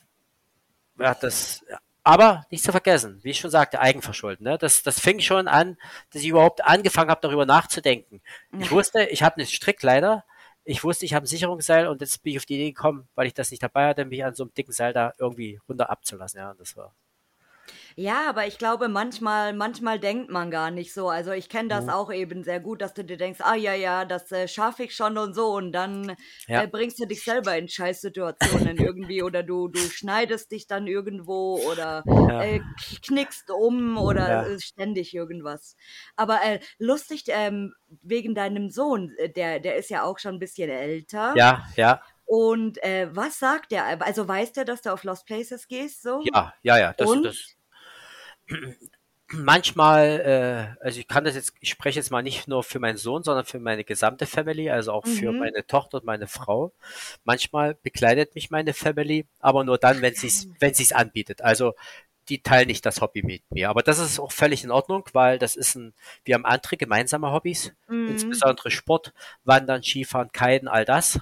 Ja, 1.00 1.16
das, 1.16 1.66
aber 2.04 2.46
nicht 2.52 2.64
zu 2.64 2.72
vergessen, 2.72 3.20
wie 3.24 3.32
ich 3.32 3.40
schon 3.40 3.50
sagte, 3.50 3.80
Eigenverschulden. 3.80 4.44
Ne? 4.44 4.58
Das, 4.58 4.84
das 4.84 5.00
fing 5.00 5.20
schon 5.22 5.48
an, 5.48 5.78
dass 6.12 6.22
ich 6.22 6.28
überhaupt 6.28 6.64
angefangen 6.64 7.10
habe, 7.10 7.22
darüber 7.22 7.46
nachzudenken. 7.46 8.22
Ich 8.60 8.72
wusste, 8.72 9.04
ich 9.06 9.24
habe 9.24 9.38
eine 9.38 9.46
Strickleiter, 9.46 10.24
ich 10.66 10.84
wusste, 10.84 11.06
ich 11.06 11.14
habe 11.14 11.24
ein 11.26 11.28
Sicherungsseil 11.28 11.88
und 11.88 12.02
jetzt 12.02 12.22
bin 12.24 12.32
ich 12.34 12.38
auf 12.40 12.46
die 12.46 12.56
Idee 12.56 12.72
gekommen, 12.72 13.08
weil 13.16 13.28
ich 13.28 13.34
das 13.34 13.52
nicht 13.52 13.64
dabei 13.64 13.88
hatte, 13.88 14.06
mich 14.06 14.24
an 14.24 14.36
so 14.36 14.44
einem 14.44 14.54
dicken 14.54 14.72
Seil 14.72 14.94
da 14.94 15.14
irgendwie 15.18 15.60
runter 15.68 15.90
abzulassen. 15.90 16.40
Ja, 16.40 16.52
und 16.52 16.60
das 16.60 16.78
war. 16.78 16.94
Ja, 17.96 18.28
aber 18.30 18.48
ich 18.48 18.58
glaube, 18.58 18.88
manchmal, 18.88 19.54
manchmal 19.54 20.00
denkt 20.00 20.30
man 20.32 20.50
gar 20.52 20.72
nicht 20.72 20.94
so. 20.94 21.10
Also 21.10 21.32
ich 21.32 21.50
kenne 21.50 21.70
das 21.70 21.86
Mhm. 21.86 21.90
auch 21.90 22.12
eben 22.12 22.44
sehr 22.44 22.60
gut, 22.60 22.82
dass 22.82 22.94
du 22.94 23.04
dir 23.04 23.18
denkst, 23.18 23.40
ah 23.42 23.56
ja, 23.56 23.74
ja, 23.74 24.06
das 24.06 24.32
äh, 24.32 24.48
schaffe 24.48 24.84
ich 24.84 24.96
schon 24.96 25.18
und 25.18 25.34
so. 25.34 25.48
Und 25.54 25.72
dann 25.72 26.16
Ja. 26.48 26.64
äh, 26.64 26.68
bringst 26.68 27.00
du 27.00 27.06
dich 27.06 27.24
selber 27.24 27.56
in 27.58 27.68
Scheißsituationen 27.70 28.80
irgendwie 28.80 29.22
oder 29.22 29.44
du, 29.44 29.68
du 29.68 29.90
schneidest 29.90 30.52
dich 30.52 30.68
dann 30.68 30.88
irgendwo 30.88 31.58
oder 31.64 32.06
Ja. 32.28 32.40
äh, 32.40 32.62
knickst 33.06 33.52
um 33.52 33.98
oder 33.98 34.30
Ja. 34.30 34.44
äh, 34.48 34.60
ständig 34.60 35.14
irgendwas. 35.14 35.76
Aber 36.16 36.40
äh, 36.44 36.60
lustig, 36.80 37.26
ähm, 37.28 37.74
wegen 38.02 38.34
deinem 38.36 38.70
Sohn, 38.70 39.14
äh, 39.18 39.30
der, 39.32 39.60
der 39.60 39.76
ist 39.76 39.90
ja 39.90 40.04
auch 40.04 40.20
schon 40.20 40.36
ein 40.36 40.40
bisschen 40.40 40.70
älter. 40.70 41.40
Ja, 41.40 41.64
ja, 41.76 42.02
Und 42.26 42.82
äh, 42.84 43.10
was 43.16 43.40
sagt 43.40 43.72
der? 43.72 44.02
Also 44.06 44.28
weiß 44.28 44.54
der, 44.54 44.66
dass 44.66 44.82
du 44.82 44.94
auf 44.94 45.04
Lost 45.04 45.26
Places 45.28 45.68
gehst? 45.68 46.02
So? 46.04 46.32
ja, 46.34 46.54
ja, 46.64 46.78
ja. 46.78 46.94
Das, 46.94 47.10
Und? 47.10 47.22
das, 47.22 47.56
manchmal, 49.32 50.76
äh, 50.80 50.84
also 50.84 51.00
ich 51.00 51.08
kann 51.08 51.24
das 51.24 51.36
jetzt, 51.36 51.54
ich 51.60 51.70
spreche 51.70 52.00
jetzt 52.00 52.12
mal 52.12 52.22
nicht 52.22 52.48
nur 52.48 52.64
für 52.64 52.80
meinen 52.80 52.98
Sohn, 52.98 53.24
sondern 53.24 53.46
für 53.46 53.60
meine 53.60 53.84
gesamte 53.84 54.26
Family, 54.26 54.70
also 54.70 54.92
auch 54.92 55.08
für 55.08 55.34
Mhm. 55.34 55.40
meine 55.40 55.66
Tochter 55.66 55.98
und 56.00 56.06
meine 56.06 56.28
Frau. 56.28 56.72
Manchmal 57.24 57.76
bekleidet 57.76 58.36
mich 58.36 58.52
meine 58.52 58.74
Family, 58.74 59.26
aber 59.40 59.64
nur 59.64 59.78
dann, 59.78 60.02
wenn 60.02 60.14
sie 60.16 60.28
es, 60.28 60.50
wenn 60.60 60.74
sie 60.74 60.84
es 60.84 60.92
anbietet. 60.94 61.42
Also 61.42 61.74
die 62.30 62.42
teilen 62.42 62.68
nicht 62.68 62.86
das 62.86 63.02
Hobby 63.02 63.24
mit 63.24 63.44
mir. 63.52 63.70
Aber 63.70 63.82
das 63.84 64.00
ist 64.00 64.20
auch 64.20 64.32
völlig 64.32 64.64
in 64.64 64.72
Ordnung, 64.72 65.06
weil 65.14 65.40
das 65.40 65.56
ist 65.56 65.76
ein, 65.76 65.94
wir 66.26 66.36
haben 66.36 66.46
andere 66.46 66.78
gemeinsame 66.78 67.32
Hobbys, 67.32 67.74
Mhm. 67.88 68.10
insbesondere 68.12 68.72
Sport, 68.72 69.14
Wandern, 69.44 69.84
Skifahren, 69.84 70.32
Kiten, 70.32 70.68
all 70.68 70.86
das. 70.86 71.20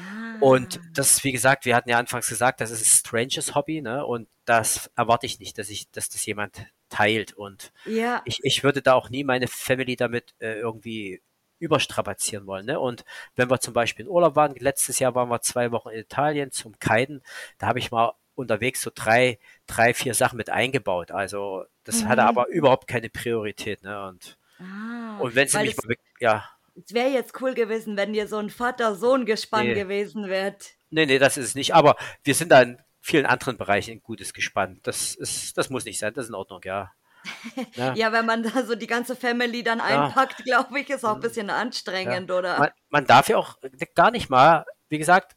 Ah. 0.00 0.36
Und 0.40 0.80
das, 0.94 1.22
wie 1.24 1.32
gesagt, 1.32 1.64
wir 1.66 1.76
hatten 1.76 1.90
ja 1.90 1.98
anfangs 1.98 2.28
gesagt, 2.28 2.60
das 2.60 2.70
ist 2.70 2.80
ein 2.82 2.98
stranges 2.98 3.54
Hobby, 3.54 3.82
ne? 3.82 4.04
Und 4.06 4.28
das 4.46 4.90
erwarte 4.96 5.26
ich 5.26 5.38
nicht, 5.38 5.58
dass 5.58 5.68
ich, 5.70 5.90
dass 5.90 6.08
das 6.08 6.24
jemand 6.26 6.66
teilt. 6.88 7.32
Und 7.34 7.72
Ja. 7.84 8.22
ich, 8.24 8.40
ich 8.42 8.64
würde 8.64 8.82
da 8.82 8.94
auch 8.94 9.10
nie 9.10 9.22
meine 9.24 9.48
Family 9.48 9.96
damit 9.96 10.34
äh, 10.40 10.54
irgendwie 10.58 11.22
überstrapazieren 11.60 12.46
wollen. 12.46 12.64
Ne? 12.66 12.80
Und 12.80 13.04
wenn 13.36 13.50
wir 13.50 13.60
zum 13.60 13.74
Beispiel 13.74 14.06
in 14.06 14.10
Urlaub 14.10 14.34
waren, 14.34 14.54
letztes 14.56 14.98
Jahr 14.98 15.14
waren 15.14 15.28
wir 15.28 15.42
zwei 15.42 15.70
Wochen 15.72 15.90
in 15.90 16.00
Italien 16.00 16.50
zum 16.52 16.78
Kiten, 16.78 17.22
da 17.58 17.66
habe 17.66 17.78
ich 17.78 17.90
mal 17.90 18.14
unterwegs 18.34 18.80
so 18.80 18.90
drei, 18.94 19.38
drei, 19.66 19.92
vier 19.92 20.14
Sachen 20.14 20.38
mit 20.38 20.48
eingebaut. 20.48 21.10
Also 21.10 21.64
das 21.84 22.06
hatte 22.06 22.22
Mhm. 22.22 22.28
aber 22.28 22.48
überhaupt 22.48 22.88
keine 22.88 23.10
Priorität. 23.10 23.82
Ne? 23.82 24.08
Und, 24.08 24.38
Ah, 24.58 25.18
und 25.20 25.34
wenn 25.34 25.48
sie 25.48 25.58
mich 25.58 25.76
mal, 25.76 25.96
ja, 26.18 26.48
es 26.84 26.94
wäre 26.94 27.08
jetzt 27.08 27.40
cool 27.40 27.54
gewesen, 27.54 27.96
wenn 27.96 28.12
dir 28.12 28.28
so 28.28 28.38
ein 28.38 28.50
Vater-Sohn-Gespann 28.50 29.66
nee, 29.66 29.74
gewesen 29.74 30.28
wird. 30.28 30.70
Nee, 30.90 31.06
nee, 31.06 31.18
das 31.18 31.36
ist 31.36 31.46
es 31.46 31.54
nicht. 31.54 31.74
Aber 31.74 31.96
wir 32.24 32.34
sind 32.34 32.50
da 32.50 32.62
in 32.62 32.78
vielen 33.00 33.26
anderen 33.26 33.56
Bereichen 33.56 33.92
ein 33.92 34.02
gutes 34.02 34.32
Gespann. 34.32 34.80
Das 34.82 35.14
ist, 35.14 35.56
das 35.56 35.70
muss 35.70 35.84
nicht 35.84 35.98
sein. 35.98 36.12
Das 36.14 36.24
ist 36.24 36.30
in 36.30 36.34
Ordnung, 36.34 36.60
ja. 36.64 36.92
Ja, 37.74 37.94
Ja, 37.94 38.12
wenn 38.12 38.26
man 38.26 38.42
da 38.42 38.64
so 38.64 38.74
die 38.74 38.86
ganze 38.86 39.14
Family 39.16 39.62
dann 39.62 39.78
ja. 39.78 40.06
einpackt, 40.06 40.44
glaube 40.44 40.80
ich, 40.80 40.90
ist 40.90 41.04
auch 41.04 41.14
ein 41.14 41.20
bisschen 41.20 41.48
ja. 41.48 41.56
anstrengend, 41.56 42.30
oder? 42.30 42.58
Man, 42.58 42.70
man 42.88 43.06
darf 43.06 43.28
ja 43.28 43.36
auch 43.36 43.56
gar 43.94 44.10
nicht 44.10 44.30
mal, 44.30 44.64
wie 44.88 44.98
gesagt, 44.98 45.36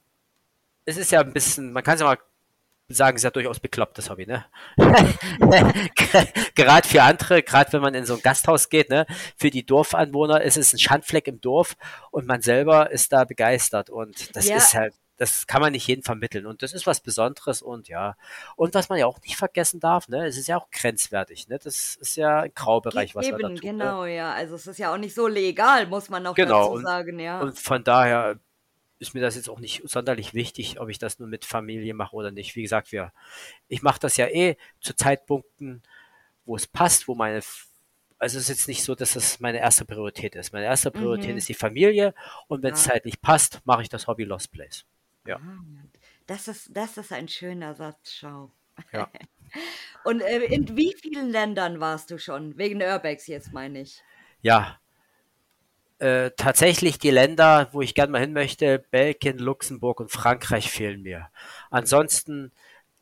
es 0.86 0.98
ist 0.98 1.12
ja 1.12 1.22
ein 1.22 1.34
bisschen, 1.34 1.72
man 1.72 1.84
kann 1.84 1.96
es 1.96 2.02
ja 2.02 2.08
mal 2.08 2.18
sagen, 2.94 3.16
ist 3.18 3.24
ja 3.24 3.32
durchaus 3.32 3.60
beklopptes 3.60 4.10
Hobby, 4.10 4.26
ne? 4.26 4.46
Gerade 6.56 6.88
für 6.88 7.04
andere, 7.04 7.44
gerade 7.44 7.74
wenn 7.74 7.82
man 7.82 7.94
in 7.94 8.06
so 8.06 8.16
ein 8.16 8.22
Gasthaus 8.22 8.70
geht, 8.70 8.90
ne? 8.90 9.06
Für 9.38 9.50
die 9.50 9.66
Dorfanwohner 9.66 10.42
ist 10.42 10.58
es 10.58 10.74
ein 10.74 10.80
Schandfleck 10.80 11.28
im 11.28 11.42
Dorf 11.42 11.76
und 12.12 12.26
man 12.28 12.42
selber 12.42 12.92
ist 12.92 13.12
da 13.14 13.24
begeistert 13.26 13.90
und 13.90 14.36
das 14.36 14.48
Ja, 14.48 14.58
ist 14.58 14.74
halt, 14.74 14.94
das 15.18 15.48
kann 15.48 15.62
man 15.62 15.72
nicht 15.74 15.88
jedem 15.88 16.04
vermitteln 16.04 16.46
und 16.46 16.62
das 16.64 16.74
ist 16.74 16.88
was 16.88 17.00
Besonderes 17.02 17.62
und 17.62 17.88
ja. 17.88 18.16
Und 18.56 18.74
was 18.74 18.90
man 18.90 18.98
ja 19.00 19.06
auch 19.06 19.20
nicht 19.22 19.38
vergessen 19.38 19.80
darf, 19.80 20.08
ne? 20.08 20.26
Es 20.26 20.38
ist 20.38 20.48
ja 20.48 20.58
auch 20.58 20.70
grenzwertig, 20.72 21.48
ne? 21.48 21.60
Das 21.64 21.96
ist 21.96 22.16
ja 22.16 22.42
ein 22.42 22.52
Graubereich, 22.56 23.16
was 23.16 23.30
man 23.30 23.42
da 23.42 23.50
eben, 23.50 23.56
tut, 23.56 23.64
ne? 23.64 23.72
genau, 23.72 24.06
ja. 24.06 24.34
Also 24.34 24.56
es 24.56 24.68
ist 24.68 24.80
ja 24.80 24.94
auch 24.94 24.98
nicht 24.98 25.16
so 25.16 25.28
legal, 25.28 25.88
muss 25.88 26.10
man 26.10 26.26
auch 26.28 26.36
Genau, 26.36 26.70
dazu 26.70 26.72
und, 26.74 26.84
sagen, 26.84 27.20
ja. 27.20 27.42
und 27.42 27.60
von 27.60 27.84
daher 27.84 28.40
ist 29.04 29.14
mir 29.14 29.22
das 29.22 29.36
jetzt 29.36 29.50
auch 29.50 29.60
nicht 29.60 29.84
sonderlich 29.86 30.34
wichtig, 30.34 30.80
ob 30.80 30.90
ich 30.90 31.00
das 31.00 31.20
nur 31.20 31.28
mit 31.30 31.46
Familie 31.46 31.94
mache 31.94 32.16
oder 32.16 32.32
nicht. 32.32 32.56
Wie 32.56 32.64
gesagt, 32.64 32.92
wir, 32.92 33.14
ich 33.68 33.84
mache 33.84 34.00
das 34.00 34.18
ja 34.18 34.28
eh 34.28 34.58
zu 34.82 34.96
Zeitpunkten, 34.96 35.84
wo 36.46 36.56
es 36.56 36.68
passt, 36.68 37.08
wo 37.08 37.16
meine, 37.16 37.42
also 38.20 38.38
es 38.38 38.44
ist 38.46 38.50
jetzt 38.50 38.68
nicht 38.68 38.84
so, 38.84 38.96
dass 38.96 39.14
das 39.14 39.40
meine 39.40 39.60
erste 39.60 39.86
Priorität 39.86 40.36
ist. 40.36 40.54
Meine 40.54 40.66
erste 40.66 40.92
Priorität 40.92 41.36
Mhm. 41.36 41.38
ist 41.38 41.50
die 41.50 41.54
Familie 41.56 42.14
und 42.48 42.64
wenn 42.64 42.74
es 42.74 42.80
Ja. 42.80 42.86
zeitlich 42.86 43.22
passt, 43.22 43.62
mache 43.66 43.84
ich 43.84 43.90
das 43.90 44.08
Hobby 44.08 44.24
Lost 44.26 44.52
Place. 44.52 44.86
Ja, 45.26 45.40
Ah, 45.40 45.60
das 46.28 46.48
ist, 46.48 46.76
das 46.76 46.98
ist 46.98 47.12
ein 47.12 47.28
schöner 47.28 47.74
Satz, 47.76 48.14
schau. 48.14 48.52
ja. 48.92 49.08
Und 50.06 50.22
äh, 50.22 50.40
in 50.46 50.76
wie 50.78 50.94
vielen 51.02 51.30
Ländern 51.32 51.80
warst 51.80 52.12
du 52.12 52.18
schon? 52.20 52.58
Wegen 52.58 52.82
Urbex 52.82 53.28
jetzt, 53.28 53.54
meine 53.54 53.82
ich. 53.82 54.04
Ja, 54.42 54.80
äh, 56.00 56.32
tatsächlich 56.38 57.00
die 57.00 57.12
Länder, 57.12 57.70
wo 57.72 57.82
ich 57.82 57.96
gerne 57.96 58.12
mal 58.12 58.22
hin 58.22 58.34
möchte, 58.34 58.80
Belgien, 58.92 59.38
Luxemburg 59.38 60.00
und 60.00 60.12
Frankreich 60.12 60.70
fehlen 60.70 61.02
mir. 61.02 61.30
Ansonsten 61.70 62.52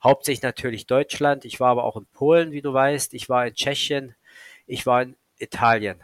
hauptsächlich 0.04 0.44
natürlich 0.44 0.88
Deutschland. 0.88 1.46
Ich 1.46 1.60
war 1.60 1.70
aber 1.70 1.84
auch 1.84 1.98
in 1.98 2.06
Polen, 2.08 2.52
wie 2.52 2.62
du 2.62 2.74
weißt. 2.74 3.14
Ich 3.14 3.30
war 3.30 3.48
in 3.48 3.54
Tschechien. 3.54 4.16
Ich 4.66 4.86
war 4.86 5.02
in 5.04 5.16
Italien. 5.38 6.00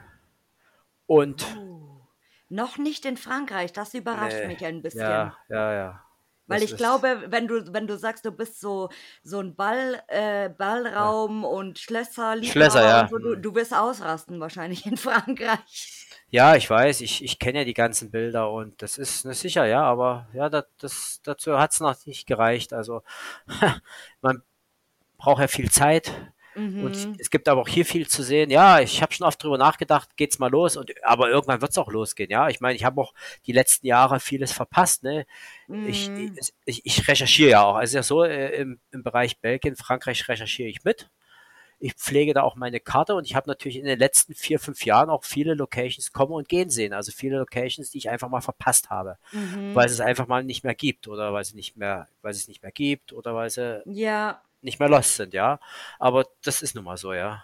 Und 1.05 1.45
Oh, 1.57 2.01
noch 2.49 2.77
nicht 2.77 3.05
in 3.05 3.17
Frankreich, 3.17 3.73
das 3.73 3.93
überrascht 3.93 4.38
nee, 4.41 4.47
mich 4.47 4.65
ein 4.65 4.81
bisschen. 4.81 5.01
ja, 5.01 5.38
ja, 5.49 5.73
ja. 5.73 6.03
Weil 6.47 6.61
Das 6.61 6.71
ich 6.71 6.77
glaube, 6.77 7.25
wenn 7.27 7.47
du, 7.47 7.73
wenn 7.73 7.88
du 7.88 7.97
sagst, 7.97 8.25
du 8.25 8.31
bist 8.31 8.61
so, 8.61 8.89
so 9.21 9.39
ein 9.39 9.55
Ball, 9.55 10.01
äh, 10.07 10.43
ja. 10.43 10.47
Ballraum 10.47 11.43
und 11.43 11.77
Schlösser, 11.77 12.41
Schlösserliebhaber 12.41 12.83
und 12.83 12.89
ja. 12.89 13.07
so, 13.09 13.17
du, 13.17 13.35
du 13.35 13.55
wirst 13.55 13.73
ausrasten 13.73 14.39
wahrscheinlich 14.39 14.85
in 14.85 14.95
Frankreich. 14.97 16.07
Ja, 16.30 16.55
ich 16.57 16.69
weiß, 16.69 16.99
ich, 17.01 17.23
ich 17.23 17.39
kenne 17.39 17.59
ja 17.59 17.65
die 17.65 17.73
ganzen 17.73 18.11
Bilder 18.11 18.51
und 18.51 18.82
das 18.82 18.97
ist 18.97 19.23
ne, 19.25 19.34
sicher, 19.34 19.65
ja, 19.65 19.84
aber 19.84 20.28
ja, 20.34 20.49
das, 20.49 20.65
das, 20.78 21.19
dazu 21.23 21.57
hat 21.57 21.71
es 21.71 21.80
noch 21.80 22.05
nicht 22.05 22.28
gereicht. 22.28 22.73
Also 22.73 23.01
man 24.21 24.43
braucht 25.17 25.41
ja 25.41 25.47
viel 25.49 25.71
Zeit 25.71 26.13
und 26.80 26.97
Mhm. 26.97 27.19
es 27.19 27.30
gibt 27.32 27.49
aber 27.49 27.61
auch 27.61 27.69
hier 27.69 27.86
viel 27.86 28.07
zu 28.07 28.23
sehen. 28.23 28.49
Ja, 28.51 28.80
ich 28.82 29.01
habe 29.01 29.13
schon 29.13 29.28
oft 29.28 29.43
drüber 29.43 29.57
nachgedacht, 29.59 30.17
geht's 30.17 30.39
mal 30.39 30.51
los 30.51 30.78
und 30.78 30.91
aber 31.05 31.30
irgendwann 31.30 31.61
wird's 31.61 31.78
auch 31.78 31.89
losgehen, 31.91 32.32
ja. 32.32 32.49
Ich 32.49 32.61
meine, 32.61 32.75
ich 32.75 32.86
habe 32.86 33.01
auch 33.01 33.13
die 33.47 33.53
letzten 33.53 33.88
Jahre 33.88 34.19
vieles 34.21 34.51
verpasst, 34.53 35.03
ne? 35.03 35.25
Ich, 35.84 36.11
Mhm. 36.17 36.38
ich, 36.65 36.86
ich 36.86 37.07
recherchiere 37.09 37.51
ja 37.51 37.63
auch. 37.63 37.75
Also 37.75 37.97
ja 37.97 38.03
so 38.03 38.23
äh, 38.23 38.49
im, 38.61 38.80
im 38.91 39.03
Bereich 39.03 39.39
Belgien, 39.41 39.75
Frankreich 39.78 40.28
recherchiere 40.30 40.69
ich 40.69 40.84
mit. 40.86 41.09
Ich 41.80 41.93
pflege 41.93 42.34
da 42.34 42.41
auch 42.41 42.55
meine 42.55 42.80
Karte 42.80 43.13
und 43.15 43.25
ich 43.25 43.36
habe 43.36 43.47
natürlich 43.49 43.78
in 43.78 43.86
den 43.86 43.99
letzten 43.99 44.34
vier, 44.34 44.59
fünf 44.59 44.84
Jahren 44.86 45.09
auch 45.11 45.23
viele 45.23 45.53
Locations 45.53 46.11
kommen 46.11 46.32
und 46.34 46.49
gehen 46.49 46.69
sehen. 46.71 46.91
Also 46.93 47.11
viele 47.11 47.38
Locations, 47.38 47.91
die 47.91 47.99
ich 47.99 48.09
einfach 48.09 48.30
mal 48.30 48.41
verpasst 48.41 48.89
habe, 48.89 49.17
Mhm. 49.32 49.75
weil 49.75 49.86
es 49.86 49.91
es 49.93 49.99
einfach 50.01 50.28
mal 50.28 50.43
nicht 50.43 50.63
mehr 50.63 50.75
gibt 50.75 51.07
oder 51.07 51.34
weil 51.34 51.45
sie 51.45 51.55
nicht 51.55 51.78
mehr, 51.78 52.07
weil 52.21 52.32
es 52.32 52.39
es 52.39 52.47
nicht 52.47 52.63
mehr 52.63 52.71
gibt 52.71 53.13
oder 53.13 53.36
weil 53.36 53.49
sie 53.49 53.82
Ja, 53.86 54.41
nicht 54.61 54.80
mehr 54.80 54.89
lost 54.89 55.15
sind, 55.15 55.34
ja. 55.34 55.59
Aber 55.99 56.25
das 56.43 56.61
ist 56.63 56.73
nun 56.75 56.84
mal 56.86 56.97
so, 56.97 57.13
ja. 57.13 57.43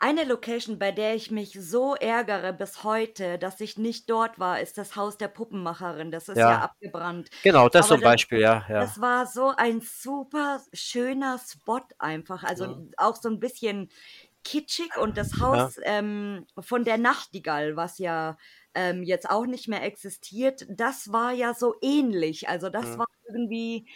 Eine 0.00 0.24
Location, 0.24 0.78
bei 0.78 0.92
der 0.92 1.14
ich 1.14 1.30
mich 1.30 1.52
so 1.60 1.94
ärgere 1.94 2.52
bis 2.52 2.84
heute, 2.84 3.38
dass 3.38 3.60
ich 3.60 3.78
nicht 3.78 4.08
dort 4.10 4.38
war, 4.38 4.60
ist 4.60 4.78
das 4.78 4.96
Haus 4.96 5.18
der 5.18 5.28
Puppenmacherin. 5.28 6.10
Das 6.10 6.28
ist 6.28 6.44
ja 6.44 6.54
Ja, 6.54 6.58
abgebrannt. 6.58 7.30
genau, 7.42 7.68
das 7.68 7.86
Aber 7.86 7.88
zum 7.88 8.00
das, 8.00 8.02
Beispiel, 8.02 8.40
ja, 8.40 8.64
ja. 8.68 8.94
das 8.94 9.00
war 9.00 9.26
so 9.26 9.52
ein 9.56 9.80
super 9.80 10.62
schöner 10.72 11.38
Spot 11.38 11.82
einfach. 11.98 12.44
Also 12.44 12.66
Ja, 12.66 12.82
auch 12.96 13.16
so 13.16 13.28
ein 13.28 13.40
bisschen 13.40 13.90
kitschig 14.44 14.96
und 14.96 15.16
das 15.18 15.40
Haus 15.40 15.76
ähm, 15.84 16.46
von 16.58 16.84
der 16.84 16.98
Nachtigall, 16.98 17.76
was 17.76 17.98
ja 17.98 18.38
ähm, 18.74 19.02
jetzt 19.02 19.28
auch 19.30 19.46
nicht 19.46 19.68
mehr 19.68 19.82
existiert, 19.84 20.66
das 20.70 21.12
war 21.12 21.32
ja 21.32 21.54
so 21.54 21.74
ähnlich. 21.82 22.48
Also 22.48 22.70
das 22.70 22.96
mhm. 22.96 22.98
war 22.98 23.06
irgendwie 23.28 23.88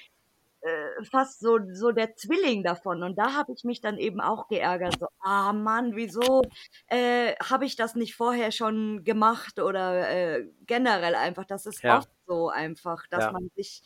äh, 0.62 1.04
fast 1.04 1.40
so, 1.40 1.58
so 1.72 1.90
der 1.90 2.14
Zwilling 2.14 2.62
davon. 2.62 3.02
Und 3.02 3.16
da 3.16 3.34
habe 3.34 3.52
ich 3.52 3.64
mich 3.64 3.80
dann 3.80 3.98
eben 3.98 4.20
auch 4.20 4.46
geärgert. 4.48 4.96
So, 4.98 5.08
ah 5.20 5.52
Mann, 5.52 5.96
wieso 5.96 6.42
äh, 6.86 7.34
habe 7.42 7.64
ich 7.64 7.74
das 7.74 7.96
nicht 7.96 8.14
vorher 8.14 8.52
schon 8.52 9.02
gemacht? 9.02 9.58
Oder 9.58 10.08
äh, 10.08 10.46
generell 10.66 11.16
einfach, 11.16 11.44
das 11.44 11.66
ist 11.66 11.82
ja. 11.82 11.98
oft 11.98 12.08
so 12.26 12.48
einfach, 12.48 13.06
dass 13.08 13.24
ja. 13.24 13.32
man 13.32 13.50
sich 13.56 13.82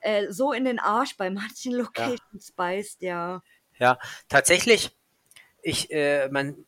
äh, 0.00 0.30
so 0.30 0.52
in 0.52 0.64
den 0.64 0.78
Arsch 0.78 1.16
bei 1.16 1.30
manchen 1.30 1.72
Locations 1.76 2.48
ja. 2.48 2.54
beißt, 2.56 3.02
ja. 3.02 3.42
Ja, 3.78 3.98
tatsächlich, 4.28 4.96
ich, 5.62 5.90
äh, 5.90 6.28
man, 6.28 6.64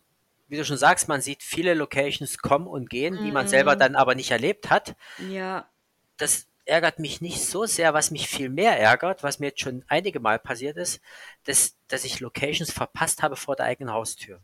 wie 0.49 0.57
du 0.57 0.65
schon 0.65 0.77
sagst, 0.77 1.09
man 1.09 1.21
sieht 1.21 1.43
viele 1.43 1.75
Locations 1.75 2.39
kommen 2.39 2.67
und 2.67 2.91
gehen, 2.91 3.19
die 3.23 3.31
man 3.31 3.49
selber 3.49 3.77
mhm. 3.77 3.79
dann 3.79 3.97
aber 3.97 4.15
nicht 4.15 4.31
erlebt 4.31 4.71
hat. 4.71 4.97
Ja. 5.31 5.71
Das 6.17 6.49
ärgert 6.65 6.99
mich 6.99 7.21
nicht 7.21 7.45
so 7.45 7.67
sehr, 7.67 7.95
was 7.95 8.11
mich 8.11 8.29
viel 8.29 8.49
mehr 8.49 8.79
ärgert, 8.79 9.23
was 9.23 9.39
mir 9.39 9.49
jetzt 9.49 9.61
schon 9.61 9.85
einige 9.89 10.21
Mal 10.21 10.39
passiert 10.39 10.77
ist, 10.77 11.01
dass, 11.45 11.77
dass 11.89 12.05
ich 12.05 12.21
Locations 12.21 12.71
verpasst 12.71 13.23
habe 13.23 13.37
vor 13.37 13.57
der 13.57 13.67
eigenen 13.67 13.93
Haustür. 13.93 14.41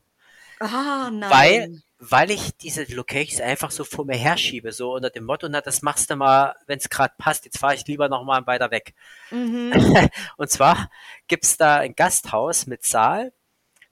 Ah, 0.61 1.11
nein. 1.13 1.31
Weil, 1.31 1.83
weil 1.99 2.31
ich 2.31 2.57
diese 2.57 2.83
Locations 2.93 3.41
einfach 3.41 3.71
so 3.71 3.85
vor 3.85 4.05
mir 4.05 4.17
herschiebe, 4.17 4.73
so 4.73 4.95
unter 4.95 5.11
dem 5.11 5.25
Motto, 5.25 5.49
na, 5.49 5.61
das 5.61 5.83
machst 5.83 6.11
du 6.11 6.17
mal, 6.17 6.57
wenn 6.67 6.79
es 6.79 6.89
gerade 6.89 7.15
passt, 7.17 7.45
jetzt 7.45 7.59
fahre 7.59 7.75
ich 7.75 7.87
lieber 7.87 8.09
noch 8.09 8.25
mal 8.25 8.47
weiter 8.47 8.71
weg. 8.71 8.95
Mhm. 9.31 9.73
Und 10.37 10.51
zwar 10.51 10.91
gibt's 11.29 11.57
da 11.57 11.77
ein 11.77 11.95
Gasthaus 11.95 12.67
mit 12.67 12.85
Saal, 12.85 13.33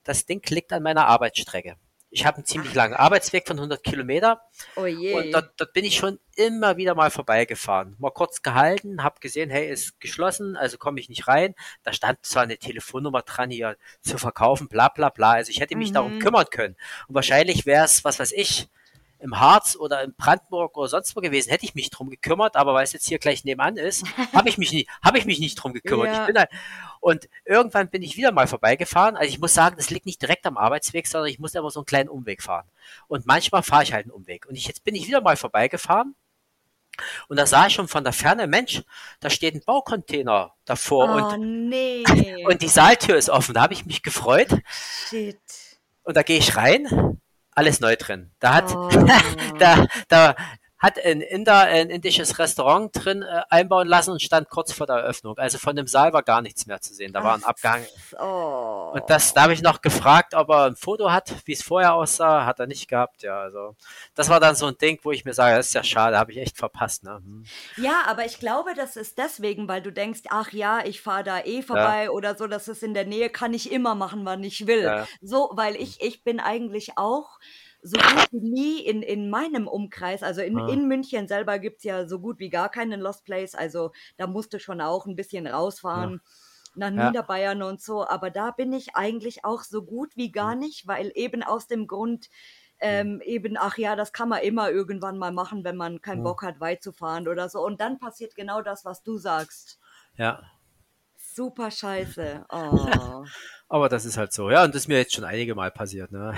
das 0.02 0.26
Ding 0.26 0.42
liegt 0.50 0.72
an 0.72 0.82
meiner 0.82 1.06
Arbeitsstrecke 1.06 1.76
ich 2.16 2.24
habe 2.24 2.38
einen 2.38 2.46
ziemlich 2.46 2.72
langen 2.72 2.94
Arbeitsweg 2.94 3.46
von 3.46 3.58
100 3.58 3.84
Kilometer. 3.84 4.40
Oh 4.74 4.86
je. 4.86 5.12
Und 5.12 5.32
dort, 5.32 5.52
dort, 5.58 5.74
bin 5.74 5.84
ich 5.84 5.96
schon 5.96 6.18
immer 6.34 6.78
wieder 6.78 6.94
mal 6.94 7.10
vorbeigefahren. 7.10 7.94
Mal 7.98 8.10
kurz 8.10 8.40
gehalten, 8.40 9.02
habe 9.02 9.20
gesehen, 9.20 9.50
hey, 9.50 9.70
ist 9.70 10.00
geschlossen, 10.00 10.56
also 10.56 10.78
komme 10.78 10.98
ich 10.98 11.10
nicht 11.10 11.28
rein. 11.28 11.54
Da 11.82 11.92
stand 11.92 12.24
zwar 12.24 12.44
eine 12.44 12.56
Telefonnummer 12.56 13.20
dran, 13.20 13.50
hier 13.50 13.76
zu 14.00 14.16
verkaufen, 14.16 14.66
bla 14.68 14.88
bla 14.88 15.10
bla. 15.10 15.32
Also 15.32 15.50
ich 15.50 15.60
hätte 15.60 15.76
mich 15.76 15.90
mhm. 15.90 15.94
darum 15.94 16.18
kümmern 16.18 16.46
können. 16.50 16.76
Und 17.06 17.14
wahrscheinlich 17.16 17.66
wäre 17.66 17.84
es, 17.84 18.02
was 18.02 18.18
weiß 18.18 18.32
ich, 18.32 18.68
im 19.18 19.38
Harz 19.40 19.76
oder 19.76 20.02
in 20.02 20.14
Brandenburg 20.14 20.76
oder 20.76 20.88
sonst 20.88 21.16
wo 21.16 21.20
gewesen, 21.20 21.50
hätte 21.50 21.64
ich 21.64 21.74
mich 21.74 21.90
drum 21.90 22.10
gekümmert, 22.10 22.56
aber 22.56 22.74
weil 22.74 22.84
es 22.84 22.92
jetzt 22.92 23.06
hier 23.06 23.18
gleich 23.18 23.44
nebenan 23.44 23.76
ist, 23.76 24.04
habe 24.34 24.48
ich 24.48 24.58
mich 24.58 24.72
nicht, 24.72 24.88
habe 25.02 25.18
ich 25.18 25.24
mich 25.24 25.38
nicht 25.38 25.56
drum 25.56 25.72
gekümmert. 25.72 26.08
Ja. 26.08 26.26
Halt, 26.26 26.50
und 27.00 27.28
irgendwann 27.44 27.88
bin 27.88 28.02
ich 28.02 28.16
wieder 28.16 28.32
mal 28.32 28.46
vorbeigefahren. 28.46 29.16
Also 29.16 29.28
ich 29.28 29.38
muss 29.38 29.54
sagen, 29.54 29.76
das 29.76 29.90
liegt 29.90 30.06
nicht 30.06 30.20
direkt 30.20 30.46
am 30.46 30.56
Arbeitsweg, 30.56 31.06
sondern 31.06 31.30
ich 31.30 31.38
muss 31.38 31.54
immer 31.54 31.70
so 31.70 31.80
einen 31.80 31.86
kleinen 31.86 32.08
Umweg 32.08 32.42
fahren. 32.42 32.66
Und 33.08 33.26
manchmal 33.26 33.62
fahre 33.62 33.84
ich 33.84 33.92
halt 33.92 34.06
einen 34.06 34.12
Umweg. 34.12 34.46
Und 34.46 34.56
ich, 34.56 34.66
jetzt 34.66 34.84
bin 34.84 34.94
ich 34.94 35.06
wieder 35.06 35.20
mal 35.20 35.36
vorbeigefahren. 35.36 36.14
Und 37.28 37.38
da 37.38 37.46
sah 37.46 37.66
ich 37.66 37.74
schon 37.74 37.88
von 37.88 38.04
der 38.04 38.14
Ferne, 38.14 38.46
Mensch, 38.46 38.82
da 39.20 39.28
steht 39.28 39.54
ein 39.54 39.62
Baucontainer 39.64 40.54
davor 40.64 41.10
oh, 41.10 41.34
und, 41.34 41.68
nee. 41.68 42.02
und 42.46 42.62
die 42.62 42.68
Saaltür 42.68 43.16
ist 43.16 43.28
offen. 43.28 43.54
Da 43.54 43.62
habe 43.62 43.74
ich 43.74 43.84
mich 43.84 44.02
gefreut. 44.02 44.48
Shit. 45.08 45.38
Und 46.04 46.16
da 46.16 46.22
gehe 46.22 46.38
ich 46.38 46.56
rein 46.56 47.20
alles 47.56 47.80
neu 47.80 47.96
drin. 47.96 48.30
Da 48.38 48.54
hat, 48.54 48.74
oh. 48.76 48.88
da, 49.58 49.86
da 50.08 50.36
hat 50.86 51.04
ein 51.04 51.20
Inder 51.20 51.58
ein 51.62 51.90
indisches 51.90 52.38
Restaurant 52.38 52.92
drin 52.94 53.22
äh, 53.22 53.42
einbauen 53.50 53.88
lassen 53.88 54.12
und 54.12 54.22
stand 54.22 54.48
kurz 54.48 54.72
vor 54.72 54.86
der 54.86 54.96
Eröffnung. 54.96 55.36
Also 55.36 55.58
von 55.58 55.74
dem 55.74 55.88
Saal 55.88 56.12
war 56.12 56.22
gar 56.22 56.42
nichts 56.42 56.66
mehr 56.66 56.80
zu 56.80 56.94
sehen. 56.94 57.12
Da 57.12 57.24
war 57.24 57.34
ein 57.34 57.42
Abgang. 57.42 57.84
Oh. 58.20 58.92
Und 58.94 59.02
das, 59.08 59.34
da 59.34 59.42
habe 59.42 59.52
ich 59.52 59.62
noch 59.62 59.82
gefragt, 59.82 60.34
ob 60.34 60.48
er 60.48 60.66
ein 60.66 60.76
Foto 60.76 61.10
hat, 61.10 61.34
wie 61.44 61.52
es 61.52 61.62
vorher 61.62 61.94
aussah. 61.94 62.46
Hat 62.46 62.60
er 62.60 62.68
nicht 62.68 62.86
gehabt. 62.86 63.24
Ja, 63.24 63.40
also 63.40 63.74
das 64.14 64.28
war 64.28 64.38
dann 64.38 64.54
so 64.54 64.66
ein 64.66 64.78
Ding, 64.78 65.00
wo 65.02 65.10
ich 65.10 65.24
mir 65.24 65.34
sage, 65.34 65.56
das 65.56 65.66
ist 65.68 65.74
ja 65.74 65.82
schade, 65.82 66.18
habe 66.18 66.30
ich 66.30 66.38
echt 66.38 66.56
verpasst. 66.56 67.02
Ne? 67.02 67.16
Hm. 67.16 67.44
Ja, 67.78 68.04
aber 68.06 68.24
ich 68.24 68.38
glaube, 68.38 68.74
das 68.76 68.94
ist 68.94 69.18
deswegen, 69.18 69.66
weil 69.66 69.82
du 69.82 69.90
denkst, 69.90 70.20
ach 70.30 70.52
ja, 70.52 70.84
ich 70.84 71.00
fahre 71.00 71.24
da 71.24 71.40
eh 71.40 71.62
vorbei 71.62 72.04
ja. 72.04 72.10
oder 72.10 72.36
so, 72.36 72.46
das 72.46 72.68
ist 72.68 72.84
in 72.84 72.94
der 72.94 73.06
Nähe, 73.06 73.28
kann 73.28 73.54
ich 73.54 73.72
immer 73.72 73.96
machen, 73.96 74.24
wann 74.24 74.44
ich 74.44 74.68
will. 74.68 74.84
Ja. 74.84 75.08
So, 75.20 75.50
weil 75.54 75.74
ich, 75.74 76.00
ich 76.00 76.22
bin 76.22 76.38
eigentlich 76.38 76.96
auch 76.96 77.40
so 77.86 77.96
gut 77.96 78.28
wie 78.32 78.50
nie 78.50 78.80
in, 78.80 79.02
in 79.02 79.30
meinem 79.30 79.68
Umkreis, 79.68 80.22
also 80.22 80.40
in, 80.40 80.58
ah. 80.58 80.68
in 80.68 80.88
München 80.88 81.28
selber 81.28 81.58
gibt 81.58 81.78
es 81.78 81.84
ja 81.84 82.06
so 82.06 82.18
gut 82.18 82.38
wie 82.38 82.50
gar 82.50 82.68
keinen 82.68 83.00
Lost 83.00 83.24
Place, 83.24 83.54
also 83.54 83.92
da 84.16 84.26
musst 84.26 84.52
du 84.52 84.60
schon 84.60 84.80
auch 84.80 85.06
ein 85.06 85.16
bisschen 85.16 85.46
rausfahren. 85.46 86.14
Ja 86.14 86.30
nach 86.78 86.90
Niederbayern 86.90 87.60
ja. 87.60 87.68
und 87.68 87.80
so, 87.80 88.06
aber 88.06 88.30
da 88.30 88.50
bin 88.50 88.72
ich 88.72 88.94
eigentlich 88.94 89.46
auch 89.46 89.62
so 89.62 89.82
gut 89.82 90.14
wie 90.14 90.30
gar 90.30 90.54
nicht, 90.54 90.86
weil 90.86 91.10
eben 91.14 91.42
aus 91.42 91.66
dem 91.66 91.86
Grund, 91.86 92.28
ähm, 92.80 93.22
eben, 93.24 93.56
ach 93.58 93.78
ja, 93.78 93.96
das 93.96 94.12
kann 94.12 94.28
man 94.28 94.42
immer 94.42 94.70
irgendwann 94.70 95.16
mal 95.16 95.32
machen, 95.32 95.64
wenn 95.64 95.76
man 95.76 96.02
keinen 96.02 96.22
Bock 96.22 96.42
hat, 96.42 96.60
weit 96.60 96.82
zu 96.82 96.92
fahren 96.92 97.28
oder 97.28 97.48
so. 97.48 97.64
Und 97.64 97.80
dann 97.80 97.98
passiert 97.98 98.34
genau 98.34 98.60
das, 98.60 98.84
was 98.84 99.02
du 99.02 99.16
sagst. 99.16 99.80
Ja. 100.16 100.42
Super 101.36 101.70
scheiße. 101.70 102.44
Oh. 102.50 103.24
Aber 103.68 103.88
das 103.88 104.04
ist 104.04 104.16
halt 104.16 104.32
so, 104.32 104.48
ja, 104.48 104.62
und 104.62 104.74
das 104.74 104.82
ist 104.82 104.88
mir 104.88 104.98
jetzt 104.98 105.14
schon 105.14 105.24
einige 105.24 105.54
Mal 105.54 105.72
passiert, 105.72 106.12
ne? 106.12 106.34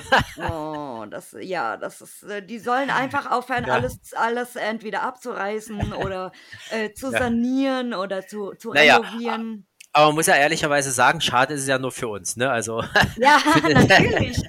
oh, 0.50 1.04
das, 1.10 1.36
ja, 1.38 1.76
das 1.76 2.00
ist, 2.00 2.22
äh, 2.22 2.42
die 2.42 2.58
sollen 2.58 2.88
einfach 2.88 3.30
aufhören, 3.30 3.64
ja. 3.66 3.74
alles, 3.74 3.98
alles 4.14 4.56
entweder 4.56 5.02
abzureißen 5.02 5.92
oder 6.04 6.32
äh, 6.70 6.92
zu 6.94 7.12
ja. 7.12 7.18
sanieren 7.18 7.92
oder 7.92 8.26
zu, 8.26 8.54
zu 8.54 8.72
naja, 8.72 8.96
renovieren. 8.96 9.66
Aber 9.92 10.06
man 10.06 10.14
muss 10.16 10.26
ja 10.26 10.36
ehrlicherweise 10.36 10.90
sagen, 10.90 11.20
schade 11.20 11.54
ist 11.54 11.62
es 11.62 11.68
ja 11.68 11.78
nur 11.78 11.92
für 11.92 12.08
uns, 12.08 12.36
ne? 12.36 12.50
Also. 12.50 12.82
Ja, 13.18 13.40
natürlich. 13.62 14.40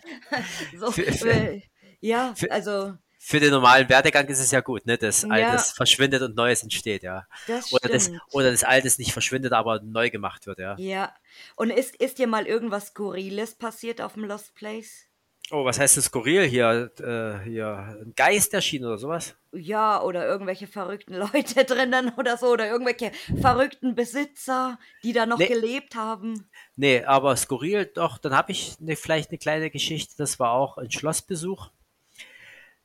so, 0.77 0.91
für, 0.91 1.11
für, 1.11 1.31
äh, 1.31 1.61
ja, 1.99 2.33
also 2.49 2.93
für 3.21 3.41
den 3.41 3.51
normalen 3.51 3.89
Werdegang 3.89 4.25
ist 4.27 4.39
es 4.39 4.51
ja 4.51 4.61
gut, 4.61 4.85
ne? 4.85 4.97
dass 4.97 5.23
ja. 5.23 5.29
Altes 5.29 5.71
verschwindet 5.71 6.21
und 6.21 6.37
Neues 6.37 6.63
entsteht, 6.63 7.03
ja. 7.03 7.27
Das 7.47 7.73
oder, 7.73 7.89
das, 7.89 8.09
oder 8.31 8.49
das 8.49 8.63
Altes 8.63 8.97
nicht 8.97 9.11
verschwindet, 9.11 9.51
aber 9.51 9.81
neu 9.81 10.09
gemacht 10.09 10.47
wird, 10.47 10.59
ja. 10.59 10.75
Ja. 10.79 11.13
Und 11.57 11.69
ist, 11.69 11.97
ist 11.97 12.17
dir 12.17 12.27
mal 12.27 12.47
irgendwas 12.47 12.87
Skurriles 12.87 13.55
passiert 13.55 13.99
auf 14.01 14.13
dem 14.13 14.23
Lost 14.23 14.55
Place? 14.55 15.05
Oh, 15.51 15.65
was 15.65 15.79
heißt 15.79 15.97
denn 15.97 16.03
skurril 16.03 16.43
hier? 16.43 16.91
Äh, 16.99 17.43
hier 17.43 17.97
ein 18.01 18.13
Geist 18.15 18.53
erschienen 18.53 18.85
oder 18.85 18.99
sowas? 18.99 19.35
Ja, 19.51 20.01
oder 20.01 20.25
irgendwelche 20.25 20.67
verrückten 20.67 21.13
Leute 21.33 21.65
drinnen 21.65 22.13
oder 22.17 22.37
so, 22.37 22.47
oder 22.47 22.69
irgendwelche 22.69 23.11
verrückten 23.41 23.95
Besitzer, 23.95 24.79
die 25.03 25.11
da 25.11 25.25
noch 25.25 25.39
nee. 25.39 25.47
gelebt 25.47 25.95
haben. 25.95 26.49
Nee, 26.77 27.03
aber 27.03 27.35
skurril 27.35 27.85
doch, 27.85 28.17
dann 28.17 28.33
habe 28.33 28.53
ich 28.53 28.79
ne, 28.79 28.95
vielleicht 28.95 29.29
eine 29.29 29.39
kleine 29.39 29.69
Geschichte, 29.71 30.13
das 30.17 30.39
war 30.39 30.51
auch 30.51 30.77
ein 30.77 30.91
Schlossbesuch 30.91 31.69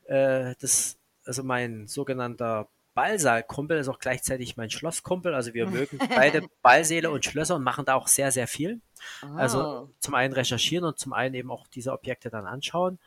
äh, 0.06 0.54
das, 0.60 0.96
also 1.24 1.42
mein 1.42 1.86
sogenannter 1.86 2.68
Ballsaalkumpel 2.94 3.78
ist 3.78 3.88
auch 3.88 3.98
gleichzeitig 3.98 4.56
mein 4.56 4.70
Schlosskumpel. 4.70 5.34
Also 5.34 5.52
wir 5.52 5.68
mögen 5.68 5.98
beide 6.14 6.42
Ballsäle 6.62 7.10
und 7.10 7.24
Schlösser 7.24 7.56
und 7.56 7.64
machen 7.64 7.84
da 7.84 7.94
auch 7.94 8.06
sehr, 8.06 8.30
sehr 8.30 8.46
viel. 8.46 8.80
Oh. 9.22 9.36
Also 9.36 9.90
zum 9.98 10.14
einen 10.14 10.32
recherchieren 10.32 10.84
und 10.84 10.98
zum 10.98 11.12
einen 11.12 11.34
eben 11.34 11.50
auch 11.50 11.66
diese 11.66 11.92
Objekte 11.92 12.30
dann 12.30 12.46
anschauen. 12.46 12.98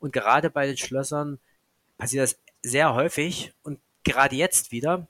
Und 0.00 0.12
gerade 0.12 0.50
bei 0.50 0.66
den 0.66 0.76
Schlössern 0.76 1.38
passiert 1.98 2.24
das 2.24 2.38
sehr 2.62 2.94
häufig 2.94 3.52
und 3.62 3.78
gerade 4.02 4.34
jetzt 4.34 4.72
wieder, 4.72 5.06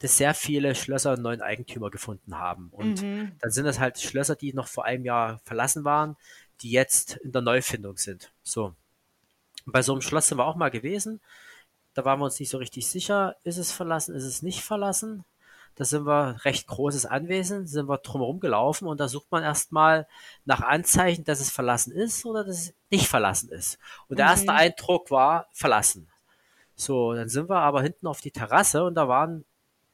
dass 0.00 0.16
sehr 0.16 0.34
viele 0.34 0.74
Schlösser 0.74 1.12
einen 1.12 1.22
neuen 1.22 1.42
Eigentümer 1.42 1.90
gefunden 1.90 2.38
haben. 2.38 2.68
Und 2.70 3.02
mhm. 3.02 3.32
dann 3.40 3.50
sind 3.50 3.64
das 3.64 3.78
halt 3.78 4.00
Schlösser, 4.00 4.36
die 4.36 4.52
noch 4.52 4.68
vor 4.68 4.84
einem 4.84 5.04
Jahr 5.04 5.40
verlassen 5.44 5.84
waren, 5.84 6.16
die 6.60 6.70
jetzt 6.70 7.16
in 7.18 7.32
der 7.32 7.42
Neufindung 7.42 7.96
sind. 7.96 8.32
So. 8.42 8.74
Bei 9.72 9.82
so 9.82 9.92
einem 9.92 10.02
Schloss 10.02 10.28
sind 10.28 10.38
wir 10.38 10.46
auch 10.46 10.56
mal 10.56 10.70
gewesen. 10.70 11.20
Da 11.94 12.04
waren 12.04 12.20
wir 12.20 12.26
uns 12.26 12.38
nicht 12.38 12.50
so 12.50 12.58
richtig 12.58 12.88
sicher, 12.88 13.36
ist 13.44 13.58
es 13.58 13.72
verlassen, 13.72 14.14
ist 14.14 14.24
es 14.24 14.42
nicht 14.42 14.62
verlassen. 14.62 15.24
Da 15.74 15.84
sind 15.84 16.06
wir 16.06 16.44
recht 16.44 16.66
großes 16.66 17.06
Anwesen, 17.06 17.66
sind 17.66 17.88
wir 17.88 17.98
drumherum 17.98 18.40
gelaufen 18.40 18.88
und 18.88 18.98
da 18.98 19.06
sucht 19.06 19.30
man 19.30 19.44
erstmal 19.44 20.08
nach 20.44 20.60
Anzeichen, 20.60 21.24
dass 21.24 21.40
es 21.40 21.50
verlassen 21.50 21.92
ist 21.92 22.24
oder 22.26 22.44
dass 22.44 22.56
es 22.56 22.74
nicht 22.90 23.06
verlassen 23.06 23.50
ist. 23.50 23.78
Und 24.08 24.18
der 24.18 24.26
mhm. 24.26 24.30
erste 24.30 24.52
Eindruck 24.52 25.10
war 25.10 25.46
verlassen. 25.52 26.08
So, 26.74 27.14
dann 27.14 27.28
sind 27.28 27.48
wir 27.48 27.60
aber 27.60 27.82
hinten 27.82 28.06
auf 28.06 28.20
die 28.20 28.32
Terrasse 28.32 28.84
und 28.84 28.94
da 28.94 29.08
waren 29.08 29.44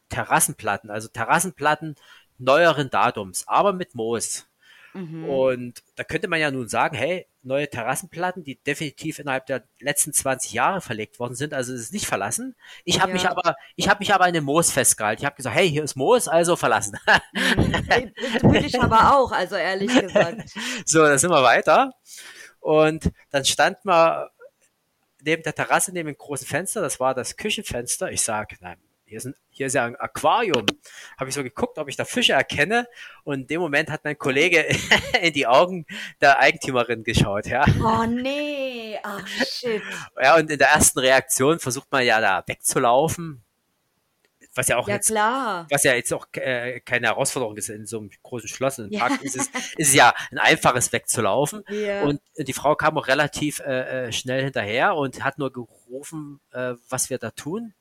Terrassenplatten, 0.08 0.90
also 0.90 1.08
Terrassenplatten 1.08 1.96
neueren 2.38 2.90
Datums, 2.90 3.46
aber 3.46 3.72
mit 3.72 3.94
Moos. 3.94 4.46
Mhm. 4.94 5.28
Und 5.28 5.82
da 5.96 6.04
könnte 6.04 6.28
man 6.28 6.40
ja 6.40 6.50
nun 6.50 6.68
sagen, 6.68 6.96
hey, 6.96 7.26
neue 7.42 7.68
Terrassenplatten, 7.68 8.44
die 8.44 8.62
definitiv 8.62 9.18
innerhalb 9.18 9.46
der 9.46 9.64
letzten 9.80 10.12
20 10.12 10.52
Jahre 10.52 10.80
verlegt 10.80 11.18
worden 11.18 11.34
sind, 11.34 11.52
also 11.52 11.74
es 11.74 11.80
ist 11.80 11.92
nicht 11.92 12.06
verlassen. 12.06 12.54
Ich 12.84 13.00
habe 13.00 13.10
ja. 13.10 13.14
mich 13.14 13.28
aber, 13.28 13.56
ich 13.76 13.88
habe 13.88 13.98
mich 13.98 14.14
aber 14.14 14.24
an 14.24 14.32
dem 14.32 14.44
Moos 14.44 14.70
festgehalten. 14.70 15.22
Ich 15.22 15.26
habe 15.26 15.36
gesagt, 15.36 15.56
hey, 15.56 15.68
hier 15.68 15.82
ist 15.82 15.96
Moos, 15.96 16.28
also 16.28 16.56
verlassen. 16.56 16.96
Mhm. 17.32 17.72
Würde 18.42 18.66
ich 18.66 18.80
aber 18.80 19.16
auch, 19.16 19.32
also 19.32 19.56
ehrlich 19.56 19.88
gesagt. 20.00 20.48
so, 20.86 21.00
dann 21.00 21.18
sind 21.18 21.30
wir 21.30 21.42
weiter. 21.42 21.92
Und 22.60 23.10
dann 23.30 23.44
stand 23.44 23.84
man 23.84 24.28
neben 25.22 25.42
der 25.42 25.54
Terrasse, 25.54 25.92
neben 25.92 26.08
dem 26.08 26.16
großen 26.16 26.46
Fenster, 26.46 26.80
das 26.80 27.00
war 27.00 27.14
das 27.14 27.36
Küchenfenster. 27.36 28.12
Ich 28.12 28.22
sage, 28.22 28.56
nein, 28.60 28.78
hier 29.06 29.18
ist, 29.18 29.26
ein, 29.26 29.34
hier 29.50 29.66
ist 29.66 29.74
ja 29.74 29.84
ein 29.84 29.96
Aquarium. 29.96 30.64
Habe 31.18 31.28
ich 31.28 31.34
so 31.34 31.42
geguckt, 31.42 31.78
ob 31.78 31.88
ich 31.88 31.96
da 31.96 32.04
Fische 32.04 32.32
erkenne. 32.32 32.88
Und 33.22 33.42
in 33.42 33.46
dem 33.46 33.60
Moment 33.60 33.90
hat 33.90 34.04
mein 34.04 34.18
Kollege 34.18 34.64
in 35.22 35.32
die 35.32 35.46
Augen 35.46 35.86
der 36.20 36.38
Eigentümerin 36.40 37.04
geschaut, 37.04 37.46
ja. 37.46 37.64
Oh 37.82 38.04
nee, 38.06 38.98
ach 39.02 39.26
shit. 39.26 39.82
Ja, 40.20 40.36
und 40.36 40.50
in 40.50 40.58
der 40.58 40.68
ersten 40.68 40.98
Reaktion 40.98 41.58
versucht 41.58 41.90
man 41.92 42.04
ja 42.04 42.20
da 42.20 42.42
wegzulaufen. 42.46 43.42
Was 44.56 44.68
ja 44.68 44.76
auch 44.76 44.86
Ja 44.86 44.94
jetzt, 44.94 45.08
klar. 45.08 45.66
was 45.68 45.82
ja 45.82 45.94
jetzt 45.94 46.12
auch 46.12 46.26
äh, 46.34 46.78
keine 46.80 47.08
Herausforderung 47.08 47.56
ist 47.56 47.70
in 47.70 47.86
so 47.86 47.98
einem 47.98 48.10
großen 48.22 48.48
Schloss, 48.48 48.78
in 48.78 48.84
einem 48.84 48.92
Ja. 48.92 49.08
Park 49.08 49.22
ist 49.22 49.36
es, 49.36 49.50
ist 49.76 49.94
ja 49.94 50.14
ein 50.30 50.38
einfaches 50.38 50.92
wegzulaufen. 50.92 51.64
Ja. 51.68 52.02
Und 52.04 52.20
die 52.38 52.52
Frau 52.52 52.76
kam 52.76 52.96
auch 52.96 53.08
relativ 53.08 53.58
äh, 53.60 54.06
äh, 54.06 54.12
schnell 54.12 54.44
hinterher 54.44 54.94
und 54.94 55.24
hat 55.24 55.38
nur 55.38 55.52
gerufen, 55.52 56.40
äh, 56.52 56.74
was 56.88 57.10
wir 57.10 57.18
da 57.18 57.32
tun. 57.32 57.74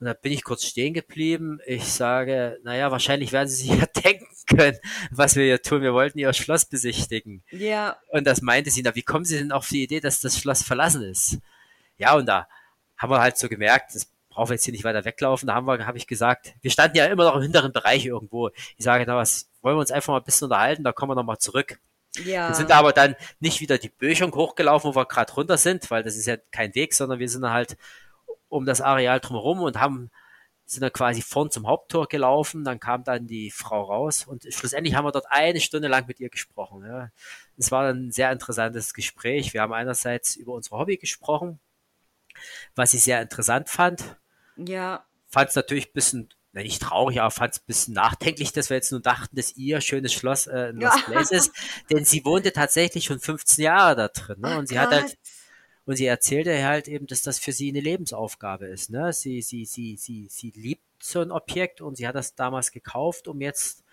Und 0.00 0.06
da 0.06 0.12
bin 0.14 0.30
ich 0.32 0.44
kurz 0.44 0.64
stehen 0.64 0.94
geblieben. 0.94 1.58
Ich 1.66 1.84
sage, 1.92 2.58
naja, 2.62 2.90
wahrscheinlich 2.92 3.32
werden 3.32 3.48
Sie 3.48 3.66
sich 3.66 3.68
ja 3.80 3.86
denken 3.86 4.26
können, 4.46 4.78
was 5.10 5.34
wir 5.34 5.44
hier 5.44 5.60
tun. 5.62 5.82
Wir 5.82 5.92
wollten 5.92 6.18
Ihr 6.18 6.32
Schloss 6.32 6.64
besichtigen. 6.66 7.42
ja, 7.50 7.96
Und 8.08 8.24
das 8.26 8.40
meinte 8.42 8.70
sie, 8.70 8.82
na, 8.82 8.94
wie 8.94 9.02
kommen 9.02 9.24
Sie 9.24 9.36
denn 9.38 9.52
auf 9.52 9.68
die 9.68 9.82
Idee, 9.82 10.00
dass 10.00 10.20
das 10.20 10.38
Schloss 10.38 10.62
verlassen 10.62 11.02
ist? 11.02 11.38
Ja, 11.96 12.14
und 12.14 12.26
da 12.26 12.46
haben 12.96 13.10
wir 13.10 13.20
halt 13.20 13.36
so 13.38 13.48
gemerkt, 13.48 13.94
das 13.94 14.06
brauchen 14.28 14.50
wir 14.50 14.54
jetzt 14.54 14.64
hier 14.64 14.72
nicht 14.72 14.84
weiter 14.84 15.04
weglaufen. 15.04 15.48
Da 15.48 15.54
haben 15.54 15.66
wir, 15.66 15.84
habe 15.84 15.98
ich 15.98 16.06
gesagt, 16.06 16.54
wir 16.62 16.70
standen 16.70 16.96
ja 16.96 17.06
immer 17.06 17.24
noch 17.24 17.34
im 17.36 17.42
hinteren 17.42 17.72
Bereich 17.72 18.06
irgendwo. 18.06 18.50
Ich 18.76 18.84
sage, 18.84 19.04
na 19.06 19.16
was, 19.16 19.50
wollen 19.62 19.76
wir 19.76 19.80
uns 19.80 19.90
einfach 19.90 20.12
mal 20.12 20.18
ein 20.18 20.24
bisschen 20.24 20.44
unterhalten, 20.46 20.84
da 20.84 20.92
kommen 20.92 21.10
wir 21.10 21.16
nochmal 21.16 21.38
zurück. 21.38 21.80
ja. 22.24 22.48
Wir 22.48 22.54
sind 22.54 22.70
aber 22.70 22.92
dann 22.92 23.16
nicht 23.40 23.60
wieder 23.60 23.78
die 23.78 23.88
Böschung 23.88 24.32
hochgelaufen, 24.32 24.90
wo 24.92 24.96
wir 24.96 25.06
gerade 25.06 25.32
runter 25.32 25.58
sind, 25.58 25.90
weil 25.90 26.04
das 26.04 26.16
ist 26.16 26.26
ja 26.26 26.36
kein 26.52 26.72
Weg, 26.76 26.94
sondern 26.94 27.18
wir 27.18 27.28
sind 27.28 27.48
halt 27.50 27.76
um 28.48 28.64
das 28.66 28.80
Areal 28.80 29.20
drumherum 29.20 29.60
und 29.60 29.80
haben 29.80 30.10
sind 30.70 30.82
dann 30.82 30.92
quasi 30.92 31.22
vorn 31.22 31.50
zum 31.50 31.66
Haupttor 31.66 32.08
gelaufen, 32.08 32.62
dann 32.62 32.78
kam 32.78 33.02
dann 33.02 33.26
die 33.26 33.50
Frau 33.50 33.84
raus 33.84 34.26
und 34.26 34.44
schlussendlich 34.52 34.94
haben 34.94 35.06
wir 35.06 35.12
dort 35.12 35.24
eine 35.30 35.60
Stunde 35.60 35.88
lang 35.88 36.06
mit 36.06 36.20
ihr 36.20 36.28
gesprochen. 36.28 36.84
Ja. 36.84 37.10
Es 37.56 37.70
war 37.70 37.88
ein 37.88 38.10
sehr 38.12 38.30
interessantes 38.30 38.92
Gespräch. 38.92 39.54
Wir 39.54 39.62
haben 39.62 39.72
einerseits 39.72 40.36
über 40.36 40.52
unser 40.52 40.76
Hobby 40.76 40.98
gesprochen, 40.98 41.58
was 42.74 42.92
ich 42.92 43.02
sehr 43.02 43.22
interessant 43.22 43.70
fand. 43.70 44.16
ja, 44.56 45.04
Fand 45.30 45.50
es 45.50 45.56
natürlich 45.56 45.88
ein 45.88 45.92
bisschen, 45.94 46.28
na, 46.52 46.62
nicht 46.62 46.80
traurig, 46.82 47.20
aber 47.20 47.30
fand 47.30 47.54
es 47.54 47.60
ein 47.60 47.66
bisschen 47.66 47.94
nachdenklich, 47.94 48.52
dass 48.52 48.68
wir 48.70 48.76
jetzt 48.76 48.92
nur 48.92 49.00
dachten, 49.00 49.36
dass 49.36 49.56
ihr 49.56 49.80
schönes 49.80 50.12
Schloss 50.12 50.46
äh, 50.46 50.68
in 50.70 50.76
Lost 50.80 50.98
Ja. 50.98 51.04
Place 51.04 51.30
ist. 51.30 51.52
Denn 51.90 52.04
sie 52.04 52.24
wohnte 52.26 52.52
tatsächlich 52.52 53.04
schon 53.06 53.20
15 53.20 53.64
Jahre 53.64 53.96
da 53.96 54.08
drin. 54.08 54.40
Ne? 54.40 54.48
Ach, 54.52 54.58
Und 54.58 54.68
sie 54.68 54.78
hat 54.78 54.90
halt. 54.90 55.16
Und 55.88 55.96
sie 55.96 56.04
erzählte 56.06 56.62
halt 56.66 56.86
eben, 56.86 57.06
dass 57.06 57.22
das 57.22 57.38
für 57.38 57.52
sie 57.52 57.70
eine 57.70 57.80
Lebensaufgabe 57.80 58.66
ist. 58.66 58.90
Ne? 58.90 59.10
Sie, 59.14 59.40
sie, 59.40 59.64
sie, 59.64 59.96
sie, 59.96 60.28
sie 60.30 60.50
liebt 60.54 60.84
so 61.02 61.20
ein 61.22 61.32
Objekt 61.32 61.80
und 61.80 61.96
sie 61.96 62.06
hat 62.06 62.14
das 62.14 62.34
damals 62.34 62.72
gekauft, 62.72 63.26
um 63.26 63.40
jetzt 63.40 63.84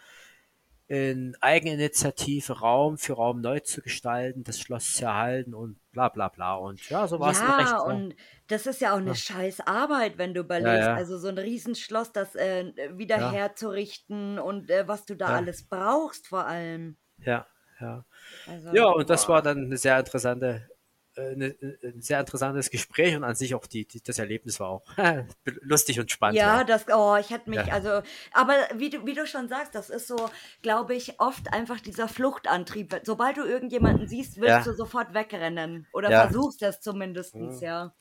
in 0.87 1.37
Eigeninitiative 1.41 2.59
Raum 2.59 2.97
für 2.97 3.13
Raum 3.13 3.41
neu 3.41 3.61
zu 3.61 3.81
gestalten, 3.81 4.43
das 4.43 4.59
Schloss 4.59 4.95
zu 4.95 5.05
erhalten 5.05 5.53
und 5.53 5.77
bla 5.93 6.09
bla 6.09 6.27
bla. 6.29 6.55
Und 6.55 6.89
ja, 6.89 7.07
so 7.07 7.19
war 7.21 7.31
es 7.31 7.43
Ja, 7.43 7.53
recht. 7.57 7.79
so. 7.79 8.03
und 8.03 8.15
das 8.47 8.67
ist 8.67 8.81
ja 8.81 8.93
auch 8.93 8.97
eine 8.97 9.13
Ja. 9.13 9.15
scheiß 9.15 9.61
Arbeit, 9.61 10.17
wenn 10.17 10.33
du 10.33 10.41
überlegst. 10.41 10.89
ja. 10.89 10.95
Also 10.95 11.17
so 11.17 11.27
ein 11.29 11.37
Riesenschloss, 11.37 12.11
das 12.11 12.35
äh, 12.35 12.73
wieder 12.97 13.17
Ja. 13.17 13.31
herzurichten 13.31 14.37
und 14.39 14.69
äh, 14.69 14.87
was 14.87 15.05
du 15.05 15.15
da 15.15 15.29
Ja. 15.29 15.33
alles 15.33 15.63
brauchst 15.67 16.27
vor 16.27 16.45
allem. 16.45 16.97
Ja, 17.17 17.47
ja. 17.79 18.05
Also, 18.45 18.69
Ja, 18.71 18.85
und 18.91 19.09
das 19.09 19.27
boah. 19.27 19.29
war 19.29 19.41
dann 19.41 19.65
eine 19.65 19.77
sehr 19.77 19.99
interessante, 19.99 20.69
eine, 21.17 21.55
ein 21.83 22.01
sehr 22.01 22.19
interessantes 22.19 22.69
Gespräch 22.69 23.15
und 23.15 23.23
an 23.23 23.35
sich 23.35 23.55
auch 23.55 23.65
die, 23.67 23.85
die 23.85 24.01
das 24.03 24.19
Erlebnis 24.19 24.59
war 24.59 24.69
auch 24.69 24.83
lustig 25.61 25.99
und 25.99 26.11
spannend. 26.11 26.37
Ja, 26.37 26.63
das, 26.63 26.85
oh, 26.93 27.15
ich 27.19 27.29
hätte 27.29 27.49
mich, 27.49 27.59
Ja. 27.65 27.73
also, 27.73 28.01
aber 28.33 28.53
wie 28.75 28.89
du, 28.89 29.05
wie 29.05 29.13
du 29.13 29.25
schon 29.27 29.47
sagst, 29.47 29.75
das 29.75 29.89
ist 29.89 30.07
so, 30.07 30.29
glaube 30.61 30.95
ich, 30.95 31.19
oft 31.19 31.51
einfach 31.53 31.79
dieser 31.79 32.07
Fluchtantrieb. 32.07 32.99
Sobald 33.03 33.37
du 33.37 33.43
irgendjemanden 33.45 34.07
siehst, 34.07 34.37
willst 34.37 34.49
Ja. 34.49 34.63
du 34.63 34.73
sofort 34.73 35.13
wegrennen. 35.13 35.87
Oder 35.93 36.09
Ja. 36.11 36.21
versuchst 36.23 36.61
es 36.63 36.81
zumindest, 36.81 37.35
Mhm. 37.35 37.57
ja. 37.61 37.93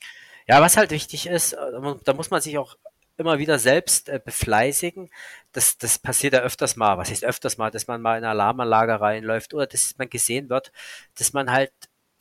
Ja, 0.47 0.61
was 0.61 0.77
halt 0.77 0.91
wichtig 0.91 1.27
ist, 1.27 1.55
äh, 1.55 1.57
da 2.05 2.13
muss 2.13 2.31
man 2.31 2.41
sich 2.43 2.59
auch 2.59 2.77
immer 3.17 3.39
wieder 3.39 3.59
selbst 3.59 4.09
äh, 4.09 4.21
befleißigen. 4.23 5.09
Das, 5.53 5.79
das 5.79 5.99
passiert 5.99 6.33
ja 6.35 6.41
öfters 6.41 6.77
mal. 6.77 6.99
Was 6.99 7.11
heißt 7.11 7.25
öfters 7.25 7.57
mal, 7.59 7.71
dass 7.71 7.87
man 7.87 8.03
mal 8.03 8.19
in 8.19 8.25
eine 8.25 8.31
Alarmanlage 8.31 9.01
reinläuft 9.01 9.55
oder 9.55 9.67
dass 9.67 9.95
man 9.99 10.11
gesehen 10.11 10.49
wird, 10.51 10.73
dass 11.17 11.33
man 11.33 11.51
halt 11.53 11.73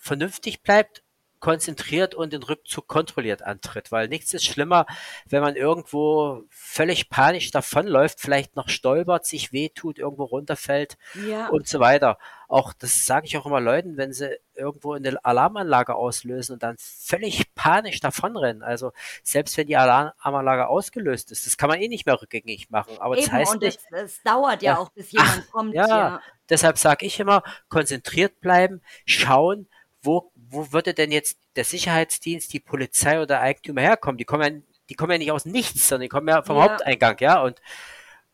vernünftig 0.04 0.62
bleibt, 0.62 1.04
konzentriert 1.44 2.16
und 2.16 2.32
den 2.32 2.42
Rückzug 2.42 2.88
kontrolliert 2.88 3.42
antritt, 3.42 3.92
weil 3.92 4.08
nichts 4.08 4.34
ist 4.34 4.46
schlimmer, 4.46 4.86
wenn 5.28 5.42
man 5.42 5.58
irgendwo 5.58 6.44
völlig 6.50 7.10
panisch 7.10 7.52
davonläuft, 7.52 8.22
vielleicht 8.22 8.56
noch 8.56 8.70
stolpert, 8.70 9.26
sich 9.26 9.52
wehtut, 9.52 10.00
irgendwo 10.00 10.24
runterfällt 10.24 10.98
Ja, 11.16 11.50
und 11.50 11.68
so 11.68 11.82
weiter. 11.82 12.18
Auch 12.48 12.72
das 12.72 13.06
sage 13.06 13.26
ich 13.26 13.38
auch 13.38 13.46
immer 13.46 13.60
Leuten, 13.60 13.98
wenn 13.98 14.14
sie 14.14 14.38
irgendwo 14.54 14.94
eine 14.94 15.18
Alarmanlage 15.26 15.96
auslösen 15.96 16.54
und 16.54 16.64
dann 16.64 16.78
völlig 16.80 17.54
panisch 17.56 18.00
davonrennen. 18.00 18.64
Also 18.64 18.94
selbst 19.22 19.58
wenn 19.58 19.68
die 19.68 19.76
Alarmanlage 19.76 20.68
ausgelöst 20.70 21.30
ist, 21.34 21.46
das 21.46 21.58
kann 21.58 21.70
man 21.70 21.82
eh 21.82 21.90
nicht 21.90 22.06
mehr 22.06 22.22
rückgängig 22.22 22.70
machen. 22.70 22.98
Aber 23.00 23.18
das 23.18 23.26
eben, 23.26 23.34
heißt 23.34 23.54
und 23.56 23.64
nicht, 23.64 23.82
es, 23.92 24.02
es 24.02 24.24
dauert 24.24 24.62
ja, 24.62 24.76
Ja. 24.76 24.78
auch, 24.80 24.90
bis 24.92 25.12
jemand 25.12 25.52
kommt, 25.52 25.74
ja, 25.74 25.88
ja. 25.88 26.22
deshalb 26.50 26.78
sage 26.78 27.06
ich 27.06 27.20
immer, 27.20 27.44
konzentriert 27.68 28.40
bleiben, 28.40 28.82
schauen, 29.06 29.68
wo, 30.04 30.32
wo 30.36 30.72
würde 30.72 30.94
denn 30.94 31.12
jetzt 31.12 31.38
der 31.56 31.64
Sicherheitsdienst, 31.64 32.54
die 32.54 32.60
Polizei 32.60 33.18
oder 33.18 33.28
der 33.28 33.42
Eigentümer 33.42 33.82
herkommen? 33.82 34.18
Die 34.18 34.26
kommen 34.26 34.56
ja, 34.56 34.62
die 34.90 34.96
kommen 34.96 35.14
ja 35.14 35.18
nicht 35.18 35.32
aus 35.32 35.46
nichts, 35.46 35.88
sondern 35.88 36.04
die 36.04 36.10
kommen 36.10 36.28
ja 36.28 36.44
vom 36.44 36.58
Ja. 36.58 36.64
Haupteingang, 36.64 37.18
ja, 37.20 37.42
und, 37.42 37.62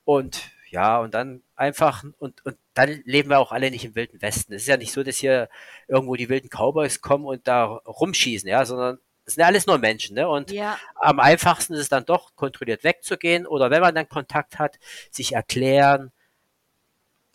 und, 0.04 0.52
ja, 0.72 1.00
und 1.00 1.14
dann 1.14 1.44
einfach, 1.56 2.04
und, 2.18 2.44
und 2.46 2.58
dann 2.74 3.02
leben 3.06 3.30
wir 3.30 3.40
auch 3.40 3.52
alle 3.52 3.72
nicht 3.72 3.86
im 3.86 3.96
Wilden 3.96 4.22
Westen. 4.22 4.54
Es 4.54 4.64
ist 4.64 4.68
ja 4.68 4.78
nicht 4.78 4.92
so, 4.92 5.04
dass 5.04 5.18
hier 5.18 5.50
irgendwo 5.88 6.16
die 6.16 6.30
wilden 6.30 6.50
Cowboys 6.50 7.02
kommen 7.02 7.26
und 7.26 7.48
da 7.48 7.66
rumschießen, 7.66 8.50
ja, 8.50 8.66
sondern 8.66 9.00
es 9.26 9.36
sind 9.36 9.42
ja 9.42 9.48
alles 9.48 9.68
nur 9.68 9.78
Menschen, 9.78 10.16
ne, 10.16 10.28
und 10.28 10.52
Ja, 10.52 10.80
am 10.96 11.20
einfachsten 11.20 11.74
ist 11.74 11.82
es 11.82 11.90
dann 11.90 12.06
doch, 12.06 12.36
kontrolliert 12.36 12.84
wegzugehen 12.84 13.46
oder 13.46 13.70
wenn 13.70 13.82
man 13.82 13.94
dann 13.94 14.10
Kontakt 14.10 14.58
hat, 14.58 14.80
sich 15.12 15.34
erklären, 15.34 16.12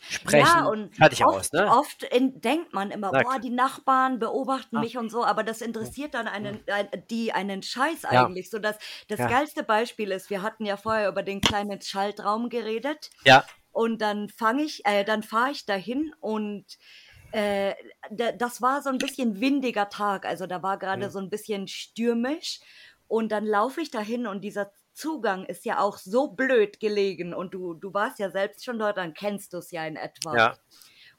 sprechen, 0.09 0.63
ja, 0.63 0.67
und 0.67 0.93
fertig 0.99 1.21
oft, 1.21 1.35
aus, 1.37 1.53
ne? 1.53 1.65
oft 1.67 2.03
in, 2.05 2.41
denkt 2.41 2.73
man 2.75 2.91
immer, 2.91 3.13
Na 3.13 3.23
boah, 3.23 3.39
die 3.39 3.51
Nachbarn 3.51 4.19
beobachten 4.19 4.79
Ah. 4.79 4.81
mich 4.81 4.97
und 4.99 5.11
so, 5.11 5.25
aber 5.25 5.43
das 5.45 5.61
interessiert 5.63 6.15
dann 6.15 6.29
einen, 6.29 6.63
ein, 6.69 6.89
die 7.11 7.33
einen 7.33 7.63
Scheiß 7.63 8.05
Ja. 8.11 8.29
eigentlich. 8.29 8.51
So 8.51 8.59
dass 8.59 8.79
das 9.09 9.21
Ja. 9.21 9.29
geilste 9.29 9.63
Beispiel 9.63 10.11
ist, 10.13 10.31
wir 10.31 10.43
hatten 10.43 10.65
ja 10.67 10.77
vorher 10.77 11.09
über 11.09 11.23
den 11.23 11.41
kleinen 11.41 11.81
Schaltraum 11.81 12.49
geredet. 12.49 13.11
Ja, 13.25 13.49
Und 13.73 14.01
dann 14.03 14.29
fange 14.29 14.63
ich, 14.63 14.85
äh, 14.87 15.05
dann 15.05 15.23
fahre 15.23 15.51
ich 15.51 15.67
dahin 15.67 16.13
und 16.21 16.65
äh, 17.33 17.75
da, 18.11 18.33
das 18.33 18.63
war 18.63 18.83
so 18.83 18.91
ein 18.91 19.01
bisschen 19.01 19.41
windiger 19.41 19.89
Tag. 19.89 20.27
Also 20.27 20.47
da 20.47 20.63
war 20.63 20.79
gerade 20.79 21.07
Mhm. 21.07 21.11
so 21.11 21.19
ein 21.19 21.31
bisschen 21.31 21.67
stürmisch. 21.69 22.61
Und 23.07 23.31
dann 23.33 23.45
laufe 23.47 23.81
ich 23.81 23.91
dahin 23.91 24.27
und 24.27 24.43
dieser 24.43 24.73
Zugang 24.95 25.45
ist 25.45 25.65
ja 25.65 25.81
auch 25.81 25.99
so 25.99 26.29
blöd 26.29 26.81
gelegen. 26.81 27.35
Und 27.35 27.53
du, 27.53 27.75
du 27.75 27.93
warst 27.93 28.19
ja 28.19 28.31
selbst 28.31 28.65
schon 28.65 28.79
dort, 28.79 28.97
dann 28.97 29.13
kennst 29.13 29.53
du 29.53 29.59
es 29.59 29.71
ja 29.71 29.87
in 29.87 29.97
etwa. 29.97 30.37
ja, 30.37 30.57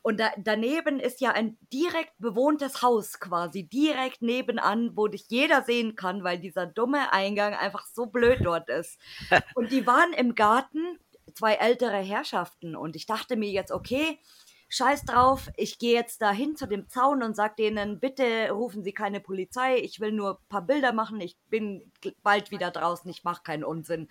Und 0.01 0.19
da, 0.19 0.31
daneben 0.37 0.99
ist 0.99 1.21
ja 1.21 1.31
ein 1.31 1.57
direkt 1.73 2.13
bewohntes 2.17 2.81
Haus 2.81 3.19
quasi, 3.19 3.63
direkt 3.63 4.21
nebenan, 4.21 4.95
wo 4.95 5.07
dich 5.07 5.25
jeder 5.29 5.63
sehen 5.63 5.95
kann, 5.95 6.23
weil 6.23 6.39
dieser 6.39 6.65
dumme 6.65 7.11
Eingang 7.11 7.53
einfach 7.53 7.85
so 7.87 8.05
blöd 8.05 8.39
dort 8.43 8.69
ist. 8.69 8.99
Und 9.55 9.71
die 9.71 9.85
waren 9.85 10.13
im 10.13 10.35
Garten, 10.35 10.99
zwei 11.33 11.55
ältere 11.55 11.97
Herrschaften. 11.97 12.75
Und 12.75 12.95
ich 12.95 13.05
dachte 13.05 13.35
mir 13.35 13.49
jetzt, 13.49 13.71
okay, 13.71 14.19
scheiß 14.67 15.03
drauf, 15.03 15.49
ich 15.55 15.77
gehe 15.79 15.93
jetzt 15.93 16.21
da 16.21 16.31
hin 16.31 16.55
zu 16.55 16.67
dem 16.67 16.87
Zaun 16.89 17.23
und 17.23 17.35
sag 17.35 17.55
denen, 17.55 17.99
bitte 17.99 18.49
rufen 18.51 18.83
Sie 18.83 18.93
keine 18.93 19.19
Polizei, 19.19 19.77
ich 19.77 19.99
will 19.99 20.11
nur 20.11 20.31
ein 20.31 20.47
paar 20.49 20.63
Bilder 20.63 20.91
machen, 20.91 21.21
ich 21.21 21.37
bin 21.49 21.91
bald 22.23 22.51
wieder 22.51 22.71
draußen, 22.71 23.09
ich 23.09 23.23
mache 23.23 23.43
keinen 23.43 23.63
Unsinn. 23.63 24.07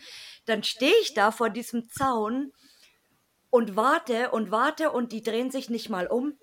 Dann 0.46 0.62
stehe 0.62 0.94
ich 1.02 1.14
da 1.14 1.30
vor 1.30 1.50
diesem 1.50 1.88
Zaun 1.88 2.52
und 3.50 3.76
warte 3.76 4.30
und 4.30 4.50
warte 4.50 4.90
und 4.90 5.12
die 5.12 5.22
drehen 5.22 5.50
sich 5.50 5.70
nicht 5.70 5.88
mal 5.88 6.06
um. 6.06 6.38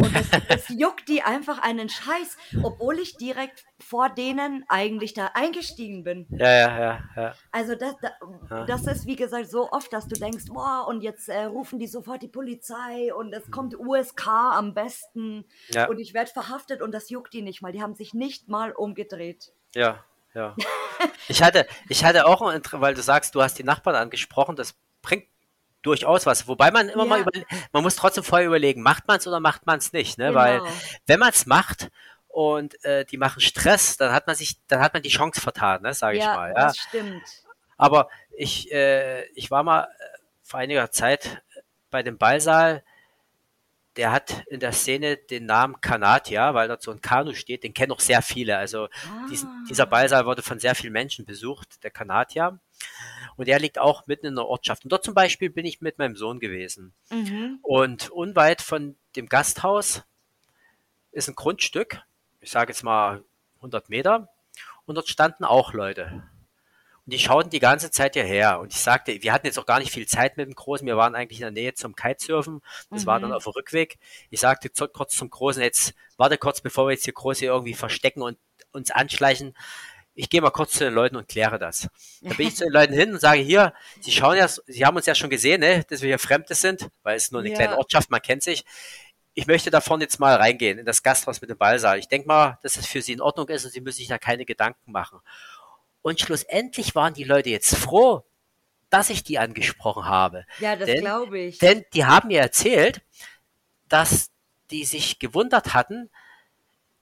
Und 0.00 0.12
es, 0.16 0.28
es 0.48 0.68
juckt 0.70 1.08
die 1.08 1.22
einfach 1.22 1.58
einen 1.62 1.88
Scheiß, 1.88 2.36
obwohl 2.64 2.98
ich 2.98 3.16
direkt 3.16 3.64
vor 3.78 4.08
denen 4.10 4.64
eigentlich 4.68 5.14
da 5.14 5.30
eingestiegen 5.34 6.02
bin. 6.02 6.26
ja, 6.30 6.50
ja, 6.50 6.78
ja, 6.80 7.00
ja. 7.16 7.34
Also 7.52 7.76
das, 7.76 7.94
da- 8.02 8.12
Ja. 8.50 8.64
das 8.66 8.86
ist, 8.88 9.06
wie 9.06 9.14
gesagt, 9.16 9.48
so 9.48 9.70
oft, 9.70 9.92
dass 9.92 10.08
du 10.08 10.16
denkst, 10.16 10.46
boah, 10.48 10.86
und 10.88 11.02
jetzt 11.02 11.28
äh, 11.28 11.44
rufen 11.44 11.78
die 11.78 11.86
sofort 11.86 12.22
die 12.22 12.28
Polizei 12.28 13.14
und 13.14 13.32
es 13.32 13.48
kommt 13.52 13.78
USK 13.78 14.26
am 14.26 14.74
besten 14.74 15.44
Ja. 15.68 15.86
und 15.88 15.98
ich 16.00 16.12
werde 16.12 16.30
verhaftet 16.30 16.82
und 16.82 16.92
das 16.92 17.08
juckt 17.10 17.32
die 17.32 17.42
nicht 17.42 17.62
mal. 17.62 17.70
Die 17.72 17.80
haben 17.82 17.94
sich 17.94 18.14
nicht 18.14 18.48
mal 18.48 18.72
umgedreht. 18.72 19.52
Ja, 19.76 20.02
ja. 20.34 20.56
Ich 21.28 21.42
hatte, 21.42 21.66
ich 21.88 22.04
hatte 22.04 22.26
auch, 22.26 22.40
weil 22.72 22.94
du 22.94 23.02
sagst, 23.02 23.34
du 23.34 23.42
hast 23.42 23.58
die 23.58 23.64
Nachbarn 23.64 23.94
angesprochen, 23.96 24.56
das 24.56 24.74
bringt 25.02 25.26
durchaus 25.84 26.26
was. 26.26 26.48
Wobei 26.48 26.70
man 26.70 26.88
immer 26.88 27.04
mal 27.04 27.20
Ja. 27.20 27.26
über, 27.26 27.32
man 27.72 27.82
muss 27.82 27.96
trotzdem 27.96 28.24
vorher 28.24 28.46
überlegen, 28.48 28.82
macht 28.82 29.06
man 29.06 29.18
es 29.18 29.26
oder 29.26 29.38
macht 29.40 29.66
man 29.66 29.78
es 29.78 29.92
nicht, 29.92 30.18
ne? 30.18 30.34
Weil 30.34 30.58
Genau. 30.58 30.70
wenn 31.06 31.20
man 31.20 31.30
es 31.30 31.46
macht 31.46 31.90
und 32.28 32.82
äh, 32.84 33.04
die 33.04 33.18
machen 33.18 33.40
Stress, 33.40 33.96
dann 33.96 34.12
hat 34.12 34.26
man 34.26 34.34
sich, 34.34 34.58
dann 34.66 34.80
hat 34.80 34.94
man 34.94 35.02
die 35.02 35.10
Chance 35.10 35.40
vertan, 35.40 35.82
ne? 35.82 35.94
Sage 35.94 36.18
ich 36.18 36.24
ja, 36.24 36.34
mal. 36.34 36.48
Ja? 36.48 36.54
das 36.54 36.78
stimmt. 36.78 37.22
Aber 37.76 38.08
ich, 38.36 38.72
äh, 38.72 39.24
ich 39.34 39.50
war 39.50 39.62
mal 39.62 39.84
äh, 39.84 40.18
vor 40.42 40.60
einiger 40.60 40.90
Zeit 40.90 41.42
bei 41.90 42.02
dem 42.02 42.18
Ballsaal, 42.18 42.82
der 43.96 44.10
hat 44.10 44.42
in 44.48 44.58
der 44.60 44.72
Szene 44.72 45.16
den 45.16 45.46
Namen 45.46 45.80
Kanatia, 45.80 46.54
weil 46.54 46.66
dort 46.66 46.82
so 46.82 46.90
ein 46.90 47.00
Kanu 47.00 47.34
steht, 47.34 47.62
den 47.62 47.74
kennen 47.74 47.92
auch 47.92 48.00
sehr 48.00 48.22
viele. 48.22 48.56
Also 48.56 48.86
ah. 48.86 49.26
diesen, 49.30 49.48
dieser 49.68 49.86
Ballsaal 49.86 50.26
wurde 50.26 50.42
von 50.42 50.58
sehr 50.58 50.74
vielen 50.74 50.92
Menschen 50.92 51.24
besucht, 51.24 51.82
der 51.84 51.90
Kanatia. 51.92 52.58
Und 53.36 53.48
der 53.48 53.58
liegt 53.58 53.78
auch 53.78 54.06
mitten 54.06 54.26
in 54.26 54.36
der 54.36 54.46
Ortschaft. 54.46 54.84
Und 54.84 54.92
dort 54.92 55.04
zum 55.04 55.14
Beispiel 55.14 55.50
bin 55.50 55.66
ich 55.66 55.80
mit 55.80 55.98
meinem 55.98 56.16
Sohn 56.16 56.40
gewesen. 56.40 56.94
Mhm. 57.10 57.58
Und 57.62 58.10
unweit 58.10 58.62
von 58.62 58.96
dem 59.16 59.28
Gasthaus 59.28 60.02
ist 61.12 61.28
ein 61.28 61.34
Grundstück, 61.34 62.02
ich 62.40 62.50
sage 62.50 62.72
jetzt 62.72 62.82
mal 62.82 63.24
100 63.56 63.88
Meter, 63.88 64.28
und 64.86 64.96
dort 64.96 65.08
standen 65.08 65.44
auch 65.44 65.72
Leute. 65.72 66.22
Und 67.06 67.12
die 67.12 67.18
schauten 67.18 67.50
die 67.50 67.60
ganze 67.60 67.90
Zeit 67.90 68.14
hierher. 68.14 68.60
Und 68.60 68.72
ich 68.72 68.80
sagte, 68.80 69.22
wir 69.22 69.32
hatten 69.32 69.46
jetzt 69.46 69.58
auch 69.58 69.66
gar 69.66 69.78
nicht 69.78 69.92
viel 69.92 70.06
Zeit 70.06 70.36
mit 70.38 70.46
dem 70.46 70.54
Großen. 70.54 70.86
Wir 70.86 70.96
waren 70.96 71.14
eigentlich 71.14 71.38
in 71.38 71.44
der 71.44 71.50
Nähe 71.50 71.74
zum 71.74 71.94
Kitesurfen. 71.94 72.62
Das 72.90 73.02
mhm. 73.02 73.06
war 73.06 73.20
dann 73.20 73.30
mhm. 73.30 73.36
auf 73.36 73.44
dem 73.44 73.52
Rückweg. 73.52 73.98
Ich 74.30 74.40
sagte 74.40 74.70
kurz 74.70 75.14
zum 75.14 75.28
Großen, 75.28 75.62
jetzt 75.62 75.94
warte 76.16 76.38
kurz, 76.38 76.62
bevor 76.62 76.86
wir 76.86 76.92
jetzt 76.92 77.04
hier 77.04 77.12
groß 77.12 77.38
hier 77.38 77.50
irgendwie 77.50 77.74
verstecken 77.74 78.22
und 78.22 78.38
uns 78.72 78.90
anschleichen. 78.90 79.54
Ich 80.14 80.30
gehe 80.30 80.40
mal 80.40 80.50
kurz 80.50 80.72
zu 80.72 80.84
den 80.84 80.94
Leuten 80.94 81.16
und 81.16 81.28
kläre 81.28 81.58
das. 81.58 81.88
Da 82.22 82.34
bin 82.34 82.48
ich 82.48 82.56
zu 82.56 82.64
den 82.64 82.72
Leuten 82.72 82.92
hin 82.92 83.12
und 83.12 83.20
sage, 83.20 83.40
hier, 83.40 83.74
Sie 84.00 84.12
schauen 84.12 84.36
ja, 84.36 84.48
Sie 84.48 84.84
haben 84.84 84.96
uns 84.96 85.06
ja 85.06 85.14
schon 85.14 85.30
gesehen, 85.30 85.60
ne, 85.60 85.84
dass 85.88 86.02
wir 86.02 86.08
hier 86.08 86.18
Fremde 86.18 86.54
sind, 86.54 86.88
weil 87.02 87.16
es 87.16 87.30
nur 87.30 87.40
eine 87.40 87.50
ja. 87.50 87.56
kleine 87.56 87.78
Ortschaft, 87.78 88.10
man 88.10 88.22
kennt 88.22 88.42
sich. 88.42 88.64
Ich 89.34 89.46
möchte 89.48 89.70
davon 89.70 90.00
jetzt 90.00 90.20
mal 90.20 90.36
reingehen 90.36 90.78
in 90.78 90.86
das 90.86 91.02
Gasthaus 91.02 91.40
mit 91.40 91.50
dem 91.50 91.58
Ballsaal. 91.58 91.98
Ich 91.98 92.06
denke 92.06 92.28
mal, 92.28 92.58
dass 92.62 92.76
es 92.76 92.86
für 92.86 93.02
Sie 93.02 93.12
in 93.12 93.20
Ordnung 93.20 93.48
ist 93.48 93.64
und 93.64 93.72
Sie 93.72 93.80
müssen 93.80 93.98
sich 93.98 94.08
da 94.08 94.18
keine 94.18 94.44
Gedanken 94.44 94.92
machen. 94.92 95.18
Und 96.02 96.20
schlussendlich 96.20 96.94
waren 96.94 97.14
die 97.14 97.24
Leute 97.24 97.50
jetzt 97.50 97.74
froh, 97.74 98.24
dass 98.90 99.10
ich 99.10 99.24
die 99.24 99.38
angesprochen 99.38 100.04
habe. 100.04 100.44
Ja, 100.60 100.76
das 100.76 100.88
glaube 100.88 101.38
ich. 101.38 101.58
Denn 101.58 101.84
die 101.94 102.04
haben 102.04 102.28
mir 102.28 102.40
erzählt, 102.40 103.02
dass 103.88 104.30
die 104.70 104.84
sich 104.84 105.18
gewundert 105.18 105.74
hatten, 105.74 106.10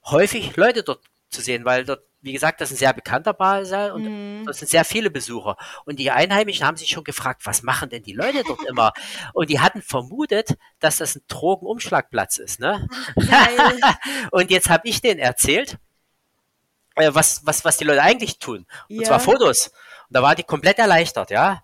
häufig 0.05 0.55
Leute 0.55 0.83
dort 0.83 1.03
zu 1.29 1.41
sehen, 1.41 1.65
weil 1.65 1.85
dort, 1.85 2.03
wie 2.23 2.31
gesagt, 2.31 2.61
das 2.61 2.71
ist 2.71 2.77
ein 2.77 2.79
sehr 2.79 2.93
bekannter 2.93 3.33
Ballsaal 3.33 3.91
und 3.91 4.03
mhm. 4.03 4.45
das 4.45 4.59
sind 4.59 4.69
sehr 4.69 4.85
viele 4.85 5.11
Besucher. 5.11 5.57
Und 5.85 5.99
die 5.99 6.09
Einheimischen 6.09 6.65
haben 6.65 6.77
sich 6.77 6.89
schon 6.89 7.03
gefragt, 7.03 7.41
was 7.45 7.63
machen 7.63 7.89
denn 7.89 8.01
die 8.01 8.13
Leute 8.13 8.43
dort 8.47 8.63
immer? 8.63 8.93
Und 9.33 9.49
die 9.49 9.59
hatten 9.59 9.81
vermutet, 9.81 10.57
dass 10.79 10.97
das 10.97 11.15
ein 11.15 11.21
Drogenumschlagplatz 11.27 12.37
ist. 12.37 12.59
Ne? 12.59 12.87
und 14.31 14.51
jetzt 14.51 14.69
habe 14.69 14.87
ich 14.87 15.01
denen 15.01 15.19
erzählt, 15.19 15.77
äh, 16.95 17.09
was, 17.13 17.45
was, 17.45 17.65
was 17.65 17.77
die 17.77 17.83
Leute 17.83 18.01
eigentlich 18.01 18.39
tun. 18.39 18.65
Und 18.89 19.01
ja. 19.01 19.03
zwar 19.03 19.19
Fotos. 19.19 19.67
Und 19.67 20.17
da 20.17 20.21
war 20.21 20.35
die 20.35 20.43
komplett 20.43 20.79
erleichtert, 20.79 21.29
ja. 21.29 21.63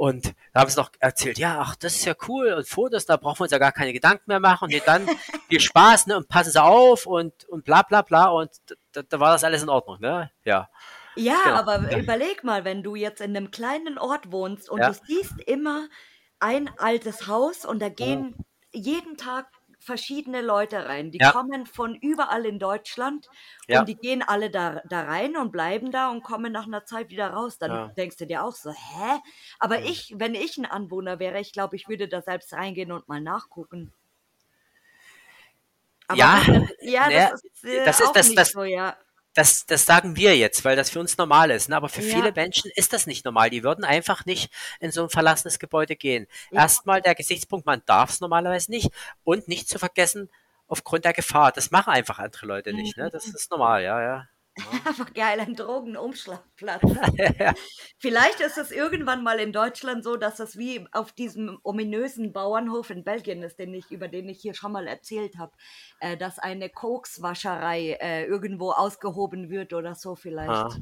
Und 0.00 0.34
da 0.54 0.60
haben 0.60 0.70
sie 0.70 0.80
noch 0.80 0.92
erzählt, 0.98 1.36
ja, 1.36 1.60
ach, 1.60 1.76
das 1.76 1.96
ist 1.96 2.06
ja 2.06 2.14
cool 2.26 2.54
und 2.54 2.66
Fotos, 2.66 3.04
da 3.04 3.18
brauchen 3.18 3.40
wir 3.40 3.42
uns 3.42 3.52
ja 3.52 3.58
gar 3.58 3.70
keine 3.70 3.92
Gedanken 3.92 4.24
mehr 4.28 4.40
machen. 4.40 4.72
Und 4.72 4.82
dann 4.86 5.06
viel 5.50 5.60
Spaß, 5.60 6.06
ne, 6.06 6.16
und 6.16 6.26
passen 6.26 6.52
sie 6.52 6.62
auf 6.62 7.04
und, 7.04 7.44
und 7.50 7.66
bla 7.66 7.82
bla 7.82 8.00
bla. 8.00 8.28
Und 8.28 8.50
da, 8.92 9.02
da 9.02 9.20
war 9.20 9.32
das 9.32 9.44
alles 9.44 9.62
in 9.62 9.68
Ordnung, 9.68 10.00
ne? 10.00 10.30
Ja. 10.42 10.70
Ja, 11.16 11.36
genau. 11.44 11.56
aber 11.56 11.98
überleg 11.98 12.44
mal, 12.44 12.64
wenn 12.64 12.82
du 12.82 12.94
jetzt 12.94 13.20
in 13.20 13.36
einem 13.36 13.50
kleinen 13.50 13.98
Ort 13.98 14.32
wohnst 14.32 14.70
und 14.70 14.80
ja. 14.80 14.88
du 14.88 14.98
siehst 15.06 15.38
immer 15.44 15.86
ein 16.38 16.70
altes 16.78 17.26
Haus 17.26 17.66
und 17.66 17.82
da 17.82 17.90
gehen 17.90 18.34
oh. 18.38 18.44
jeden 18.72 19.18
Tag 19.18 19.48
verschiedene 19.80 20.42
Leute 20.42 20.86
rein. 20.86 21.10
Die 21.10 21.18
ja. 21.18 21.32
kommen 21.32 21.66
von 21.66 21.94
überall 21.96 22.46
in 22.46 22.58
Deutschland 22.58 23.28
ja. 23.66 23.80
und 23.80 23.88
die 23.88 23.96
gehen 23.96 24.22
alle 24.22 24.50
da, 24.50 24.82
da 24.88 25.02
rein 25.02 25.36
und 25.36 25.50
bleiben 25.50 25.90
da 25.90 26.10
und 26.10 26.22
kommen 26.22 26.52
nach 26.52 26.66
einer 26.66 26.84
Zeit 26.84 27.10
wieder 27.10 27.30
raus. 27.30 27.58
Dann 27.58 27.70
ja. 27.70 27.88
denkst 27.88 28.18
du 28.18 28.26
dir 28.26 28.44
auch 28.44 28.54
so, 28.54 28.70
hä? 28.70 29.20
Aber 29.58 29.80
ich, 29.82 30.14
wenn 30.16 30.34
ich 30.34 30.58
ein 30.58 30.66
Anwohner 30.66 31.18
wäre, 31.18 31.40
ich 31.40 31.52
glaube, 31.52 31.76
ich 31.76 31.88
würde 31.88 32.06
da 32.08 32.22
selbst 32.22 32.52
reingehen 32.52 32.92
und 32.92 33.08
mal 33.08 33.20
nachgucken. 33.20 33.92
Aber 36.06 36.18
ja, 36.18 36.42
ja, 36.80 37.10
das 37.30 37.44
ist, 37.44 37.64
äh, 37.64 37.84
das, 37.84 38.00
ist 38.00 38.12
das, 38.12 38.34
das, 38.34 38.48
so, 38.50 38.64
ja 38.64 38.96
das, 39.40 39.64
das 39.64 39.86
sagen 39.86 40.16
wir 40.16 40.36
jetzt, 40.36 40.66
weil 40.66 40.76
das 40.76 40.90
für 40.90 41.00
uns 41.00 41.16
normal 41.16 41.50
ist. 41.50 41.70
Ne? 41.70 41.76
Aber 41.76 41.88
für 41.88 42.02
ja. 42.02 42.14
viele 42.14 42.32
Menschen 42.32 42.70
ist 42.74 42.92
das 42.92 43.06
nicht 43.06 43.24
normal. 43.24 43.48
Die 43.48 43.62
würden 43.62 43.84
einfach 43.84 44.26
nicht 44.26 44.52
in 44.80 44.90
so 44.92 45.02
ein 45.02 45.08
verlassenes 45.08 45.58
Gebäude 45.58 45.96
gehen. 45.96 46.26
Ja. 46.50 46.60
Erstmal 46.60 47.00
der 47.00 47.14
Gesichtspunkt, 47.14 47.64
man 47.64 47.82
darf 47.86 48.10
es 48.10 48.20
normalerweise 48.20 48.70
nicht. 48.70 48.90
Und 49.24 49.48
nicht 49.48 49.66
zu 49.66 49.78
vergessen, 49.78 50.28
aufgrund 50.68 51.06
der 51.06 51.14
Gefahr. 51.14 51.52
Das 51.52 51.70
machen 51.70 51.90
einfach 51.90 52.18
andere 52.18 52.44
Leute 52.44 52.74
nicht. 52.74 52.98
Ne? 52.98 53.08
Das 53.10 53.26
mhm. 53.26 53.34
ist 53.34 53.50
normal, 53.50 53.82
ja, 53.82 54.02
ja. 54.02 54.28
Einfach 54.86 55.12
geil, 55.14 55.40
ein 55.40 55.54
Drogenumschlagplatz. 55.54 56.82
ja. 57.38 57.54
Vielleicht 57.98 58.40
ist 58.40 58.58
es 58.58 58.70
irgendwann 58.70 59.22
mal 59.22 59.38
in 59.38 59.52
Deutschland 59.52 60.04
so, 60.04 60.16
dass 60.16 60.40
es 60.40 60.58
wie 60.58 60.86
auf 60.92 61.12
diesem 61.12 61.58
ominösen 61.62 62.32
Bauernhof 62.32 62.90
in 62.90 63.04
Belgien 63.04 63.42
ist, 63.42 63.58
den 63.58 63.74
ich, 63.74 63.90
über 63.90 64.08
den 64.08 64.28
ich 64.28 64.40
hier 64.40 64.54
schon 64.54 64.72
mal 64.72 64.86
erzählt 64.86 65.38
habe, 65.38 65.52
äh, 66.00 66.16
dass 66.16 66.38
eine 66.38 66.68
Kokswascherei 66.68 67.98
äh, 68.00 68.24
irgendwo 68.24 68.72
ausgehoben 68.72 69.50
wird 69.50 69.72
oder 69.72 69.94
so 69.94 70.16
vielleicht. 70.16 70.50
Ah. 70.50 70.76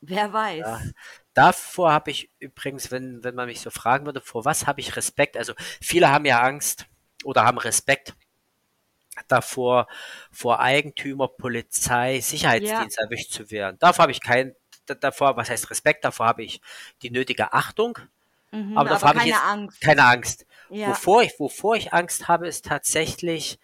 Wer 0.00 0.32
weiß. 0.32 0.60
Ja. 0.60 0.80
Davor 1.34 1.92
habe 1.92 2.12
ich 2.12 2.30
übrigens, 2.38 2.92
wenn, 2.92 3.24
wenn 3.24 3.34
man 3.34 3.46
mich 3.46 3.60
so 3.60 3.70
fragen 3.70 4.06
würde, 4.06 4.20
vor 4.20 4.44
was 4.44 4.66
habe 4.66 4.80
ich 4.80 4.96
Respekt? 4.96 5.36
Also 5.36 5.54
viele 5.80 6.10
haben 6.10 6.24
ja 6.24 6.40
Angst 6.40 6.86
oder 7.24 7.44
haben 7.44 7.58
Respekt 7.58 8.14
davor, 9.28 9.86
vor 10.30 10.60
Eigentümer, 10.60 11.28
Polizei, 11.28 12.20
Sicherheitsdienst 12.20 12.98
ja. 12.98 13.04
erwischt 13.04 13.32
zu 13.32 13.50
werden. 13.50 13.76
Davor 13.80 14.04
habe 14.04 14.12
ich 14.12 14.20
kein, 14.20 14.54
davor, 15.00 15.36
was 15.36 15.50
heißt 15.50 15.70
Respekt, 15.70 16.04
davor 16.04 16.26
habe 16.26 16.42
ich 16.44 16.60
die 17.02 17.10
nötige 17.10 17.52
Achtung. 17.52 17.98
Mhm, 18.50 18.78
aber 18.78 18.90
davor 18.90 19.10
habe 19.10 19.18
ich 19.20 19.26
jetzt 19.26 19.44
Angst. 19.44 19.80
keine 19.80 20.04
Angst. 20.04 20.46
Ja. 20.70 20.88
Wovor, 20.88 21.22
ich, 21.22 21.38
wovor 21.38 21.76
ich 21.76 21.92
Angst 21.92 22.28
habe, 22.28 22.46
ist 22.46 22.64
tatsächlich 22.64 23.58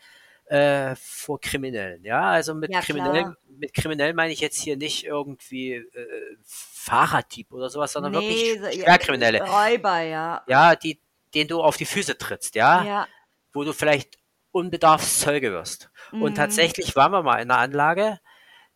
äh, 0.47 0.95
vor 0.97 1.41
Kriminellen. 1.41 2.05
Ja, 2.05 2.23
also 2.31 2.55
mit 2.55 2.71
ja, 2.71 2.81
Kriminellen, 2.81 3.37
mit 3.59 3.73
Kriminellen 3.73 4.15
meine 4.15 4.33
ich 4.33 4.41
jetzt 4.41 4.61
hier 4.61 4.77
nicht 4.77 5.05
irgendwie 5.05 5.75
äh, 5.75 6.37
Fahrraddieb 6.45 7.53
oder 7.53 7.71
sowas, 7.71 7.93
sondern 7.93 8.13
nee, 8.13 8.59
wirklich 8.59 8.83
Schwerkriminelle. 8.83 9.43
Räuber, 9.43 10.01
ja. 10.01 10.43
Ja, 10.47 10.77
die, 10.77 11.01
den 11.35 11.49
du 11.49 11.63
auf 11.63 11.77
die 11.77 11.87
Füße 11.87 12.19
trittst, 12.19 12.55
ja. 12.55 12.85
ja. 12.85 13.09
Wo 13.53 13.65
du 13.65 13.73
vielleicht 13.73 14.19
Unbedarfszeuge 14.55 15.53
wirst. 15.53 15.91
Mhm. 16.13 16.23
Und 16.23 16.35
tatsächlich 16.37 16.95
waren 16.95 17.13
wir 17.13 17.23
mal 17.23 17.43
in 17.43 17.51
einer 17.51 17.61
Anlage, 17.61 18.21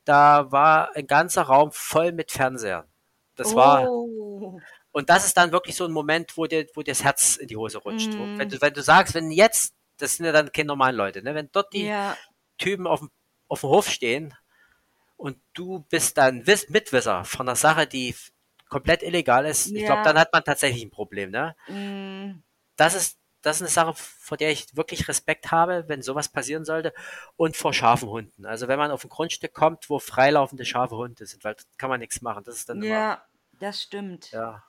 da 0.04 0.50
war 0.50 0.96
ein 0.96 1.06
ganzer 1.06 1.42
Raum 1.42 1.70
voll 1.72 2.12
mit 2.12 2.32
Fernsehern. 2.32 2.86
Das 3.36 3.52
oh. 3.52 3.56
war. 3.56 3.88
Und 4.90 5.10
das 5.10 5.24
ist 5.24 5.36
dann 5.36 5.52
wirklich 5.52 5.76
so 5.76 5.84
ein 5.84 5.92
Moment, 5.92 6.36
wo 6.36 6.46
dir, 6.46 6.66
wo 6.74 6.82
dir 6.82 6.90
das 6.90 7.04
Herz 7.04 7.36
in 7.36 7.46
die 7.46 7.56
Hose 7.56 7.78
rutscht. 7.78 8.12
Mhm. 8.12 8.38
Wenn, 8.38 8.48
du, 8.48 8.60
wenn 8.60 8.74
du 8.74 8.82
sagst, 8.82 9.14
wenn 9.14 9.30
jetzt, 9.30 9.74
das 9.98 10.16
sind 10.16 10.26
ja 10.26 10.32
dann 10.32 10.50
keine 10.50 10.66
normalen 10.66 10.96
Leute, 10.96 11.22
ne? 11.22 11.34
wenn 11.34 11.48
dort 11.52 11.72
die 11.72 11.86
ja. 11.86 12.16
Typen 12.56 12.86
auf 12.86 12.98
dem, 12.98 13.10
auf 13.46 13.60
dem 13.60 13.70
Hof 13.70 13.88
stehen 13.88 14.34
und 15.16 15.38
du 15.52 15.84
bist 15.90 16.18
dann 16.18 16.42
Mitwisser 16.68 17.24
von 17.24 17.48
einer 17.48 17.56
Sache, 17.56 17.86
die 17.86 18.16
komplett 18.68 19.04
illegal 19.04 19.46
ist, 19.46 19.68
ja. 19.68 19.78
ich 19.78 19.84
glaube, 19.84 20.02
dann 20.02 20.18
hat 20.18 20.32
man 20.32 20.42
tatsächlich 20.42 20.82
ein 20.82 20.90
Problem. 20.90 21.30
Ne? 21.30 21.54
Mhm. 21.68 22.42
Das 22.74 22.94
ist 22.94 23.17
das 23.42 23.56
ist 23.56 23.62
eine 23.62 23.70
Sache, 23.70 23.94
vor 23.96 24.36
der 24.36 24.50
ich 24.50 24.76
wirklich 24.76 25.08
Respekt 25.08 25.50
habe, 25.50 25.84
wenn 25.88 26.02
sowas 26.02 26.28
passieren 26.28 26.64
sollte. 26.64 26.92
Und 27.36 27.56
vor 27.56 27.72
scharfen 27.72 28.08
Hunden. 28.08 28.46
Also 28.46 28.68
wenn 28.68 28.78
man 28.78 28.90
auf 28.90 29.04
ein 29.04 29.08
Grundstück 29.10 29.54
kommt, 29.54 29.88
wo 29.90 29.98
freilaufende 29.98 30.64
scharfe 30.64 30.96
Hunde 30.96 31.26
sind, 31.26 31.44
weil 31.44 31.54
da 31.54 31.62
kann 31.76 31.90
man 31.90 32.00
nichts 32.00 32.20
machen. 32.20 32.44
Das 32.44 32.56
ist 32.56 32.68
dann 32.68 32.82
Ja, 32.82 33.14
immer, 33.14 33.22
das 33.60 33.82
stimmt. 33.82 34.30
Ja. 34.32 34.64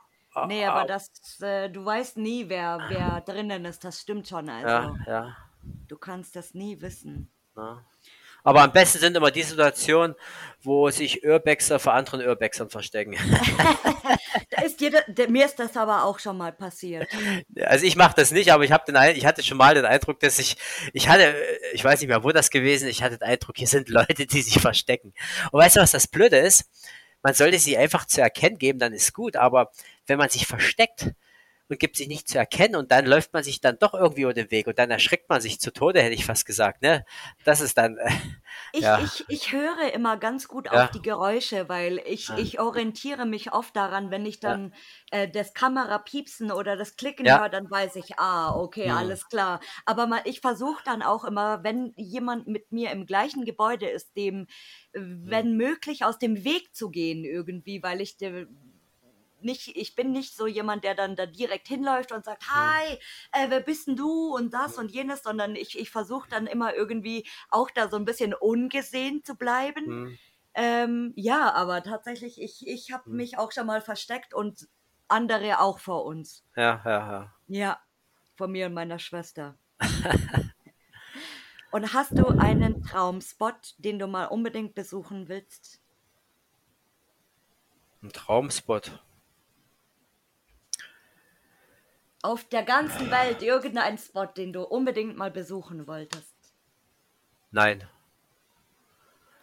Nee, 0.48 0.66
aber 0.66 0.86
das, 0.86 1.12
äh, 1.42 1.70
du 1.70 1.84
weißt 1.84 2.18
nie, 2.18 2.48
wer, 2.50 2.80
wer 2.88 3.22
drinnen 3.22 3.66
ist. 3.66 3.84
Das 3.84 4.02
stimmt 4.02 4.28
schon. 4.28 4.48
Also, 4.50 4.96
ja, 5.06 5.08
ja. 5.08 5.38
Du 5.88 5.98
kannst 5.98 6.36
das 6.36 6.54
nie 6.54 6.80
wissen. 6.82 7.32
Ja. 7.58 7.84
Aber 8.44 8.62
am 8.62 8.72
besten 8.72 9.00
sind 9.00 9.18
immer 9.18 9.32
die 9.32 9.44
Situationen, 9.44 10.16
wo 10.62 10.90
sich 10.90 11.26
Urbexer 11.26 11.80
vor 11.80 11.94
anderen 11.94 12.26
Urbexern 12.26 12.70
verstecken. 12.70 13.16
da 14.50 14.62
ist 14.62 14.82
jeder, 14.82 15.04
mir 15.30 15.46
ist 15.46 15.58
das 15.58 15.78
aber 15.78 16.04
auch 16.04 16.20
schon 16.20 16.38
mal 16.38 16.52
passiert. 16.52 17.08
Also 17.62 17.86
ich 17.86 17.96
mache 17.96 18.16
das 18.16 18.32
nicht, 18.32 18.52
aber 18.52 18.64
ich, 18.64 18.72
den, 18.72 18.96
ich 19.16 19.26
hatte 19.26 19.44
schon 19.44 19.58
mal 19.58 19.74
den 19.74 19.86
Eindruck, 19.86 20.20
dass 20.20 20.40
ich, 20.40 20.58
ich 20.94 21.08
hatte, 21.08 21.34
ich 21.74 21.84
weiß 21.84 22.02
nicht 22.02 22.10
mehr, 22.10 22.24
wo 22.24 22.32
das 22.32 22.50
gewesen 22.50 22.88
ist, 22.88 22.98
ich 22.98 23.04
hatte 23.04 23.18
den 23.18 23.28
Eindruck, 23.28 23.58
hier 23.58 23.68
sind 23.68 23.90
Leute, 23.90 24.26
die 24.26 24.42
sich 24.42 24.62
verstecken. 24.62 25.14
Und 25.52 25.60
weißt 25.60 25.78
du, 25.78 25.82
was 25.82 25.92
das 25.92 26.08
Blöde 26.08 26.38
ist? 26.38 26.66
Man 27.22 27.34
sollte 27.34 27.60
sie 27.60 27.78
einfach 27.78 28.06
zu 28.06 28.22
erkennen 28.22 28.58
geben, 28.58 28.80
dann 28.80 28.94
ist 28.94 29.14
gut, 29.14 29.36
aber 29.36 29.72
wenn 30.08 30.18
man 30.18 30.30
sich 30.30 30.48
versteckt, 30.48 31.12
und 31.70 31.80
gibt 31.80 31.98
sich 31.98 32.08
nicht 32.08 32.28
zu 32.28 32.38
erkennen 32.38 32.76
und 32.76 32.92
dann 32.92 33.06
läuft 33.06 33.34
man 33.34 33.44
sich 33.44 33.62
dann 33.62 33.78
doch 33.80 33.94
irgendwie 33.94 34.24
über 34.24 34.34
den 34.34 34.50
Weg 34.52 34.68
und 34.68 34.80
dann 34.80 34.90
erschreckt 34.90 35.30
man 35.30 35.40
sich 35.40 35.60
zu 35.60 35.72
Tode, 35.72 36.02
hätte 36.02 36.16
ich 36.16 36.26
fast 36.26 36.46
gesagt. 36.46 36.82
Ne? 36.82 37.06
Das 37.46 37.62
ist 37.62 37.78
dann. 37.78 37.98
Äh, 37.98 38.12
ich, 38.74 38.82
ja. 38.82 39.00
ich, 39.00 39.26
ich 39.28 39.54
höre 39.54 39.94
immer 39.94 40.18
ganz 40.18 40.48
gut 40.48 40.66
ja. 40.66 40.86
auf 40.86 40.92
die 40.92 41.02
Geräusche, 41.02 41.70
weil 41.70 42.02
ich, 42.06 42.30
ja. 42.30 42.38
ich 42.38 42.60
orientiere 42.60 43.26
mich 43.26 43.54
oft 43.54 43.76
daran, 43.76 44.12
wenn 44.12 44.26
ich 44.26 44.40
dann 44.40 44.74
äh, 45.12 45.30
das 45.30 45.54
Kamerapiepsen 45.54 46.52
oder 46.52 46.76
das 46.76 46.96
Klicken 46.96 47.30
höre, 47.30 47.50
dann 47.50 47.70
weiß 47.70 47.96
ich, 47.98 48.20
ah, 48.20 48.56
okay, 48.56 48.90
alles 48.90 49.28
klar. 49.30 49.60
Aber 49.86 50.08
mal, 50.08 50.22
ich 50.26 50.42
versuche 50.42 50.84
dann 50.84 51.02
auch 51.02 51.24
immer, 51.24 51.64
wenn 51.64 51.94
jemand 51.96 52.48
mit 52.48 52.72
mir 52.72 52.92
im 52.92 53.06
gleichen 53.06 53.46
Gebäude 53.46 53.88
ist, 53.88 54.16
dem, 54.18 54.48
wenn 54.94 55.56
möglich, 55.56 56.04
aus 56.04 56.18
dem 56.18 56.44
Weg 56.44 56.74
zu 56.74 56.90
gehen 56.90 57.24
irgendwie, 57.24 57.84
weil 57.84 58.02
ich 58.02 58.18
nicht, 59.44 59.76
ich 59.76 59.96
bin 59.96 60.12
nicht 60.12 60.36
so 60.36 60.48
jemand, 60.48 60.84
der 60.84 60.96
dann 60.96 61.16
da 61.16 61.26
direkt 61.26 61.68
hinläuft 61.68 62.12
und 62.12 62.26
sagt, 62.26 62.44
hm. 62.44 62.56
hi, 62.56 62.94
äh, 63.32 63.50
wer 63.50 63.60
bist 63.60 63.88
denn 63.88 63.96
du 63.96 64.36
und 64.36 64.54
das 64.54 64.78
und 64.78 64.92
jenes, 64.92 65.24
sondern 65.24 65.56
ich, 65.56 65.78
ich 65.78 65.90
versuche 65.90 66.30
dann 66.30 66.48
immer 66.48 66.76
irgendwie 66.76 67.28
auch 67.50 67.70
da 67.72 67.90
so 67.90 67.98
ein 67.98 68.06
bisschen 68.06 68.34
ungesehen 68.34 69.24
zu 69.24 69.36
bleiben. 69.36 69.86
Hm. 69.86 70.18
Ähm, 70.56 71.14
ja, 71.16 71.54
aber 71.54 71.84
tatsächlich, 71.84 72.42
ich, 72.42 72.68
ich 72.68 72.92
habe 72.92 73.06
hm. 73.06 73.16
mich 73.16 73.38
auch 73.38 73.52
schon 73.52 73.68
mal 73.68 73.82
versteckt 73.82 74.34
und 74.34 74.68
andere 75.08 75.60
auch 75.60 75.80
vor 75.80 76.06
uns. 76.06 76.44
Ja, 76.56 76.82
ja, 76.86 77.12
ja. 77.12 77.34
Ja, 77.48 77.80
von 78.36 78.52
mir 78.52 78.68
und 78.68 78.74
meiner 78.74 79.00
Schwester. 79.00 79.58
und 81.72 81.94
hast 81.94 82.18
du 82.18 82.28
einen 82.28 82.84
Traumspot, 82.84 83.76
den 83.78 84.00
du 84.00 84.08
mal 84.08 84.26
unbedingt 84.26 84.76
besuchen 84.76 85.28
willst? 85.28 85.82
Ein 88.02 88.12
Traumspot. 88.12 89.04
Auf 92.22 92.44
der 92.50 92.64
ganzen 92.64 93.10
Welt 93.12 93.42
irgendein 93.42 93.98
Spot, 93.98 94.26
den 94.26 94.52
du 94.52 94.64
unbedingt 94.64 95.18
mal 95.18 95.32
besuchen 95.32 95.88
wolltest? 95.88 96.36
Nein. 97.52 97.88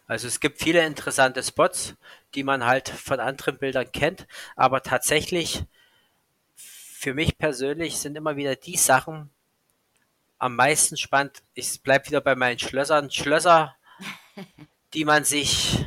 Also 0.05 0.27
es 0.27 0.39
gibt 0.39 0.61
viele 0.61 0.85
interessante 0.85 1.43
Spots, 1.43 1.95
die 2.33 2.43
man 2.43 2.65
halt 2.65 2.87
von 2.87 3.19
anderen 3.19 3.57
Bildern 3.57 3.91
kennt, 3.91 4.27
aber 4.55 4.81
tatsächlich 4.81 5.65
für 6.55 7.13
mich 7.13 7.37
persönlich 7.37 7.97
sind 7.97 8.15
immer 8.15 8.37
wieder 8.37 8.55
die 8.55 8.77
Sachen 8.77 9.29
am 10.39 10.55
meisten 10.55 10.97
spannend. 10.97 11.43
Ich 11.53 11.81
bleibe 11.81 12.07
wieder 12.07 12.21
bei 12.21 12.35
meinen 12.35 12.59
Schlössern. 12.59 13.11
Schlösser, 13.11 13.75
die 14.93 15.05
man 15.05 15.23
sich 15.23 15.85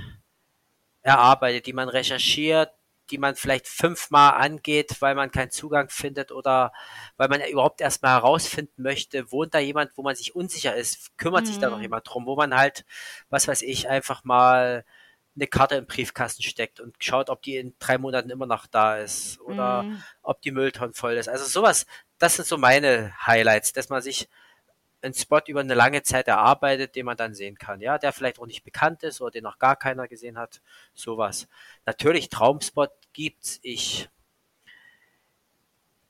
erarbeitet, 1.03 1.66
die 1.66 1.72
man 1.72 1.88
recherchiert, 1.88 2.72
die 3.11 3.18
man 3.18 3.34
vielleicht 3.34 3.68
fünfmal 3.68 4.32
angeht, 4.34 4.96
weil 5.00 5.14
man 5.14 5.30
keinen 5.30 5.50
Zugang 5.50 5.88
findet 5.88 6.32
oder 6.32 6.72
weil 7.16 7.28
man 7.28 7.40
überhaupt 7.42 7.80
erstmal 7.80 8.12
herausfinden 8.12 8.82
möchte, 8.82 9.32
wohnt 9.32 9.54
da 9.54 9.58
jemand, 9.58 9.92
wo 9.96 10.02
man 10.02 10.16
sich 10.16 10.34
unsicher 10.34 10.74
ist, 10.74 11.16
kümmert 11.18 11.42
mhm. 11.42 11.46
sich 11.46 11.58
da 11.58 11.70
noch 11.70 11.78
mhm. 11.78 11.82
jemand 11.82 12.08
drum, 12.08 12.26
wo 12.26 12.36
man 12.36 12.56
halt, 12.56 12.84
was 13.28 13.48
weiß 13.48 13.62
ich, 13.62 13.88
einfach 13.88 14.24
mal 14.24 14.84
eine 15.36 15.46
Karte 15.46 15.76
im 15.76 15.86
Briefkasten 15.86 16.42
steckt 16.42 16.80
und 16.80 16.96
schaut, 16.98 17.30
ob 17.30 17.42
die 17.42 17.56
in 17.56 17.74
drei 17.78 17.98
Monaten 17.98 18.30
immer 18.30 18.46
noch 18.46 18.66
da 18.66 18.98
ist 18.98 19.40
oder 19.40 19.84
mhm. 19.84 20.02
ob 20.22 20.42
die 20.42 20.50
Mülltonne 20.50 20.92
voll 20.92 21.14
ist. 21.14 21.28
Also 21.28 21.44
sowas, 21.44 21.86
das 22.18 22.36
sind 22.36 22.46
so 22.46 22.58
meine 22.58 23.12
Highlights, 23.26 23.72
dass 23.72 23.88
man 23.88 24.02
sich 24.02 24.28
einen 25.02 25.14
Spot 25.14 25.40
über 25.46 25.61
eine 25.61 25.74
lange 25.74 26.02
Zeit 26.02 26.28
erarbeitet, 26.28 26.94
den 26.94 27.06
man 27.06 27.16
dann 27.16 27.34
sehen 27.34 27.56
kann. 27.56 27.80
Ja, 27.80 27.98
der 27.98 28.12
vielleicht 28.12 28.38
auch 28.38 28.46
nicht 28.46 28.64
bekannt 28.64 29.02
ist 29.02 29.20
oder 29.20 29.30
den 29.30 29.44
noch 29.44 29.58
gar 29.58 29.76
keiner 29.76 30.08
gesehen 30.08 30.38
hat. 30.38 30.61
Sowas. 30.94 31.48
Natürlich 31.86 32.28
Traumspot 32.28 32.90
gibt's. 33.12 33.58
Ich 33.62 34.08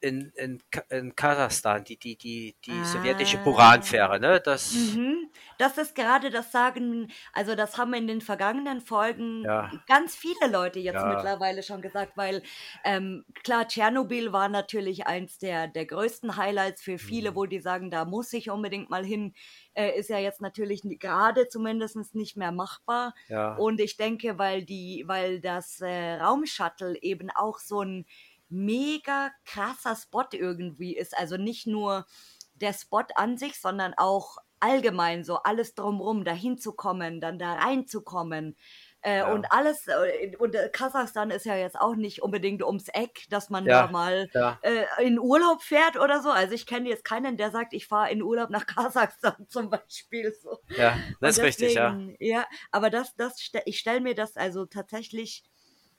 in, 0.00 0.32
in, 0.36 0.62
in 0.88 1.14
Kasachstan, 1.14 1.84
die, 1.84 1.98
die, 1.98 2.16
die, 2.16 2.56
die 2.64 2.72
ah. 2.72 2.84
sowjetische 2.84 3.38
Buranfähre, 3.38 4.18
ne? 4.18 4.40
Das, 4.40 4.72
mhm. 4.72 5.30
das 5.58 5.78
ist 5.78 5.94
gerade 5.94 6.30
das 6.30 6.50
Sagen, 6.52 7.12
also 7.32 7.54
das 7.54 7.76
haben 7.76 7.92
in 7.94 8.06
den 8.06 8.20
vergangenen 8.20 8.80
Folgen 8.80 9.44
ja. 9.44 9.70
ganz 9.86 10.16
viele 10.16 10.50
Leute 10.50 10.78
jetzt 10.78 10.94
ja. 10.94 11.14
mittlerweile 11.14 11.62
schon 11.62 11.82
gesagt, 11.82 12.16
weil 12.16 12.42
ähm, 12.84 13.24
klar, 13.44 13.68
Tschernobyl 13.68 14.32
war 14.32 14.48
natürlich 14.48 15.06
eins 15.06 15.38
der, 15.38 15.68
der 15.68 15.86
größten 15.86 16.36
Highlights 16.36 16.82
für 16.82 16.98
viele, 16.98 17.32
mhm. 17.32 17.34
wo 17.36 17.46
die 17.46 17.60
sagen, 17.60 17.90
da 17.90 18.04
muss 18.04 18.32
ich 18.32 18.50
unbedingt 18.50 18.90
mal 18.90 19.04
hin. 19.04 19.34
Äh, 19.74 19.98
ist 19.98 20.10
ja 20.10 20.18
jetzt 20.18 20.40
natürlich 20.40 20.82
gerade 20.98 21.48
zumindest 21.48 22.14
nicht 22.14 22.36
mehr 22.36 22.52
machbar. 22.52 23.14
Ja. 23.28 23.54
Und 23.54 23.80
ich 23.80 23.96
denke, 23.96 24.38
weil 24.38 24.64
die, 24.64 25.04
weil 25.06 25.40
das 25.40 25.80
äh, 25.80 26.14
Raumshuttle 26.14 27.00
eben 27.02 27.30
auch 27.30 27.58
so 27.58 27.82
ein 27.82 28.06
mega 28.50 29.30
krasser 29.44 29.96
Spot 29.96 30.26
irgendwie 30.32 30.96
ist. 30.96 31.16
Also 31.16 31.36
nicht 31.36 31.66
nur 31.66 32.06
der 32.54 32.72
Spot 32.72 33.04
an 33.14 33.38
sich, 33.38 33.58
sondern 33.58 33.94
auch 33.96 34.36
allgemein 34.60 35.24
so 35.24 35.36
alles 35.36 35.74
drumrum, 35.74 36.24
dahin 36.24 36.58
zu 36.58 36.72
kommen, 36.72 37.20
dann 37.20 37.38
da 37.38 37.54
reinzukommen. 37.54 38.56
Äh, 39.02 39.18
ja. 39.18 39.32
Und 39.32 39.50
alles, 39.50 39.86
äh, 39.88 40.36
und 40.38 40.54
äh, 40.54 40.68
Kasachstan 40.68 41.30
ist 41.30 41.46
ja 41.46 41.56
jetzt 41.56 41.80
auch 41.80 41.96
nicht 41.96 42.20
unbedingt 42.20 42.62
ums 42.62 42.88
Eck, 42.88 43.24
dass 43.30 43.48
man 43.48 43.64
ja, 43.64 43.86
da 43.86 43.90
mal 43.90 44.28
ja. 44.34 44.58
äh, 44.60 44.84
in 45.02 45.18
Urlaub 45.18 45.62
fährt 45.62 45.98
oder 45.98 46.20
so. 46.20 46.30
Also 46.30 46.54
ich 46.54 46.66
kenne 46.66 46.90
jetzt 46.90 47.04
keinen, 47.04 47.38
der 47.38 47.50
sagt, 47.50 47.72
ich 47.72 47.86
fahre 47.86 48.10
in 48.10 48.22
Urlaub 48.22 48.50
nach 48.50 48.66
Kasachstan 48.66 49.46
zum 49.48 49.70
Beispiel. 49.70 50.34
So. 50.42 50.58
Ja, 50.76 50.98
das 51.20 51.38
ist 51.38 51.44
richtig, 51.44 51.74
ja. 51.74 51.98
Ja, 52.18 52.46
aber 52.70 52.90
das, 52.90 53.16
das, 53.16 53.36
ich 53.64 53.78
stelle 53.78 54.00
mir 54.00 54.14
das 54.14 54.36
also 54.36 54.66
tatsächlich 54.66 55.44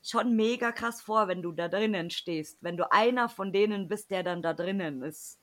schon 0.03 0.35
mega 0.35 0.71
krass 0.71 1.01
vor, 1.01 1.27
wenn 1.27 1.41
du 1.41 1.51
da 1.51 1.67
drinnen 1.67 2.09
stehst. 2.09 2.57
Wenn 2.61 2.77
du 2.77 2.91
einer 2.91 3.29
von 3.29 3.53
denen 3.53 3.87
bist, 3.87 4.11
der 4.11 4.23
dann 4.23 4.41
da 4.41 4.53
drinnen 4.53 5.03
ist. 5.03 5.39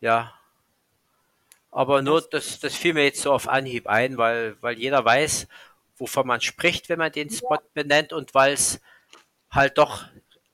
Ja. 0.00 0.34
Aber 1.70 2.02
nur, 2.02 2.22
das, 2.22 2.60
das 2.60 2.74
fiel 2.74 2.94
mir 2.94 3.04
jetzt 3.04 3.22
so 3.22 3.32
auf 3.32 3.48
Anhieb 3.48 3.86
ein, 3.86 4.16
weil, 4.18 4.60
weil 4.62 4.78
jeder 4.78 5.04
weiß, 5.04 5.46
wovon 5.96 6.26
man 6.26 6.40
spricht, 6.40 6.88
wenn 6.88 6.98
man 6.98 7.12
den 7.12 7.30
Spot 7.30 7.54
ja. 7.54 7.60
benennt 7.74 8.12
und 8.12 8.34
weil 8.34 8.52
es 8.52 8.80
halt 9.50 9.78
doch 9.78 10.04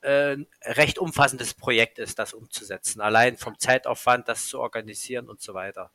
äh, 0.01 0.37
recht 0.63 0.99
umfassendes 0.99 1.53
Projekt 1.53 1.99
ist, 1.99 2.19
das 2.19 2.33
umzusetzen. 2.33 3.01
Allein 3.01 3.37
vom 3.37 3.57
Zeitaufwand, 3.57 4.27
das 4.27 4.47
zu 4.47 4.59
organisieren 4.59 5.29
und 5.29 5.41
so 5.41 5.53
weiter. 5.53 5.91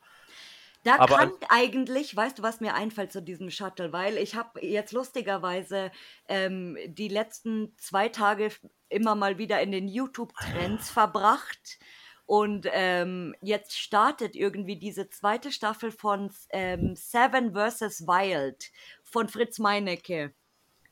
Da 0.88 1.00
Aber 1.00 1.16
kann 1.16 1.32
eigentlich, 1.50 2.16
weißt 2.16 2.38
du, 2.38 2.42
was 2.42 2.60
mir 2.62 2.72
einfällt 2.72 3.12
zu 3.12 3.20
diesem 3.20 3.50
Shuttle, 3.50 3.92
weil 3.92 4.16
ich 4.16 4.34
habe 4.34 4.64
jetzt 4.64 4.92
lustigerweise 4.92 5.92
ähm, 6.28 6.78
die 6.86 7.08
letzten 7.08 7.76
zwei 7.76 8.08
Tage 8.08 8.50
immer 8.88 9.14
mal 9.14 9.36
wieder 9.36 9.60
in 9.60 9.70
den 9.70 9.86
YouTube-Trends 9.86 10.88
verbracht. 10.90 11.78
Und 12.24 12.66
ähm, 12.72 13.34
jetzt 13.42 13.78
startet 13.78 14.34
irgendwie 14.34 14.78
diese 14.78 15.10
zweite 15.10 15.52
Staffel 15.52 15.90
von 15.90 16.30
ähm, 16.48 16.94
Seven 16.96 17.52
vs. 17.52 18.06
Wild 18.06 18.70
von 19.02 19.28
Fritz 19.28 19.58
Meinecke. 19.58 20.32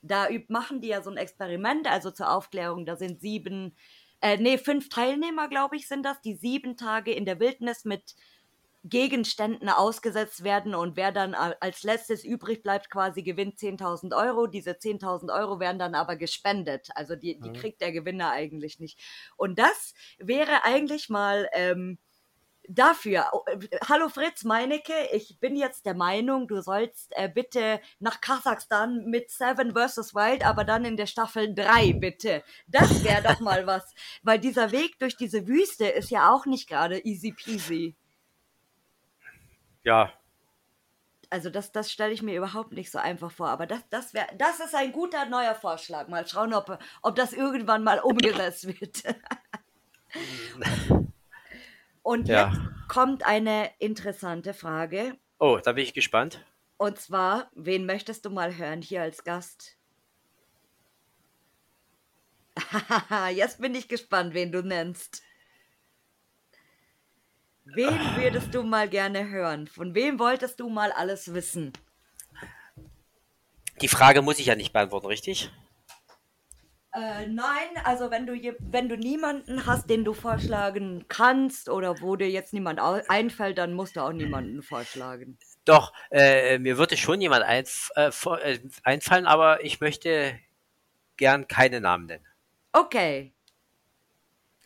Da 0.02 0.28
machen 0.48 0.82
die 0.82 0.88
ja 0.88 1.00
so 1.00 1.10
ein 1.10 1.16
Experiment, 1.16 1.90
also 1.90 2.10
zur 2.10 2.30
Aufklärung, 2.30 2.84
da 2.84 2.96
sind 2.96 3.22
sieben, 3.22 3.74
äh, 4.20 4.36
nee, 4.36 4.58
fünf 4.58 4.90
Teilnehmer, 4.90 5.48
glaube 5.48 5.76
ich, 5.76 5.88
sind 5.88 6.04
das, 6.04 6.20
die 6.20 6.34
sieben 6.34 6.76
Tage 6.76 7.12
in 7.12 7.24
der 7.24 7.40
Wildnis 7.40 7.86
mit 7.86 8.14
Gegenständen 8.88 9.68
ausgesetzt 9.68 10.44
werden 10.44 10.74
und 10.74 10.96
wer 10.96 11.10
dann 11.10 11.34
als 11.34 11.82
letztes 11.82 12.24
übrig 12.24 12.62
bleibt, 12.62 12.90
quasi 12.90 13.22
gewinnt 13.22 13.58
10.000 13.58 14.16
Euro. 14.16 14.46
Diese 14.46 14.72
10.000 14.72 15.34
Euro 15.36 15.58
werden 15.58 15.78
dann 15.78 15.94
aber 15.94 16.16
gespendet. 16.16 16.88
Also 16.94 17.16
die, 17.16 17.38
die 17.40 17.50
mhm. 17.50 17.54
kriegt 17.54 17.80
der 17.80 17.92
Gewinner 17.92 18.30
eigentlich 18.30 18.78
nicht. 18.78 18.98
Und 19.36 19.58
das 19.58 19.94
wäre 20.18 20.64
eigentlich 20.64 21.08
mal 21.08 21.48
ähm, 21.52 21.98
dafür. 22.68 23.30
Oh, 23.32 23.42
äh, 23.46 23.58
hallo 23.88 24.08
Fritz 24.08 24.44
Meinecke, 24.44 24.94
ich 25.12 25.38
bin 25.40 25.56
jetzt 25.56 25.86
der 25.86 25.94
Meinung, 25.94 26.46
du 26.46 26.60
sollst 26.60 27.12
äh, 27.16 27.28
bitte 27.28 27.80
nach 27.98 28.20
Kasachstan 28.20 29.06
mit 29.06 29.30
Seven 29.30 29.72
vs. 29.72 30.14
Wild, 30.14 30.46
aber 30.46 30.64
dann 30.64 30.84
in 30.84 30.96
der 30.96 31.06
Staffel 31.06 31.54
3 31.54 31.94
bitte. 31.94 32.42
Das 32.66 33.02
wäre 33.02 33.22
doch 33.22 33.40
mal 33.40 33.66
was. 33.66 33.92
Weil 34.22 34.38
dieser 34.38 34.72
Weg 34.72 34.98
durch 34.98 35.16
diese 35.16 35.46
Wüste 35.46 35.86
ist 35.86 36.10
ja 36.10 36.32
auch 36.32 36.46
nicht 36.46 36.68
gerade 36.68 37.04
easy 37.04 37.32
peasy 37.32 37.96
ja. 39.86 40.12
Also 41.30 41.50
das, 41.50 41.72
das 41.72 41.90
stelle 41.90 42.12
ich 42.12 42.22
mir 42.22 42.36
überhaupt 42.36 42.72
nicht 42.72 42.90
so 42.90 42.98
einfach 42.98 43.30
vor. 43.30 43.48
Aber 43.48 43.66
das, 43.66 43.80
das, 43.88 44.14
wär, 44.14 44.26
das 44.36 44.60
ist 44.60 44.74
ein 44.74 44.92
guter 44.92 45.26
neuer 45.26 45.54
Vorschlag. 45.54 46.08
Mal 46.08 46.26
schauen, 46.26 46.52
ob, 46.52 46.78
ob 47.02 47.16
das 47.16 47.32
irgendwann 47.32 47.82
mal 47.82 48.00
umgesetzt 48.00 48.66
wird. 48.80 49.02
Und 52.02 52.28
ja. 52.28 52.48
jetzt 52.48 52.60
kommt 52.88 53.26
eine 53.26 53.70
interessante 53.78 54.54
Frage. 54.54 55.16
Oh, 55.38 55.58
da 55.62 55.72
bin 55.72 55.84
ich 55.84 55.94
gespannt. 55.94 56.44
Und 56.76 56.98
zwar, 56.98 57.50
wen 57.54 57.86
möchtest 57.86 58.24
du 58.24 58.30
mal 58.30 58.56
hören 58.56 58.82
hier 58.82 59.02
als 59.02 59.24
Gast? 59.24 59.76
jetzt 63.34 63.60
bin 63.60 63.74
ich 63.74 63.88
gespannt, 63.88 64.34
wen 64.34 64.52
du 64.52 64.62
nennst. 64.62 65.22
Wen 67.74 67.98
würdest 68.16 68.54
du 68.54 68.62
mal 68.62 68.88
gerne 68.88 69.28
hören? 69.28 69.66
Von 69.66 69.94
wem 69.94 70.20
wolltest 70.20 70.60
du 70.60 70.68
mal 70.68 70.92
alles 70.92 71.34
wissen? 71.34 71.72
Die 73.80 73.88
Frage 73.88 74.22
muss 74.22 74.38
ich 74.38 74.46
ja 74.46 74.54
nicht 74.54 74.72
beantworten, 74.72 75.06
richtig? 75.06 75.50
Äh, 76.94 77.26
nein, 77.26 77.68
also 77.84 78.10
wenn 78.10 78.26
du, 78.26 78.34
wenn 78.60 78.88
du 78.88 78.96
niemanden 78.96 79.66
hast, 79.66 79.90
den 79.90 80.04
du 80.04 80.14
vorschlagen 80.14 81.04
kannst 81.08 81.68
oder 81.68 82.00
wo 82.00 82.16
dir 82.16 82.30
jetzt 82.30 82.54
niemand 82.54 82.80
einfällt, 82.80 83.58
dann 83.58 83.74
musst 83.74 83.96
du 83.96 84.00
auch 84.00 84.12
niemanden 84.12 84.62
vorschlagen. 84.62 85.36
Doch, 85.66 85.92
äh, 86.10 86.58
mir 86.58 86.78
würde 86.78 86.96
schon 86.96 87.20
jemand 87.20 87.44
einf 87.44 87.90
äh, 87.96 88.08
äh, 88.08 88.60
einfallen, 88.84 89.26
aber 89.26 89.62
ich 89.64 89.80
möchte 89.80 90.38
gern 91.18 91.48
keine 91.48 91.80
Namen 91.80 92.06
nennen. 92.06 92.26
Okay. 92.72 93.35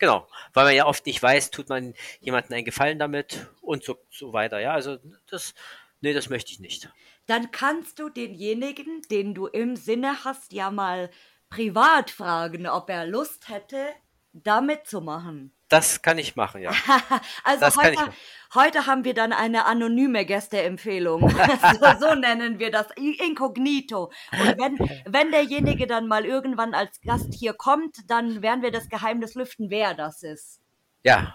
Genau, 0.01 0.27
weil 0.53 0.65
man 0.65 0.75
ja 0.75 0.87
oft 0.87 1.05
nicht 1.05 1.21
weiß, 1.21 1.51
tut 1.51 1.69
man 1.69 1.93
jemandem 2.21 2.53
einen 2.55 2.65
Gefallen 2.65 2.97
damit 2.97 3.47
und 3.61 3.83
so, 3.83 3.99
so 4.09 4.33
weiter. 4.33 4.59
Ja, 4.59 4.73
also 4.73 4.97
das, 5.29 5.53
nee, 5.99 6.11
das 6.11 6.27
möchte 6.27 6.51
ich 6.51 6.59
nicht. 6.59 6.89
Dann 7.27 7.51
kannst 7.51 7.99
du 7.99 8.09
denjenigen, 8.09 9.03
den 9.11 9.35
du 9.35 9.45
im 9.45 9.75
Sinne 9.75 10.25
hast, 10.25 10.53
ja 10.53 10.71
mal 10.71 11.11
privat 11.51 12.09
fragen, 12.09 12.65
ob 12.65 12.89
er 12.89 13.05
Lust 13.05 13.47
hätte, 13.47 13.89
damit 14.33 14.87
zu 14.87 15.01
machen. 15.01 15.53
Das 15.71 16.01
kann 16.01 16.17
ich 16.19 16.35
machen, 16.35 16.61
ja. 16.61 16.71
also 17.43 17.59
Das 17.61 17.77
kann 17.77 17.93
ich 17.93 17.99
heute, 17.99 18.09
machen. 18.09 18.19
heute 18.55 18.85
haben 18.87 19.03
wir 19.05 19.13
dann 19.13 19.31
eine 19.33 19.65
anonyme 19.65 20.25
Gästeempfehlung. 20.25 21.29
so, 21.79 22.07
so 22.07 22.15
nennen 22.15 22.59
wir 22.59 22.69
das. 22.71 22.87
Inkognito. 22.97 24.11
Und 24.31 24.57
wenn, 24.59 24.77
wenn 25.05 25.31
derjenige 25.31 25.87
dann 25.87 26.07
mal 26.07 26.25
irgendwann 26.25 26.73
als 26.73 26.99
Gast 27.01 27.33
hier 27.33 27.53
kommt, 27.53 28.09
dann 28.09 28.41
werden 28.41 28.61
wir 28.61 28.71
das 28.71 28.89
Geheimnis 28.89 29.33
lüften, 29.35 29.69
wer 29.69 29.93
das 29.95 30.21
ist. 30.23 30.59
Ja, 31.03 31.33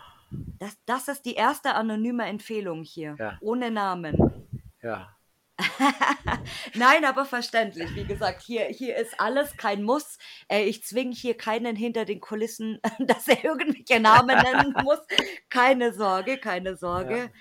Das, 0.59 0.77
das 0.85 1.09
ist 1.09 1.25
die 1.25 1.35
erste 1.35 1.75
anonyme 1.75 2.27
Empfehlung 2.27 2.83
hier. 2.85 3.17
Ja. 3.19 3.39
Ohne 3.41 3.71
Namen. 3.71 4.17
ja. 4.83 5.16
Nein, 6.75 7.05
aber 7.05 7.25
verständlich. 7.25 7.95
Wie 7.95 8.05
gesagt, 8.05 8.43
hier, 8.43 8.65
hier 8.67 8.97
ist 8.97 9.19
alles 9.19 9.57
kein 9.57 9.83
Muss. 9.83 10.19
Äh, 10.49 10.65
ich 10.65 10.85
zwinge 10.85 11.15
hier 11.15 11.37
keinen 11.37 11.77
hinter 11.77 12.05
den 12.05 12.21
Kulissen, 12.21 12.81
dass 12.99 13.29
er 13.29 13.43
irgendwelche 13.45 14.01
Namen 14.01 14.37
nennen 14.37 14.75
muss. 14.83 15.01
Keine 15.49 15.93
Sorge, 15.95 16.39
keine 16.39 16.77
Sorge. 16.77 17.33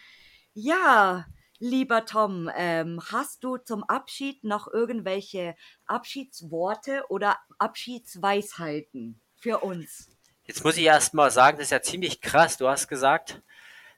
Ja, 0.53 1.25
lieber 1.59 2.05
Tom, 2.05 2.49
ähm, 2.55 3.01
hast 3.11 3.43
du 3.43 3.57
zum 3.57 3.83
Abschied 3.83 4.43
noch 4.43 4.71
irgendwelche 4.71 5.55
Abschiedsworte 5.85 7.03
oder 7.09 7.37
Abschiedsweisheiten 7.57 9.19
für 9.35 9.59
uns? 9.59 10.09
Jetzt 10.43 10.63
muss 10.63 10.77
ich 10.77 10.83
erst 10.83 11.13
mal 11.13 11.31
sagen, 11.31 11.57
das 11.57 11.67
ist 11.67 11.71
ja 11.71 11.81
ziemlich 11.81 12.21
krass. 12.21 12.57
Du 12.57 12.67
hast 12.67 12.87
gesagt, 12.87 13.41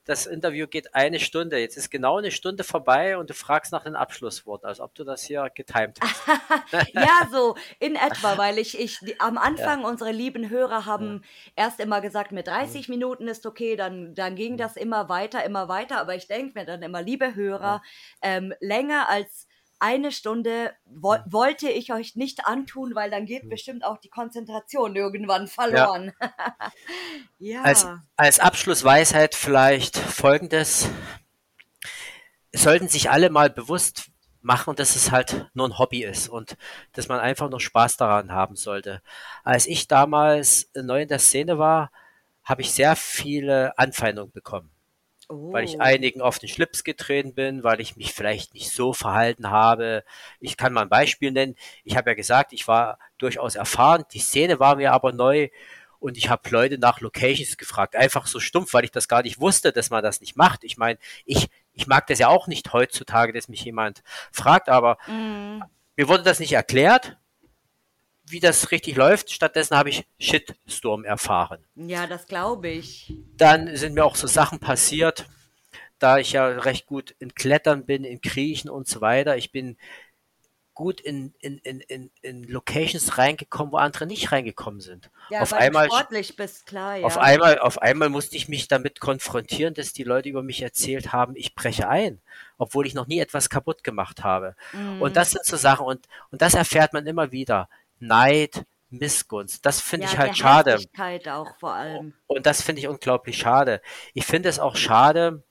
das 0.08 0.26
Interview 0.26 0.68
geht 0.68 0.96
eine 0.96 1.20
Stunde. 1.20 1.60
Jetzt 1.60 1.78
ist 1.78 1.90
genau 1.90 2.18
eine 2.18 2.32
Stunde 2.32 2.64
vorbei 2.64 3.18
und 3.18 3.30
du 3.30 3.34
fragst 3.34 3.72
nach 3.74 3.84
dem 3.84 3.96
Abschlusswort, 3.96 4.64
als 4.64 4.80
ob 4.80 4.96
du 4.96 5.04
das 5.04 5.24
hier 5.24 5.52
getimt 5.54 6.00
hast. 6.02 6.94
Ja, 6.94 7.28
so 7.32 7.56
in 7.80 7.96
etwa, 7.96 8.38
weil 8.38 8.58
ich, 8.58 8.80
ich 8.80 9.00
am 9.22 9.38
Anfang 9.38 9.84
unsere 9.84 10.12
lieben 10.12 10.50
Hörer 10.50 10.86
haben 10.86 11.24
erst 11.56 11.80
immer 11.80 12.00
gesagt, 12.00 12.32
mit 12.32 12.48
30 12.48 12.88
Minuten 12.88 13.28
ist 13.28 13.46
okay, 13.46 13.76
dann, 13.76 14.16
dann 14.16 14.36
ging 14.36 14.58
das 14.58 14.78
immer 14.78 15.10
weiter, 15.10 15.44
immer 15.44 15.68
weiter, 15.68 16.00
aber 16.00 16.16
ich 16.16 16.28
denke 16.28 16.58
mir 16.58 16.66
dann 16.66 16.82
immer, 16.82 17.02
liebe 17.02 17.36
Hörer, 17.36 17.82
ähm, 18.22 18.54
länger 18.62 19.10
als 19.10 19.47
eine 19.80 20.12
Stunde 20.12 20.74
wo 20.86 21.16
wollte 21.26 21.70
ich 21.70 21.94
euch 21.94 22.16
nicht 22.16 22.46
antun, 22.46 22.96
weil 22.96 23.12
dann 23.12 23.26
geht 23.26 23.50
bestimmt 23.50 23.84
auch 23.84 23.98
die 23.98 24.10
Konzentration 24.10 24.96
irgendwann 24.96 25.48
verloren. 25.48 26.14
Ja. 27.40 27.62
Als, 27.62 27.86
als 28.16 28.40
Abschlussweisheit 28.40 29.36
vielleicht 29.36 29.96
folgendes. 29.96 30.90
Es 32.52 32.64
sollten 32.64 32.88
sich 32.88 33.12
alle 33.12 33.30
mal 33.30 33.52
bewusst 33.52 34.10
machen, 34.42 34.76
dass 34.76 34.96
es 34.96 35.12
halt 35.12 35.48
nur 35.54 35.68
ein 35.68 35.78
Hobby 35.78 36.04
ist 36.04 36.30
und 36.30 36.58
dass 36.94 37.08
man 37.08 37.20
einfach 37.20 37.50
nur 37.50 37.60
Spaß 37.60 37.98
daran 37.98 38.32
haben 38.32 38.56
sollte. 38.56 39.04
Als 39.44 39.68
ich 39.68 39.88
damals 39.88 40.72
neu 40.74 41.04
in 41.04 41.10
der 41.10 41.20
Szene 41.20 41.60
war, 41.60 41.92
habe 42.44 42.62
ich 42.62 42.72
sehr 42.72 42.96
viele 42.96 43.78
Anfeindungen 43.78 44.32
bekommen. 44.32 44.72
Oh. 45.30 45.54
weil 45.54 45.66
ich 45.66 45.82
einigen 45.82 46.22
auf 46.22 46.40
den 46.40 46.50
Schlips 46.50 46.84
getreten 46.84 47.34
bin, 47.34 47.64
weil 47.64 47.82
ich 47.82 47.96
mich 47.96 48.14
vielleicht 48.14 48.54
nicht 48.54 48.72
so 48.72 48.94
verhalten 48.94 49.50
habe. 49.50 50.04
Ich 50.40 50.58
kann 50.58 50.74
mal 50.74 50.84
ein 50.84 50.90
Beispiel 50.90 51.32
nennen. 51.32 51.56
Ich 51.84 51.98
habe 51.98 52.12
ja 52.12 52.16
gesagt, 52.16 52.54
ich 52.54 52.68
war 52.68 53.00
durchaus 53.18 53.56
erfahren, 53.56 54.06
die 54.14 54.20
Szene 54.20 54.60
war 54.60 54.76
mir 54.76 54.94
aber 54.94 55.12
neu 55.12 55.50
und 56.00 56.18
ich 56.18 56.30
habe 56.30 56.48
Leute 56.50 56.78
nach 56.78 57.02
Locations 57.02 57.58
gefragt, 57.58 57.96
einfach 57.96 58.28
so 58.28 58.40
stumpf, 58.40 58.74
weil 58.74 58.86
ich 58.86 58.92
das 58.92 59.08
gar 59.08 59.24
nicht 59.24 59.40
wusste, 59.40 59.72
dass 59.72 59.90
man 59.90 60.04
das 60.04 60.22
nicht 60.22 60.36
macht. 60.36 60.64
Ich 60.64 60.78
meine, 60.78 61.00
ich, 61.26 61.50
ich 61.74 61.88
mag 61.88 62.06
das 62.08 62.20
ja 62.20 62.28
auch 62.28 62.48
nicht 62.48 62.72
heutzutage, 62.74 63.34
dass 63.34 63.48
mich 63.48 63.64
jemand 63.64 64.04
fragt, 64.32 64.70
aber 64.70 64.98
Mm, 65.08 65.62
mir 65.96 66.08
wurde 66.08 66.24
das 66.24 66.40
nicht 66.40 66.54
erklärt, 66.54 67.18
wie 68.28 68.40
das 68.40 68.72
richtig 68.72 68.96
läuft. 68.96 69.32
Stattdessen 69.32 69.78
habe 69.78 69.90
ich 69.90 70.06
Shitstorm 70.20 71.04
erfahren 71.04 71.66
ja, 71.76 72.08
das 72.08 72.28
glaube 72.28 72.70
ich. 72.70 73.14
dann 73.38 73.76
sind 73.76 73.94
mir 73.94 74.06
auch 74.06 74.16
so 74.16 74.28
Sachen 74.28 74.60
passiert, 74.60 75.28
da 76.00 76.18
ich 76.18 76.34
ja 76.34 76.48
recht 76.48 76.86
gut 76.86 77.16
in 77.20 77.34
Klettern 77.34 77.86
bin, 77.86 78.04
in 78.04 78.22
Kriechen 78.22 78.70
und 78.70 78.88
so 78.88 79.02
weiter. 79.02 79.38
Ich 79.38 79.52
bin 79.52 79.78
gut 80.78 81.02
in, 81.02 81.34
in, 81.40 81.58
in, 81.58 81.80
in, 81.82 82.12
in 82.22 82.44
Locations 82.44 83.18
reingekommen, 83.18 83.74
wo 83.74 83.78
andere 83.78 84.06
nicht 84.06 84.32
reingekommen 84.32 84.80
sind. 84.80 85.10
Ja, 85.32 85.42
auf 85.42 85.52
einmal, 85.52 85.88
sportlich 85.88 86.36
bist, 86.36 86.68
klar, 86.68 86.98
ja. 86.98 87.06
auf 87.06 87.18
einmal, 87.18 87.58
auf 87.58 87.82
einmal 87.82 88.10
musste 88.10 88.36
ich 88.36 88.48
mich 88.48 88.68
damit 88.68 89.00
konfrontieren, 89.00 89.74
dass 89.74 89.92
die 89.92 90.04
Leute 90.04 90.30
über 90.30 90.44
mich 90.44 90.62
erzählt 90.62 91.12
haben, 91.12 91.36
ich 91.36 91.56
breche 91.56 91.90
ein, 91.90 92.22
obwohl 92.60 92.86
ich 92.86 92.94
noch 92.94 93.08
nie 93.08 93.18
etwas 93.18 93.50
kaputt 93.50 93.84
gemacht 93.84 94.24
habe. 94.24 94.56
Mhm. 94.72 95.02
Und 95.02 95.16
das 95.16 95.32
sind 95.32 95.46
so 95.46 95.58
Sachen 95.58 95.88
und, 95.88 96.06
und 96.30 96.44
das 96.44 96.54
erfährt 96.54 96.94
man 96.94 97.08
immer 97.08 97.32
wieder. 97.32 97.70
Neid, 98.00 98.66
Missgunst. 98.90 99.66
Das 99.66 99.82
finde 99.82 100.08
ja, 100.08 100.14
ich 100.14 100.18
halt 100.18 100.38
schade. 100.38 100.80
Auch 101.28 101.58
vor 101.60 101.74
allem. 101.74 102.14
Und 102.28 102.46
das 102.46 102.62
finde 102.62 102.82
ich 102.82 102.88
unglaublich 102.88 103.38
schade. 103.38 103.82
Ich 104.14 104.26
finde 104.26 104.50
es 104.50 104.60
auch 104.60 104.76
schade, 104.76 105.44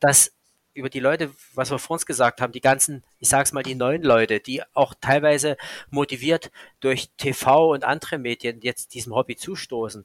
dass 0.00 0.32
über 0.74 0.88
die 0.88 1.00
Leute, 1.00 1.30
was 1.54 1.70
wir 1.70 1.78
vor 1.78 1.94
uns 1.94 2.06
gesagt 2.06 2.40
haben, 2.40 2.52
die 2.52 2.60
ganzen, 2.60 3.04
ich 3.18 3.28
sag's 3.28 3.52
mal, 3.52 3.62
die 3.62 3.74
neuen 3.74 4.02
Leute, 4.02 4.40
die 4.40 4.62
auch 4.72 4.94
teilweise 5.00 5.56
motiviert 5.90 6.50
durch 6.80 7.10
TV 7.16 7.72
und 7.72 7.84
andere 7.84 8.18
Medien 8.18 8.60
jetzt 8.62 8.94
diesem 8.94 9.14
Hobby 9.14 9.36
zustoßen, 9.36 10.04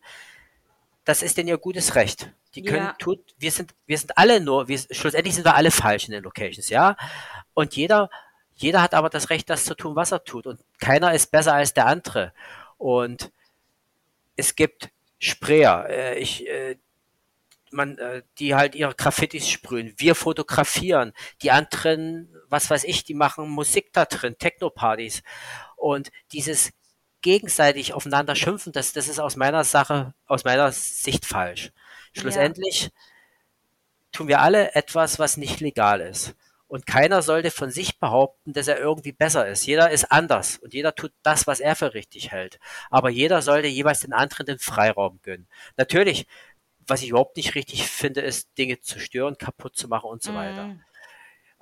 das 1.03 1.21
ist 1.21 1.37
denn 1.37 1.47
ihr 1.47 1.57
gutes 1.57 1.95
Recht. 1.95 2.31
Die 2.55 2.63
können 2.63 2.85
Ja. 2.85 2.95
tut, 2.97 3.19
wir 3.37 3.51
sind, 3.51 3.75
wir 3.85 3.97
sind 3.97 4.17
alle 4.17 4.39
nur, 4.39 4.67
wir, 4.67 4.79
schlussendlich 4.89 5.35
sind 5.35 5.45
wir 5.45 5.55
alle 5.55 5.71
falsch 5.71 6.05
in 6.05 6.11
den 6.11 6.23
Locations, 6.23 6.69
ja. 6.69 6.97
Und 7.53 7.75
jeder, 7.75 8.09
jeder 8.55 8.81
hat 8.81 8.93
aber 8.93 9.09
das 9.09 9.29
Recht, 9.29 9.49
das 9.49 9.65
zu 9.65 9.75
tun, 9.75 9.95
was 9.95 10.11
er 10.11 10.23
tut. 10.23 10.47
Und 10.47 10.59
keiner 10.79 11.13
ist 11.13 11.31
besser 11.31 11.53
als 11.53 11.73
der 11.73 11.87
andere. 11.87 12.33
Und 12.77 13.31
es 14.35 14.55
gibt 14.55 14.89
Sprayer, 15.19 15.89
äh, 15.89 16.19
ich, 16.19 16.47
äh, 16.47 16.77
man, 17.71 17.97
äh, 17.97 18.23
die 18.39 18.55
halt 18.55 18.75
ihre 18.75 18.95
Graffitis 18.95 19.49
sprühen. 19.49 19.93
Wir 19.97 20.15
fotografieren. 20.15 21.13
Die 21.41 21.51
anderen, 21.51 22.33
was 22.49 22.69
weiß 22.69 22.85
ich, 22.85 23.03
die 23.03 23.13
machen 23.13 23.49
Musik 23.49 23.91
da 23.91 24.05
drin, 24.05 24.37
Techno-Partys. 24.37 25.21
Und 25.75 26.11
dieses 26.31 26.71
gegenseitig 27.21 27.93
aufeinander 27.93 28.35
schimpfen, 28.35 28.71
das, 28.71 28.93
das 28.93 29.07
ist 29.07 29.19
aus 29.19 29.35
meiner 29.35 29.63
Sache, 29.63 30.13
aus 30.27 30.45
meiner 30.45 30.71
Sicht 30.71 31.25
falsch. 31.25 31.71
Schlussendlich 32.13 32.91
tun 34.13 34.29
wir 34.29 34.39
alle 34.39 34.73
etwas, 34.75 35.19
was 35.19 35.35
nicht 35.35 35.59
legal 35.59 35.99
ist. 35.99 36.35
Und 36.67 36.87
keiner 36.87 37.21
sollte 37.21 37.51
von 37.51 37.69
sich 37.69 37.99
behaupten, 37.99 38.53
dass 38.53 38.67
er 38.67 38.79
irgendwie 38.79 39.11
besser 39.11 39.47
ist. 39.47 39.65
Jeder 39.65 39.91
ist 39.91 40.11
anders 40.11 40.57
und 40.57 40.73
jeder 40.73 40.95
tut 40.95 41.13
das, 41.21 41.45
was 41.45 41.59
er 41.59 41.75
für 41.75 41.93
richtig 41.93 42.31
hält. 42.31 42.59
Aber 42.89 43.09
jeder 43.09 43.41
sollte 43.41 43.67
jeweils 43.67 43.99
den 43.99 44.13
anderen 44.13 44.47
den 44.47 44.59
Freiraum 44.59 45.19
gönnen. 45.21 45.47
Natürlich, 45.77 46.25
was 46.87 47.03
ich 47.03 47.09
überhaupt 47.09 47.37
nicht 47.37 47.55
richtig 47.55 47.87
finde, 47.87 48.21
ist, 48.21 48.57
Dinge 48.57 48.79
zu 48.81 48.99
stören, 48.99 49.37
kaputt 49.37 49.75
zu 49.75 49.87
machen 49.87 50.09
und 50.09 50.23
so 50.23 50.33
weiter. 50.33 50.75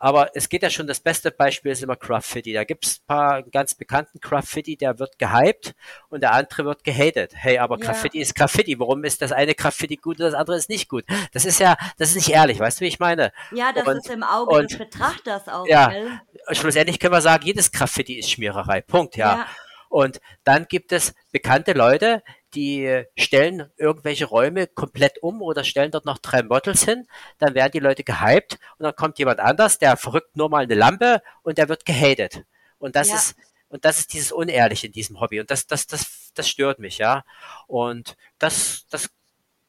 Aber 0.04 0.32
es 0.34 0.50
geht 0.50 0.64
ja 0.64 0.70
schon, 0.70 0.86
das 0.86 1.00
beste 1.00 1.32
Beispiel 1.32 1.72
ist 1.72 1.82
immer 1.82 1.96
Graffiti. 1.96 2.52
Da 2.52 2.66
gibt 2.66 2.86
es 2.86 2.98
ein 3.00 3.08
paar 3.08 3.42
ganz 3.44 3.74
bekannten 3.74 4.20
Graffiti, 4.20 4.76
der 4.76 5.00
wird 5.00 5.18
gehypt 5.18 5.76
und 6.10 6.20
der 6.22 6.34
andere 6.34 6.66
wird 6.66 6.84
gehatet. 6.84 7.32
Hey, 7.36 7.58
aber 7.58 7.78
Ja. 7.80 7.86
Graffiti 7.86 8.20
ist 8.20 8.36
Graffiti. 8.36 8.78
Warum 8.82 9.06
ist 9.06 9.22
das 9.22 9.32
eine 9.32 9.56
Graffiti 9.56 9.96
gut 9.96 10.20
und 10.20 10.26
das 10.26 10.34
andere 10.34 10.58
ist 10.58 10.68
nicht 10.68 10.90
gut? 10.90 11.06
Das 11.32 11.46
ist 11.46 11.58
ja, 11.62 11.78
das 11.98 12.10
ist 12.10 12.16
nicht 12.16 12.30
ehrlich, 12.32 12.60
weißt 12.60 12.82
du, 12.82 12.84
wie 12.84 12.90
ich 12.90 13.00
meine? 13.00 13.32
Ja, 13.54 13.72
das 13.72 13.88
Und- 13.88 13.96
ist 14.00 14.10
im 14.10 14.24
Auge 14.24 14.54
und- 14.54 14.72
des 14.72 14.78
Betrachters 14.78 15.48
auch, 15.48 15.66
Ja. 15.68 15.88
gell? 15.88 16.20
Schlussendlich 16.52 17.00
können 17.00 17.14
wir 17.14 17.22
sagen, 17.22 17.46
jedes 17.46 17.72
Graffiti 17.72 18.20
ist 18.20 18.30
Schmiererei. 18.30 18.82
Punkt, 18.82 19.16
ja. 19.16 19.36
Ja. 19.38 19.48
Und 19.88 20.20
dann 20.44 20.66
gibt 20.68 20.92
es 20.92 21.14
bekannte 21.32 21.72
Leute, 21.72 22.24
die 22.56 23.04
stellen 23.18 23.70
irgendwelche 23.78 24.26
Räume 24.26 24.68
komplett 24.68 25.22
um 25.22 25.42
oder 25.42 25.64
stellen 25.64 25.92
dort 25.92 26.06
noch 26.06 26.18
drei 26.20 26.44
Models 26.44 26.84
hin. 26.86 27.08
Dann 27.40 27.56
werden 27.56 27.72
die 27.74 27.80
Leute 27.80 28.04
gehypt 28.04 28.60
und 28.78 28.84
dann 28.84 28.96
kommt 28.96 29.20
jemand 29.20 29.40
anders, 29.40 29.78
der 29.80 29.98
verrückt 29.98 30.36
nur 30.38 30.50
mal 30.50 30.64
eine 30.64 30.76
Lampe 30.76 31.22
und 31.44 31.58
der 31.58 31.70
wird 31.70 31.86
gehatet. 31.86 32.44
Und 32.80 32.96
das 32.96 33.10
Ja. 33.10 33.16
ist 33.16 33.36
und 33.70 33.86
das 33.86 33.98
ist 34.00 34.14
dieses 34.14 34.32
Unehrliche 34.32 34.86
in 34.88 34.94
diesem 34.94 35.20
Hobby 35.20 35.40
und 35.40 35.50
das 35.52 35.66
das 35.68 35.88
das 35.88 36.32
das 36.36 36.48
stört 36.50 36.80
mich, 36.80 36.98
ja. 37.00 37.24
Und 37.68 38.16
das 38.40 38.86
das 38.90 39.10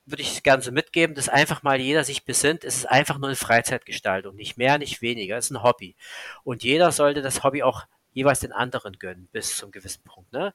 würde 0.07 0.22
ich 0.22 0.43
gern 0.43 0.61
so 0.61 0.70
mitgeben, 0.72 1.14
dass 1.14 1.28
einfach 1.30 1.62
mal 1.62 1.80
jeder 1.80 2.05
sich 2.05 2.24
besinnt, 2.24 2.64
es 2.64 2.76
ist 2.76 2.87
einfach 2.87 3.18
nur 3.18 3.28
eine 3.28 3.37
Freizeitgestaltung, 3.37 4.37
nicht 4.37 4.59
mehr, 4.59 4.76
nicht 4.78 5.01
weniger, 5.03 5.39
es 5.39 5.47
ist 5.47 5.51
ein 5.53 5.62
Hobby. 5.62 5.97
Und 6.45 6.62
jeder 6.62 6.93
sollte 6.93 7.22
das 7.22 7.43
Hobby 7.43 7.62
auch 7.62 7.85
jeweils 8.12 8.41
den 8.41 8.53
anderen 8.53 8.99
gönnen, 8.99 9.28
bis 9.32 9.57
zum 9.57 9.70
gewissen 9.72 10.03
Punkt, 10.05 10.32
ne? 10.32 10.53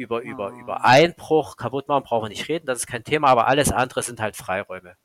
Über, 0.00 0.22
über, 0.22 0.50
über 0.50 0.82
Einbruch, 0.82 1.58
kaputt 1.58 1.86
machen 1.86 2.04
brauchen 2.04 2.24
wir 2.24 2.28
nicht 2.30 2.48
reden, 2.48 2.64
das 2.64 2.78
ist 2.78 2.86
kein 2.86 3.04
Thema, 3.04 3.28
aber 3.28 3.48
alles 3.48 3.70
andere 3.70 4.02
sind 4.02 4.18
halt 4.18 4.34
Freiräume. 4.34 4.96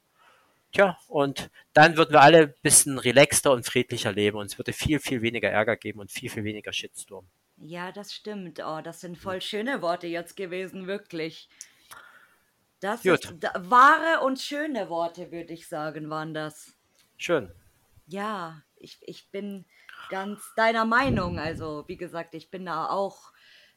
Tja, 0.71 0.97
und 1.07 1.49
dann 1.73 1.97
würden 1.97 2.13
wir 2.13 2.21
alle 2.21 2.39
ein 2.43 2.53
bisschen 2.61 2.97
relaxter 2.97 3.51
und 3.51 3.65
friedlicher 3.65 4.13
leben 4.13 4.37
und 4.37 4.45
es 4.45 4.57
würde 4.57 4.71
viel, 4.71 4.99
viel 4.99 5.21
weniger 5.21 5.49
Ärger 5.49 5.75
geben 5.75 5.99
und 5.99 6.11
viel, 6.11 6.29
viel 6.29 6.45
weniger 6.45 6.71
Shitstorm. 6.71 7.27
Ja, 7.57 7.91
das 7.91 8.13
stimmt. 8.13 8.61
Oh, 8.65 8.79
das 8.81 9.01
sind 9.01 9.17
voll 9.17 9.41
schöne 9.41 9.81
Worte 9.81 10.07
jetzt 10.07 10.37
gewesen, 10.37 10.87
wirklich. 10.87 11.49
Das 12.79 13.03
Gut. 13.03 13.25
ist 13.25 13.33
da, 13.39 13.51
wahre 13.57 14.23
und 14.25 14.39
schöne 14.39 14.89
Worte, 14.89 15.31
würde 15.31 15.53
ich 15.53 15.67
sagen, 15.67 16.09
waren 16.09 16.33
das. 16.33 16.73
Schön. 17.17 17.51
Ja, 18.07 18.61
ich, 18.77 18.97
ich 19.01 19.29
bin 19.31 19.65
ganz 20.09 20.53
deiner 20.55 20.85
Meinung. 20.85 21.39
Also, 21.39 21.83
wie 21.87 21.97
gesagt, 21.97 22.35
ich 22.35 22.51
bin 22.51 22.65
da 22.65 22.89
auch 22.89 23.31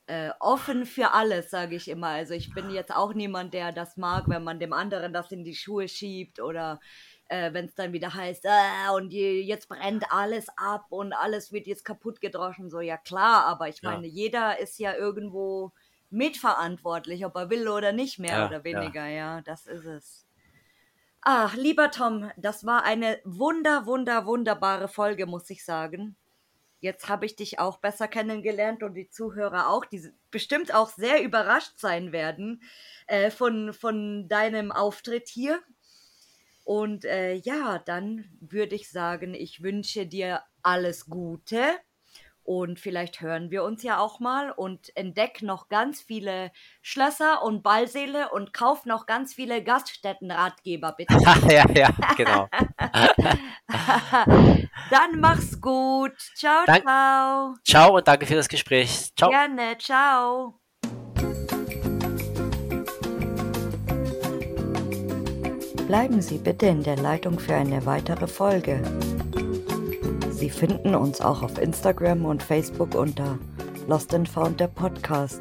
äh, 0.08 0.30
offen 0.40 0.86
für 0.86 1.12
alles, 1.12 1.50
sage 1.50 1.76
ich 1.76 1.88
immer. 1.88 2.08
Also 2.08 2.32
ich 2.34 2.54
bin 2.54 2.70
jetzt 2.70 2.94
auch 2.94 3.12
niemand, 3.12 3.52
der 3.52 3.72
das 3.72 3.96
mag, 3.98 4.24
wenn 4.28 4.42
man 4.42 4.58
dem 4.58 4.72
anderen 4.72 5.12
das 5.12 5.30
in 5.30 5.44
die 5.44 5.54
Schuhe 5.54 5.86
schiebt 5.86 6.40
oder 6.40 6.80
äh, 7.28 7.52
wenn 7.52 7.66
es 7.66 7.74
dann 7.74 7.92
wieder 7.92 8.14
heißt, 8.14 8.46
äh, 8.46 8.90
und 8.94 9.12
je, 9.12 9.42
jetzt 9.42 9.68
brennt 9.68 10.10
alles 10.10 10.46
ab 10.56 10.86
und 10.88 11.12
alles 11.12 11.52
wird 11.52 11.66
jetzt 11.66 11.84
kaputt 11.84 12.22
gedroschen. 12.22 12.70
So, 12.70 12.80
ja 12.80 12.96
klar, 12.96 13.44
aber 13.44 13.68
ich 13.68 13.82
meine, 13.82 14.06
jeder 14.06 14.58
ist 14.58 14.78
ja 14.78 14.94
irgendwo 14.94 15.72
mitverantwortlich, 16.08 17.26
ob 17.26 17.36
er 17.36 17.50
will 17.50 17.68
oder 17.68 17.92
nicht 17.92 18.18
mehr 18.18 18.38
ja, 18.38 18.46
oder 18.46 18.64
weniger, 18.64 19.06
ja. 19.06 19.36
ja, 19.36 19.40
das 19.42 19.66
ist 19.66 19.84
es. 19.84 20.26
Ach, 21.20 21.54
lieber 21.54 21.90
Tom, 21.90 22.30
das 22.38 22.64
war 22.64 22.84
eine 22.84 23.20
wunder, 23.24 23.84
wunder, 23.84 24.24
wunderbare 24.24 24.88
Folge, 24.88 25.26
muss 25.26 25.50
ich 25.50 25.64
sagen. 25.66 26.16
Jetzt 26.80 27.08
habe 27.08 27.26
ich 27.26 27.36
dich 27.36 27.58
auch 27.58 27.78
besser 27.78 28.08
kennengelernt 28.08 28.82
und 28.82 28.94
die 28.94 29.10
Zuhörer 29.10 29.68
auch, 29.68 29.84
die 29.84 30.02
bestimmt 30.30 30.74
auch 30.74 30.90
sehr 30.90 31.22
überrascht 31.22 31.78
sein 31.78 32.12
werden 32.12 32.62
äh, 33.06 33.30
von, 33.30 33.72
von 33.72 34.28
deinem 34.28 34.70
Auftritt 34.72 35.28
hier. 35.28 35.60
Und 36.64 37.04
äh, 37.04 37.34
ja, 37.34 37.78
dann 37.78 38.26
würde 38.40 38.74
ich 38.74 38.90
sagen, 38.90 39.34
ich 39.34 39.62
wünsche 39.62 40.06
dir 40.06 40.42
alles 40.62 41.06
Gute 41.06 41.62
und 42.48 42.80
vielleicht 42.80 43.20
hören 43.20 43.50
wir 43.50 43.62
uns 43.62 43.82
ja 43.82 43.98
auch 43.98 44.20
mal 44.20 44.50
und 44.50 44.96
entdeck 44.96 45.42
noch 45.42 45.68
ganz 45.68 46.00
viele 46.00 46.50
Schlösser 46.80 47.42
und 47.42 47.62
Ballsäle 47.62 48.30
und 48.30 48.54
kauf 48.54 48.86
noch 48.86 49.04
ganz 49.04 49.34
viele 49.34 49.62
Gaststättenratgeber, 49.62 50.92
bitte. 50.92 51.12
ja, 51.50 51.70
ja, 51.74 51.90
genau. 52.16 52.48
Dann 54.90 55.20
mach's 55.20 55.60
gut. 55.60 56.12
Ciao, 56.36 56.64
Dank 56.66 56.82
ciao. 56.82 57.54
Ciao 57.64 57.96
und 57.96 58.06
danke 58.06 58.26
für 58.26 58.34
das 58.34 58.48
Gespräch. 58.48 59.10
Ciao. 59.16 59.30
Gerne, 59.30 59.76
ciao. 59.78 60.60
Bleiben 65.86 66.20
Sie 66.20 66.36
bitte 66.36 66.66
in 66.66 66.82
der 66.82 66.96
Leitung 66.96 67.38
für 67.38 67.54
eine 67.54 67.86
weitere 67.86 68.26
Folge. 68.26 68.82
Sie 70.30 70.50
finden 70.50 70.94
uns 70.94 71.20
auch 71.20 71.42
auf 71.42 71.58
Instagram 71.58 72.26
und 72.26 72.42
Facebook 72.42 72.94
unter 72.94 73.38
Lost 73.86 74.14
and 74.14 74.28
Found 74.28 74.60
der 74.60 74.68
Podcast. 74.68 75.40